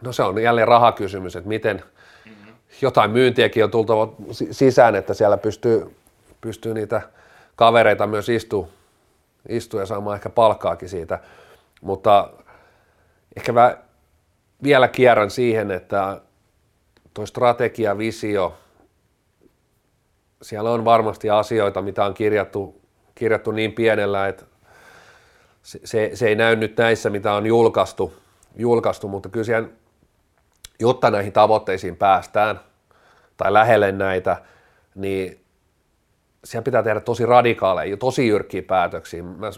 [0.00, 1.82] no se on jälleen rahakysymys, että miten
[2.82, 4.12] jotain myyntiäkin on tultava
[4.50, 5.96] sisään, että siellä pystyy,
[6.40, 7.02] pystyy niitä
[7.56, 8.68] kavereita myös istua,
[9.48, 11.18] istua ja saamaan ehkä palkkaakin siitä.
[11.80, 12.30] Mutta
[13.36, 13.76] ehkä mä
[14.62, 16.20] vielä kierrän siihen, että
[17.14, 18.54] tuo strategia, visio,
[20.42, 22.80] siellä on varmasti asioita, mitä on kirjattu,
[23.14, 24.44] kirjattu niin pienellä, että
[25.62, 28.14] se, se, ei näy nyt näissä, mitä on julkaistu,
[28.56, 29.68] julkaistu mutta kyllä siellä,
[30.80, 32.60] jotta näihin tavoitteisiin päästään
[33.36, 34.36] tai lähelle näitä,
[34.94, 35.44] niin
[36.44, 39.22] siellä pitää tehdä tosi radikaaleja, tosi jyrkkiä päätöksiä.
[39.22, 39.50] Mä,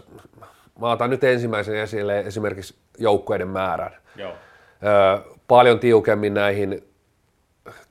[0.79, 3.91] mä otan nyt ensimmäisen esille esimerkiksi joukkueiden määrän.
[4.15, 4.33] Joo.
[5.47, 6.83] Paljon tiukemmin näihin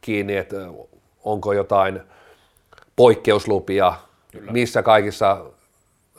[0.01, 0.57] kiinni, että
[1.25, 2.01] onko jotain–
[2.97, 3.93] poikkeuslupia,
[4.33, 4.53] Kyllä.
[4.53, 5.45] missä kaikissa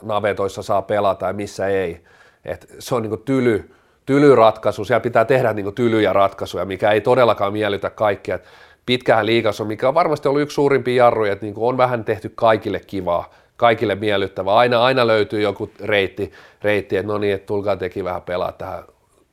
[0.02, 2.04] navetoissa saa pelata ja missä ei.
[2.44, 3.70] Et se on niin tyly,
[4.06, 8.38] tyly ratkaisu, siellä pitää tehdä niin tylyjä ratkaisuja, mikä ei todellakaan miellytä kaikkia.
[8.86, 12.32] Pitkähän liikassa on, mikä on varmasti ollut yksi suurimpia jarruja, että niin on vähän tehty
[12.34, 14.54] kaikille kivaa, kaikille miellyttävää.
[14.54, 18.84] Aina, aina löytyy joku reitti, reitti että no niin, että tulkaa teki vähän pelaa tähän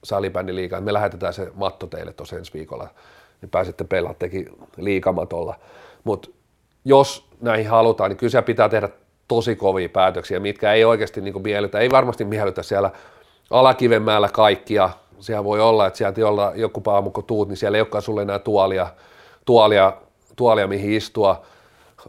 [0.06, 0.84] salibändiliigaan.
[0.84, 2.88] Me lähetetään se matto teille tuossa ensi viikolla,
[3.42, 4.46] niin pääsette pelaamaan teki
[4.78, 5.56] liikamatolla.
[6.04, 6.30] Mutta
[6.86, 8.90] jos näihin halutaan, niin kyllä pitää tehdä
[9.28, 12.92] tosi kovia päätöksiä, mitkä ei oikeasti niin miellytä, ei varmasti miellytä siellä
[13.50, 14.90] alakivenmäellä kaikkia.
[15.20, 18.22] Siellä voi olla, että sieltä olla joku aamu kun tuut, niin siellä ei olekaan sulle
[18.22, 18.88] enää tuolia,
[19.46, 19.94] tuolia,
[20.36, 21.46] tuolia mihin istua.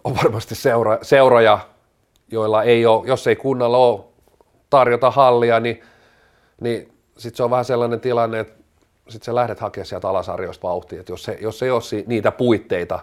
[0.05, 1.59] On varmasti seura, seuroja,
[2.33, 4.01] joilla ei ole, jos ei kunnalla ole
[4.71, 5.83] tarjota hallia, niin,
[6.61, 8.65] niin sitten se on vähän sellainen tilanne, että
[9.09, 12.99] sitten sä lähdet hakemaan sieltä alasarjoista vauhtia, että jos, se, jos ei ole niitä puitteita,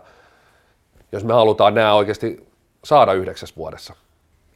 [1.12, 2.48] jos me halutaan nämä oikeasti
[2.84, 3.94] saada yhdeksäs vuodessa.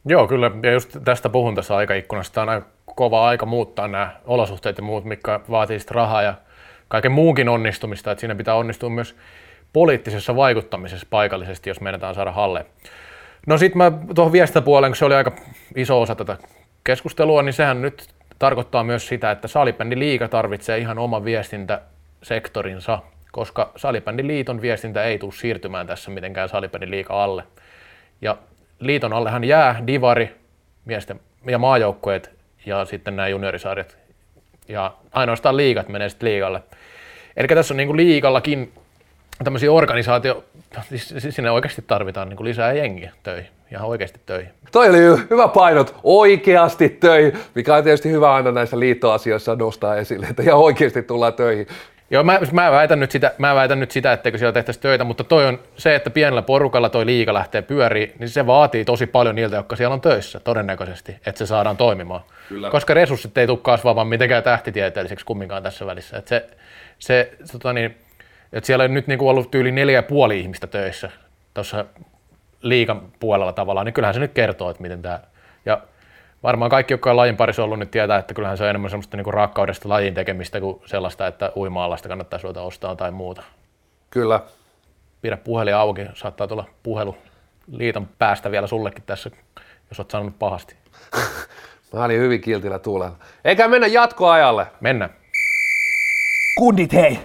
[0.04, 0.50] Joo, kyllä.
[0.62, 2.32] Ja just tästä puhun tässä aikaikkunassa.
[2.32, 6.34] Tämä on aika kova aika muuttaa nämä olosuhteet ja muut, mikä vaatii sitten rahaa ja
[6.88, 8.10] kaiken muunkin onnistumista.
[8.10, 9.16] Että siinä pitää onnistua myös
[9.72, 12.66] poliittisessa vaikuttamisessa paikallisesti, jos meinataan saada halle.
[13.46, 15.32] No sitten mä tuohon viestintäpuoleen, kun se oli aika
[15.76, 16.36] iso osa tätä
[16.84, 18.08] keskustelua, niin sehän nyt
[18.38, 22.98] tarkoittaa myös sitä, että salibändi liiga tarvitsee ihan oman viestintäsektorinsa
[23.32, 27.44] koska salibändiliiton viestintä ei tule siirtymään tässä mitenkään salibändiliiga alle.
[28.22, 28.36] Ja
[28.80, 30.36] liiton allehan jää divari,
[30.84, 32.30] miesten ja maajoukkueet
[32.66, 33.98] ja sitten nämä juniorisarjat.
[34.68, 36.62] Ja ainoastaan liigat menee sitten liigalle.
[37.36, 38.72] Eli tässä on niin kuin liigallakin
[39.44, 40.44] tämmöisiä organisaatio
[40.88, 44.50] siis, sinne oikeasti tarvitaan niin kuin lisää jengiä töihin, ihan oikeasti töihin.
[44.72, 44.98] Toi oli
[45.30, 50.58] hyvä painot, oikeasti töihin, mikä on tietysti hyvä aina näissä liittoasioissa nostaa esille, että ihan
[50.58, 51.66] oikeasti tullaan töihin.
[52.10, 55.24] Joo, mä, mä, väitän nyt sitä, mä väitän nyt sitä, etteikö siellä tehtäisi töitä, mutta
[55.24, 59.34] toi on se, että pienellä porukalla toi liiga lähtee pyöriin, niin se vaatii tosi paljon
[59.34, 62.20] niiltä, jotka siellä on töissä todennäköisesti, että se saadaan toimimaan.
[62.48, 62.70] Kyllä.
[62.70, 66.16] Koska resurssit ei tule kasvamaan mitenkään tähtitieteelliseksi kumminkaan tässä välissä.
[66.16, 66.46] Että se,
[66.98, 67.96] se, tota niin,
[68.52, 71.10] että siellä on nyt niin kuin ollut yli neljä ja puoli ihmistä töissä
[71.54, 71.84] tuossa
[72.62, 75.20] liikan puolella tavallaan, niin kyllähän se nyt kertoo, että miten tämä...
[75.66, 75.80] Ja
[76.42, 79.16] varmaan kaikki, jotka on lajin parissa ollut, niin tietää, että kyllähän se on enemmän semmoista
[79.16, 83.42] niin rakkaudesta lajin tekemistä kuin sellaista, että uima-alasta kannattaa suota ostaa tai muuta.
[84.10, 84.40] Kyllä.
[85.22, 87.16] Pidä puhelin auki, saattaa tulla puhelu
[87.72, 89.30] liiton päästä vielä sullekin tässä,
[89.90, 90.74] jos olet sanonut pahasti.
[91.92, 93.16] Mä olin hyvin kiltillä tuulella.
[93.44, 94.66] Eikä mennä jatkoajalle.
[94.80, 95.08] Mennä.
[96.58, 97.18] Kundit hei,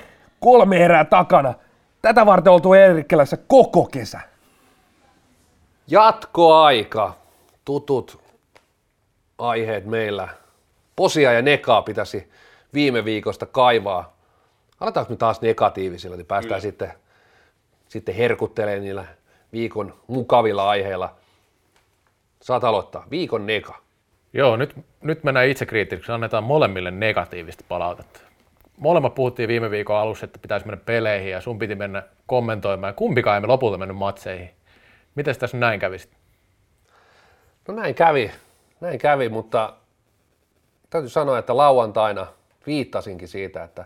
[0.43, 1.53] kolme erää takana.
[2.01, 4.19] Tätä varten oltu Eerikkelässä koko kesä.
[5.87, 7.13] Jatkoaika.
[7.65, 8.19] Tutut
[9.37, 10.27] aiheet meillä.
[10.95, 12.31] Posia ja nekaa pitäisi
[12.73, 14.13] viime viikosta kaivaa.
[14.79, 16.93] Aletaanko me taas negatiivisilla, niin päästään sitten,
[17.89, 19.05] sitten herkuttelemaan niillä
[19.53, 21.15] viikon mukavilla aiheilla.
[22.41, 23.05] Saat aloittaa.
[23.09, 23.75] Viikon neka.
[24.33, 26.11] Joo, nyt, nyt mennään itsekriittisiksi.
[26.11, 28.32] Annetaan molemmille negatiivista palautetta.
[28.77, 32.95] Molemmat puhuttiin viime viikon alussa, että pitäisi mennä peleihin ja sun piti mennä kommentoimaan.
[32.95, 34.49] Kumpikaan emme lopulta mennyt matseihin.
[35.15, 36.09] Miten tässä näin kävisi?
[37.67, 38.31] No näin kävi,
[38.81, 39.73] näin kävi, mutta
[40.89, 42.27] täytyy sanoa, että lauantaina
[42.67, 43.85] viittasinkin siitä, että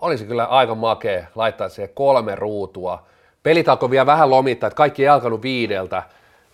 [0.00, 3.06] olisi kyllä aika makea laittaa siihen kolme ruutua.
[3.42, 6.02] Pelit alkoi vielä vähän lomittaa, että kaikki ei alkanut viideltä,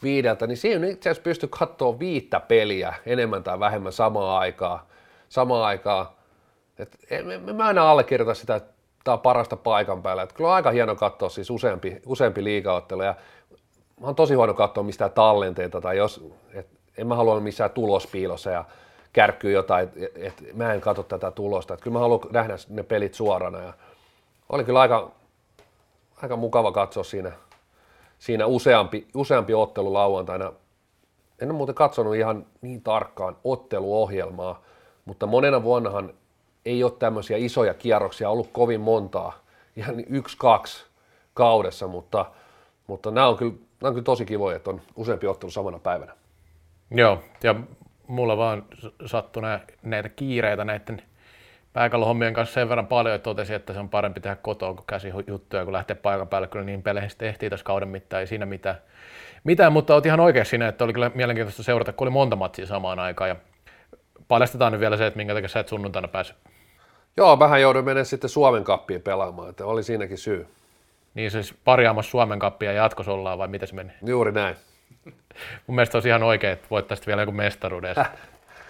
[0.03, 4.81] viideltä niin siinä itse asiassa pystyi katsoa viittä peliä enemmän tai vähemmän samaan aikaan.
[5.29, 6.07] Samaan aikaan.
[6.79, 8.73] Et en, mä aina allekirjoita sitä, että
[9.05, 10.23] tämä on parasta paikan päällä.
[10.23, 13.03] Et kyllä on aika hieno katsoa siis useampi, useampi liigaottelu.
[13.03, 13.15] Ja
[14.01, 18.51] mä oon tosi huono katsoa mistään tallenteita tai jos, et en mä halua missään tulospiilossa
[18.51, 18.65] ja
[19.13, 21.75] kärkkyy jotain, että et mä en katso tätä tulosta.
[21.75, 23.73] Et kyllä mä haluan nähdä ne pelit suorana ja
[24.49, 25.11] oli kyllä aika,
[26.23, 27.33] aika mukava katsoa siinä,
[28.19, 30.53] siinä useampi, useampi ottelu lauantaina.
[31.41, 34.63] En ole muuten katsonut ihan niin tarkkaan otteluohjelmaa,
[35.05, 36.15] mutta monena vuonnahan
[36.65, 39.39] ei ole tämmöisiä isoja kierroksia ollut kovin montaa,
[39.77, 40.87] ihan yksi, kaksi
[41.35, 42.27] kaudessa, mutta,
[42.87, 46.13] mutta nämä, on kyllä, nämä on kyllä tosi kivoja, että on useampi ottelu samana päivänä.
[46.91, 47.55] Joo, ja
[48.07, 48.65] mulla vaan
[49.07, 49.43] sattui
[49.83, 51.03] näitä kiireitä näiden
[51.73, 55.13] pääkallohommien kanssa sen verran paljon, että totesin, että se on parempi tehdä kotoa kuin käsi
[55.27, 56.49] juttuja, kun lähtee paikan päälle.
[56.49, 58.77] Kyllä niin peleihin tehtiin tässä kauden mittaan, ei siinä mitään.
[59.45, 62.67] mitään mutta olet ihan oikein siinä, että oli kyllä mielenkiintoista seurata, kun oli monta matsia
[62.67, 63.29] samaan aikaan.
[63.29, 63.37] Ja
[64.29, 66.35] paljastetaan nyt vielä se, että minkä takia sä et sunnuntaina pääse.
[67.17, 70.47] Joo, vähän jouduin mennä sitten Suomen kappiin pelaamaan, että oli siinäkin syy.
[71.15, 73.93] Niin siis parjaamassa Suomen kappia jatkossa ollaan vai miten se meni?
[74.05, 74.57] Juuri näin.
[75.67, 77.95] Mun mielestä olisi ihan oikein, että voittaisitte vielä joku mestaruuden.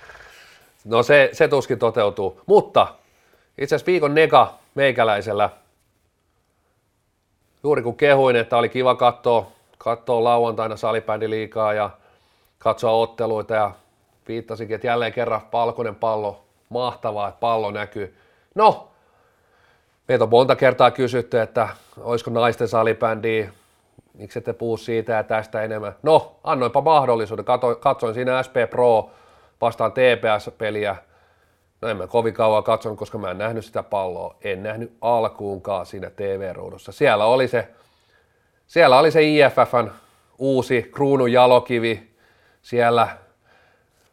[0.84, 2.86] no se, se tuskin toteutuu, mutta
[3.58, 5.50] itse asiassa viikon nega meikäläisellä,
[7.62, 11.90] juuri kun kehuin, että oli kiva katsoa, katsoa lauantaina salibändiliikaa ja
[12.58, 13.70] katsoa otteluita ja
[14.28, 18.16] viittasinkin, että jälleen kerran palkoinen pallo, mahtavaa, että pallo näkyy.
[18.54, 18.88] No,
[20.08, 21.68] meitä on monta kertaa kysytty, että
[22.00, 23.52] olisiko naisten salibändiä,
[24.14, 25.94] miksi ette puhu siitä ja tästä enemmän.
[26.02, 29.10] No, annoinpa mahdollisuuden, katsoin, katsoin siinä SP Pro
[29.60, 30.96] vastaan TPS-peliä,
[31.82, 34.36] No en mä kovin kauan katsonut, koska mä en nähnyt sitä palloa.
[34.44, 36.92] En nähnyt alkuunkaan siinä TV-ruudussa.
[36.92, 37.68] Siellä oli se,
[38.66, 39.90] siellä oli se IFFn
[40.38, 42.10] uusi kruunun jalokivi.
[42.62, 43.08] Siellä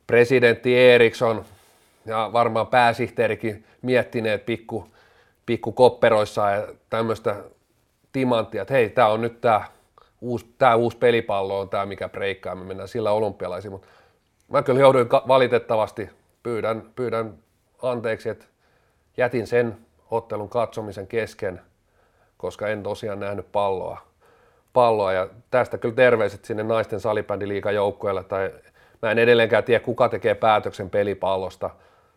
[0.08, 1.46] presidentti Eriksson
[2.10, 4.88] ja varmaan pääsihteerikin miettineet pikku,
[5.46, 7.36] pikku kopperoissa ja tämmöistä
[8.12, 9.62] timanttia, että hei, tämä on nyt tämä
[10.22, 13.88] uusi, tämä uusi pelipallo on tämä, mikä breikkaa, me mennään sillä olympialaisiin, mutta
[14.52, 16.10] mä kyllä jouduin valitettavasti,
[16.44, 17.34] pyydän, pyydän
[17.82, 18.46] anteeksi, että
[19.18, 19.78] jätin sen
[20.12, 21.62] ottelun katsomisen kesken,
[22.38, 24.02] koska en tosiaan nähnyt palloa.
[24.74, 25.14] palloa.
[25.14, 28.52] Ja tästä kyllä terveiset sinne naisten salibändiliikan joukkueelle, tai
[29.02, 31.70] mä en edelleenkään tiedä, kuka tekee päätöksen pelipallosta.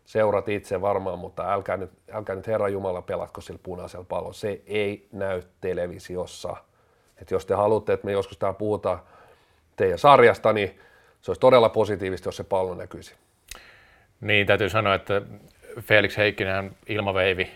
[0.05, 4.33] Seurat itse varmaan, mutta älkää nyt, älkää nyt Herra Jumala pelatko sillä punaisella pallolla.
[4.33, 6.57] Se ei näy televisiossa.
[7.21, 9.01] Et jos te haluatte, että me joskus täällä puhutaan
[9.77, 10.79] teidän sarjasta, niin
[11.23, 13.15] se olisi todella positiivista, jos se pallo näkyisi.
[14.21, 15.23] Niin, täytyy sanoa, että
[15.81, 17.51] Felix Heikkinen ilmaveivi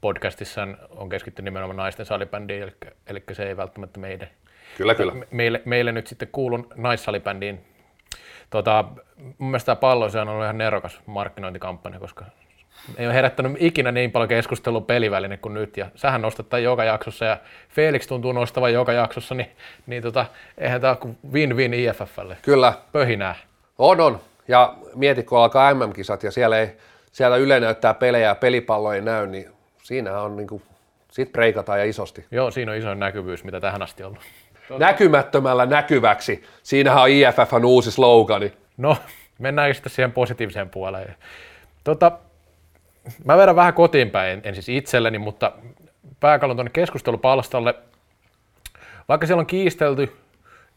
[0.00, 2.72] podcastissaan on keskittynyt nimenomaan naisten salibändiin, eli,
[3.06, 4.28] eli se ei välttämättä meidän,
[4.76, 5.12] kyllä, kyllä.
[5.30, 7.60] Meille, meille nyt sitten kuulu naissalibändiin.
[8.50, 8.84] Tota,
[9.38, 12.24] mun mielestä tämä pallo on ollut ihan nerokas markkinointikampanja, koska
[12.96, 16.84] ei ole herättänyt ikinä niin paljon keskustelua peliväline kuin nyt, ja sähän nostat tämän joka
[16.84, 17.36] jaksossa, ja
[17.68, 19.50] Felix tuntuu nostavan joka jaksossa, niin,
[19.86, 20.26] niin tota,
[20.58, 22.36] eihän tämä ole kuin win-win IFFlle.
[22.42, 23.34] Kyllä, Pöhinää.
[23.78, 24.20] on on.
[24.48, 26.76] Ja mieti, kun alkaa MM-kisat ja siellä, ei,
[27.12, 29.48] siellä Yle näyttää pelejä ja pelipallo ei näy, niin
[29.82, 30.62] siinä on niin kuin,
[31.10, 32.26] sit breikataan ja isosti.
[32.30, 34.22] Joo, siinä on isoin näkyvyys, mitä tähän asti on ollut.
[34.78, 36.44] Näkymättömällä näkyväksi.
[36.62, 38.52] Siinähän on IFFn uusi slogani.
[38.76, 38.96] No,
[39.38, 41.16] mennään sitten siihen positiiviseen puoleen.
[41.84, 42.12] Tota,
[43.24, 45.52] mä vedän vähän kotiin päin, en siis itselleni, mutta
[46.20, 47.74] pääkallon tuonne keskustelupalstalle.
[49.08, 50.16] Vaikka siellä on kiistelty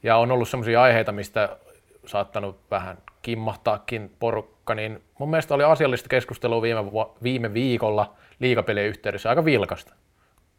[0.04, 1.58] ja on ollut sellaisia aiheita, mistä
[2.06, 6.84] saattanut vähän kimmahtaakin porukka, niin mun mielestä oli asiallista keskustelua viime,
[7.24, 9.94] viime viikolla liikapelien yhteydessä aika vilkasta.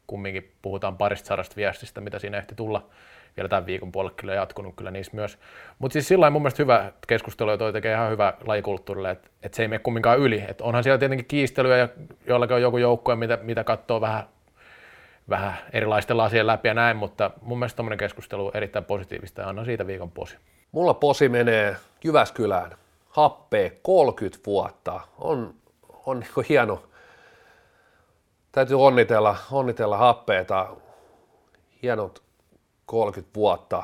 [0.06, 2.86] Kumminkin puhutaan parista sadasta viestistä, mitä siinä ehti tulla
[3.36, 5.38] vielä tämän viikon puolelle kyllä jatkunut kyllä niissä myös.
[5.78, 9.54] Mutta siis sillä mun mielestä hyvä keskustelu ja toi tekee ihan hyvä lajikulttuurille, että et
[9.54, 10.44] se ei mene kumminkaan yli.
[10.48, 11.88] Et onhan siellä tietenkin kiistelyä ja
[12.26, 14.24] joillakin on joku joukkue, mitä, mitä katsoo vähän,
[15.28, 19.48] vähän erilaisten lasien läpi ja näin, mutta mun mielestä tämmöinen keskustelu on erittäin positiivista ja
[19.48, 20.36] annan siitä viikon posi.
[20.72, 22.76] Mulla posi menee Jyväskylään.
[23.08, 25.00] Happee 30 vuotta.
[25.18, 25.54] On,
[26.06, 26.82] on niin hieno.
[28.52, 30.68] Täytyy onnitella, onnitella happeeta.
[31.82, 32.22] Hienot
[32.92, 33.82] 30 vuotta.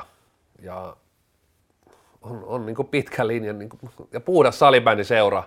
[0.61, 0.95] Ja
[2.21, 3.53] on, on niin pitkä linja.
[3.53, 5.43] Niin kuin, ja puhdas salibändiseura.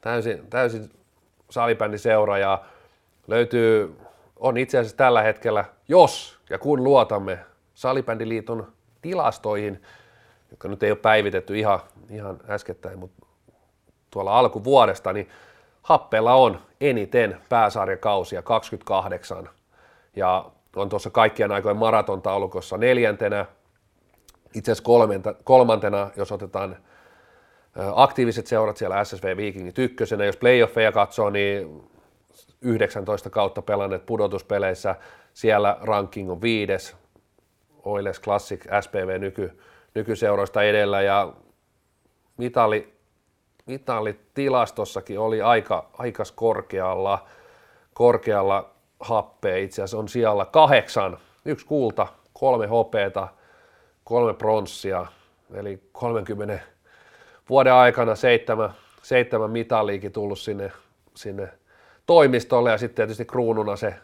[0.00, 0.90] Täysin, täysin
[1.50, 2.38] salibändiseura.
[2.38, 2.64] Ja
[3.26, 3.96] löytyy,
[4.36, 7.38] on itse asiassa tällä hetkellä, jos ja kun luotamme
[7.74, 9.82] Salibändiliiton tilastoihin,
[10.50, 13.26] jotka nyt ei ole päivitetty ihan, ihan äskettäin, mutta
[14.10, 15.28] tuolla alkuvuodesta, niin
[15.82, 19.48] Happeella on eniten pääsarjakausia 28
[20.16, 23.46] ja on tuossa kaikkien aikojen maratontaulukossa neljäntenä,
[24.54, 26.76] itse asiassa kolmantena, jos otetaan
[27.94, 31.82] aktiiviset seurat siellä SSV Vikingit ykkösenä, jos playoffeja katsoo, niin
[32.60, 34.94] 19 kautta pelanneet pudotuspeleissä,
[35.34, 36.96] siellä ranking on viides,
[37.84, 39.58] Oilers Classic SPV nyky,
[39.94, 41.02] nykyseuroista edellä.
[41.02, 41.32] Ja
[42.36, 42.94] mitali,
[43.66, 47.26] mitalitilastossakin oli aika, aikas korkealla,
[47.94, 53.28] korkealla happea itse asiassa on siellä kahdeksan, yksi kulta, kolme hopeeta,
[54.04, 55.06] kolme pronssia,
[55.54, 56.58] eli 30
[57.48, 58.70] vuoden aikana seitsemän,
[59.02, 60.72] seitsemän mitaliikin tullut sinne,
[61.14, 61.48] sinne
[62.06, 63.94] toimistolle ja sitten tietysti kruununa se,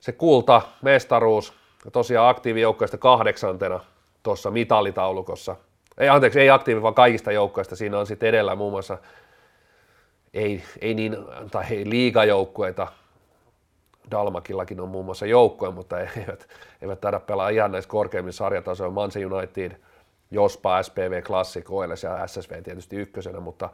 [0.00, 1.52] se kulta, mestaruus,
[1.84, 3.80] ja tosiaan aktiivijoukkoista kahdeksantena
[4.22, 5.56] tuossa mitalitaulukossa.
[5.98, 7.76] Ei anteeksi, ei aktiivi, vaan kaikista joukkoista.
[7.76, 8.98] Siinä on sitten edellä muun muassa
[10.34, 11.16] ei, ei niin,
[11.50, 12.86] tai ei liigajoukkueita.
[14.10, 16.48] Dalmakillakin on muun muassa joukkoja, mutta eivät,
[16.82, 18.94] eivät taida pelaa ihan näissä korkeimmissa sarjatasoilla.
[18.94, 19.80] Manse United,
[20.30, 23.68] Jospa, SPV, Classic, OLS ja SSV tietysti ykkösenä, mutta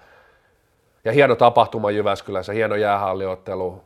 [1.05, 3.83] ja hieno tapahtuma Jyväskylässä, hieno jäähalliottelu.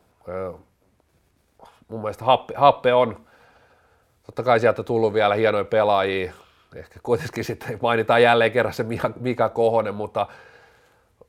[1.87, 3.25] Mun mielestä happe, happe on,
[4.25, 6.33] totta kai sieltä tullut vielä hienoja pelaajia,
[6.75, 8.85] ehkä kuitenkin sitten mainitaan jälleen kerran se
[9.19, 10.27] Mika Kohonen, mutta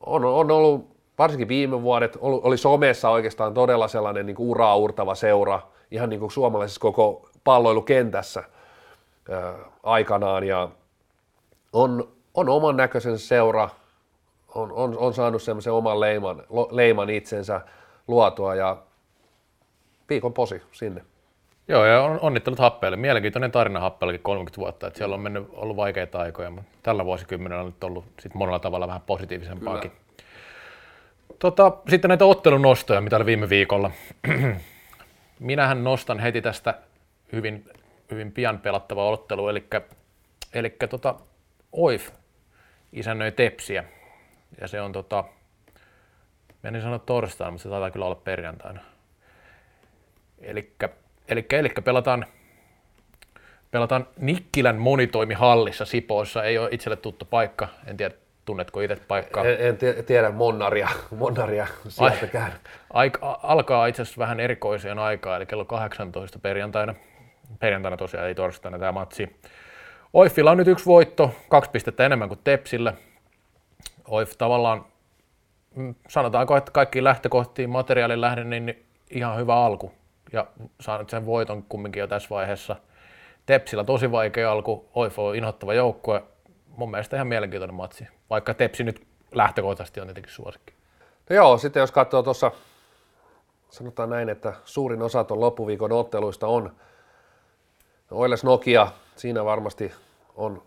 [0.05, 0.92] on, on ollut
[1.23, 6.19] varsinkin viime vuodet, oli somessa oikeastaan todella sellainen niin kuin uraa urtava seura, ihan niin
[6.19, 8.43] kuin suomalaisessa koko palloilukentässä
[9.31, 10.69] ää, aikanaan, ja
[11.73, 13.69] on, on oman näköisen seura,
[14.55, 17.61] on, on, on saanut semmoisen oman leiman, leiman itsensä
[18.07, 18.77] luotua, ja
[20.09, 21.01] viikon posi sinne.
[21.67, 22.97] Joo, ja on, onnittelut Happeelle.
[22.97, 27.61] Mielenkiintoinen tarina Happeellakin 30 vuotta, että siellä on mennyt, ollut vaikeita aikoja, mutta tällä vuosikymmenellä
[27.61, 29.91] on nyt ollut sit monella tavalla vähän positiivisempaakin.
[31.43, 33.91] Tota, sitten näitä ottelunostoja, mitä oli viime viikolla.
[35.39, 36.73] Minähän nostan heti tästä
[37.31, 37.69] hyvin,
[38.11, 39.67] hyvin pian pelattava ottelu, eli,
[40.53, 41.15] eli tota,
[41.71, 42.09] OIF
[42.93, 43.83] isännöi Tepsiä,
[44.61, 45.23] ja se on tota,
[46.63, 48.81] en sanoa torstaina, mutta se taitaa kyllä olla perjantaina.
[50.41, 50.89] Elikkä
[51.27, 52.25] Eli, eli pelataan,
[53.71, 56.43] pelataan Nikkilän monitoimihallissa Sipoossa.
[56.43, 57.67] Ei ole itselle tuttu paikka.
[57.87, 58.15] En tiedä,
[58.45, 59.43] tunnetko itse paikkaa?
[59.45, 62.53] En, en tiedä Monnaria, Monnaria sieltäkään.
[62.93, 66.95] Aika, alkaa itse asiassa vähän erikoiseen aikaan, eli kello 18 perjantaina.
[67.59, 69.35] Perjantaina tosiaan ei torstaina tämä matsi.
[70.13, 72.93] Oifilla on nyt yksi voitto, kaksi pistettä enemmän kuin Tepsillä.
[74.07, 74.85] Oif tavallaan,
[75.75, 79.91] mm, sanotaanko, että kaikkiin lähtökohtiin materiaalin lähden, niin ihan hyvä alku
[80.33, 80.47] ja
[80.79, 82.75] saanut sen voiton kumminkin jo tässä vaiheessa.
[83.45, 86.23] Tepsillä tosi vaikea alku, Oifo on inhottava joukkue.
[86.77, 90.73] Mun mielestä ihan mielenkiintoinen matsi, vaikka Tepsi nyt lähtökohtaisesti on tietenkin suosikki.
[91.29, 92.51] No joo, sitten jos katsoo tuossa,
[93.69, 96.75] sanotaan näin, että suurin osa tuon loppuviikon otteluista on
[98.11, 99.91] Oiles Nokia, siinä varmasti
[100.35, 100.63] on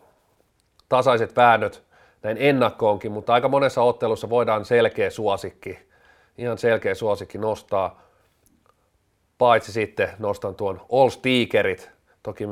[0.89, 1.83] tasaiset väännöt
[2.23, 5.87] näin ennakkoonkin, mutta aika monessa ottelussa voidaan selkeä suosikki
[6.39, 8.03] ihan selkeä suosikki nostaa.
[9.39, 11.91] Paitsi sitten nostan tuon All Steakerit.
[12.23, 12.45] Toki,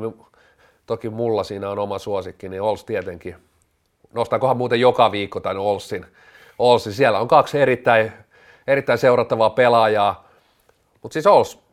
[0.87, 3.37] toki mulla siinä on oma suosikki, niin Alls tietenkin.
[4.13, 6.07] Nostankohan muuten joka viikko tämän Allsin.
[6.59, 6.93] Allsin.
[6.93, 8.13] Siellä on kaksi erittäin,
[8.67, 10.29] erittäin seurattavaa pelaajaa.
[11.03, 11.65] Mutta siis Alls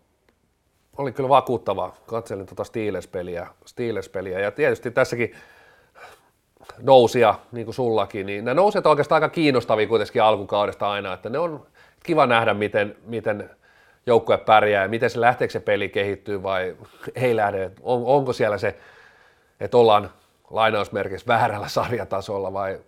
[0.97, 1.93] oli kyllä vakuuttava.
[2.05, 5.35] Katselin tuota Steelers-peliä, Steelers-peliä ja tietysti tässäkin
[6.81, 11.29] nousia, niin kuin sullakin, niin nämä nouset on oikeastaan aika kiinnostavia kuitenkin alkukaudesta aina, että
[11.29, 11.65] ne on
[12.03, 13.49] kiva nähdä, miten, miten
[14.05, 16.75] joukkue pärjää ja miten se lähteekö se peli kehittyy vai
[17.15, 18.77] ei lähde, on, onko siellä se,
[19.61, 20.11] että ollaan
[20.49, 22.79] lainausmerkissä väärällä sarjatasolla vai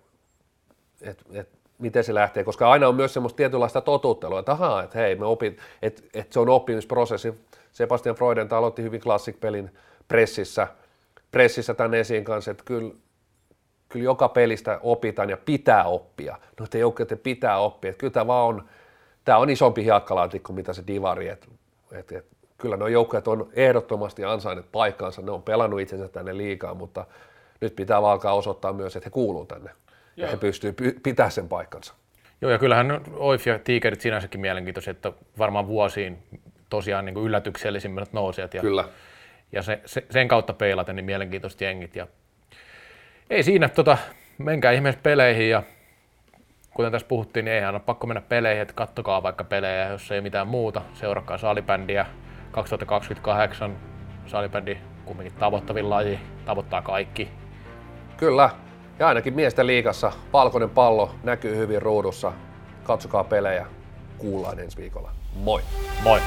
[1.02, 5.00] et, et, miten se lähtee, koska aina on myös semmoista tietynlaista totuttelua, että ahaa, että
[5.00, 7.34] hei, me opit, että, että se on oppimisprosessi.
[7.72, 9.76] Sebastian Freuden aloitti hyvin klassikpelin
[10.08, 10.68] pressissä,
[11.32, 12.92] pressissä tämän esiin kanssa, että kyllä
[13.94, 16.38] kyllä joka pelistä opitaan ja pitää oppia.
[16.60, 18.70] No te joukkueiden pitää oppia, että kyllä tämä vaan on,
[19.26, 21.48] tämä on isompi hiekkalaatikko, mitä se divari, että
[21.92, 22.26] et, et,
[22.64, 27.06] kyllä nuo joukkueet on ehdottomasti ansainneet paikkaansa, ne on pelannut itsensä tänne liikaa, mutta
[27.62, 29.70] nyt pitää vaan alkaa osoittaa myös, että he kuuluu tänne
[30.18, 30.26] Joo.
[30.26, 31.94] ja he pystyvät py- pitää sen paikkansa.
[32.42, 36.18] Joo, ja kyllähän OIF ja Tigerit sinänsäkin mielenkiintoisia, että varmaan vuosiin
[36.70, 38.54] tosiaan niin yllätyksellisimmät nousijat.
[38.54, 38.86] Ja, Kyllä.
[39.52, 41.96] Ja se, se, sen kautta peilaten niin mielenkiintoiset jengit.
[41.96, 42.08] Ja
[43.30, 43.98] ei siinä, tota,
[44.38, 45.64] menkää ihmeessä peleihin ja
[46.74, 50.22] kuten tässä puhuttiin, niin eihän ole pakko mennä peleihin, että kattokaa vaikka pelejä, jos ei
[50.22, 50.82] mitään muuta.
[50.94, 52.06] Seurakaa salibändiä
[52.54, 53.76] 2028.
[54.28, 57.30] Salibändi kumminkin tavoittavin laji, tavoittaa kaikki.
[58.18, 58.50] Kyllä,
[59.00, 62.34] ja ainakin miesten liigassa valkoinen pallo näkyy hyvin ruudussa.
[62.84, 63.66] Katsokaa pelejä,
[64.18, 65.12] kuullaan ensi viikolla.
[65.36, 65.62] Moi!
[66.04, 66.20] Moi!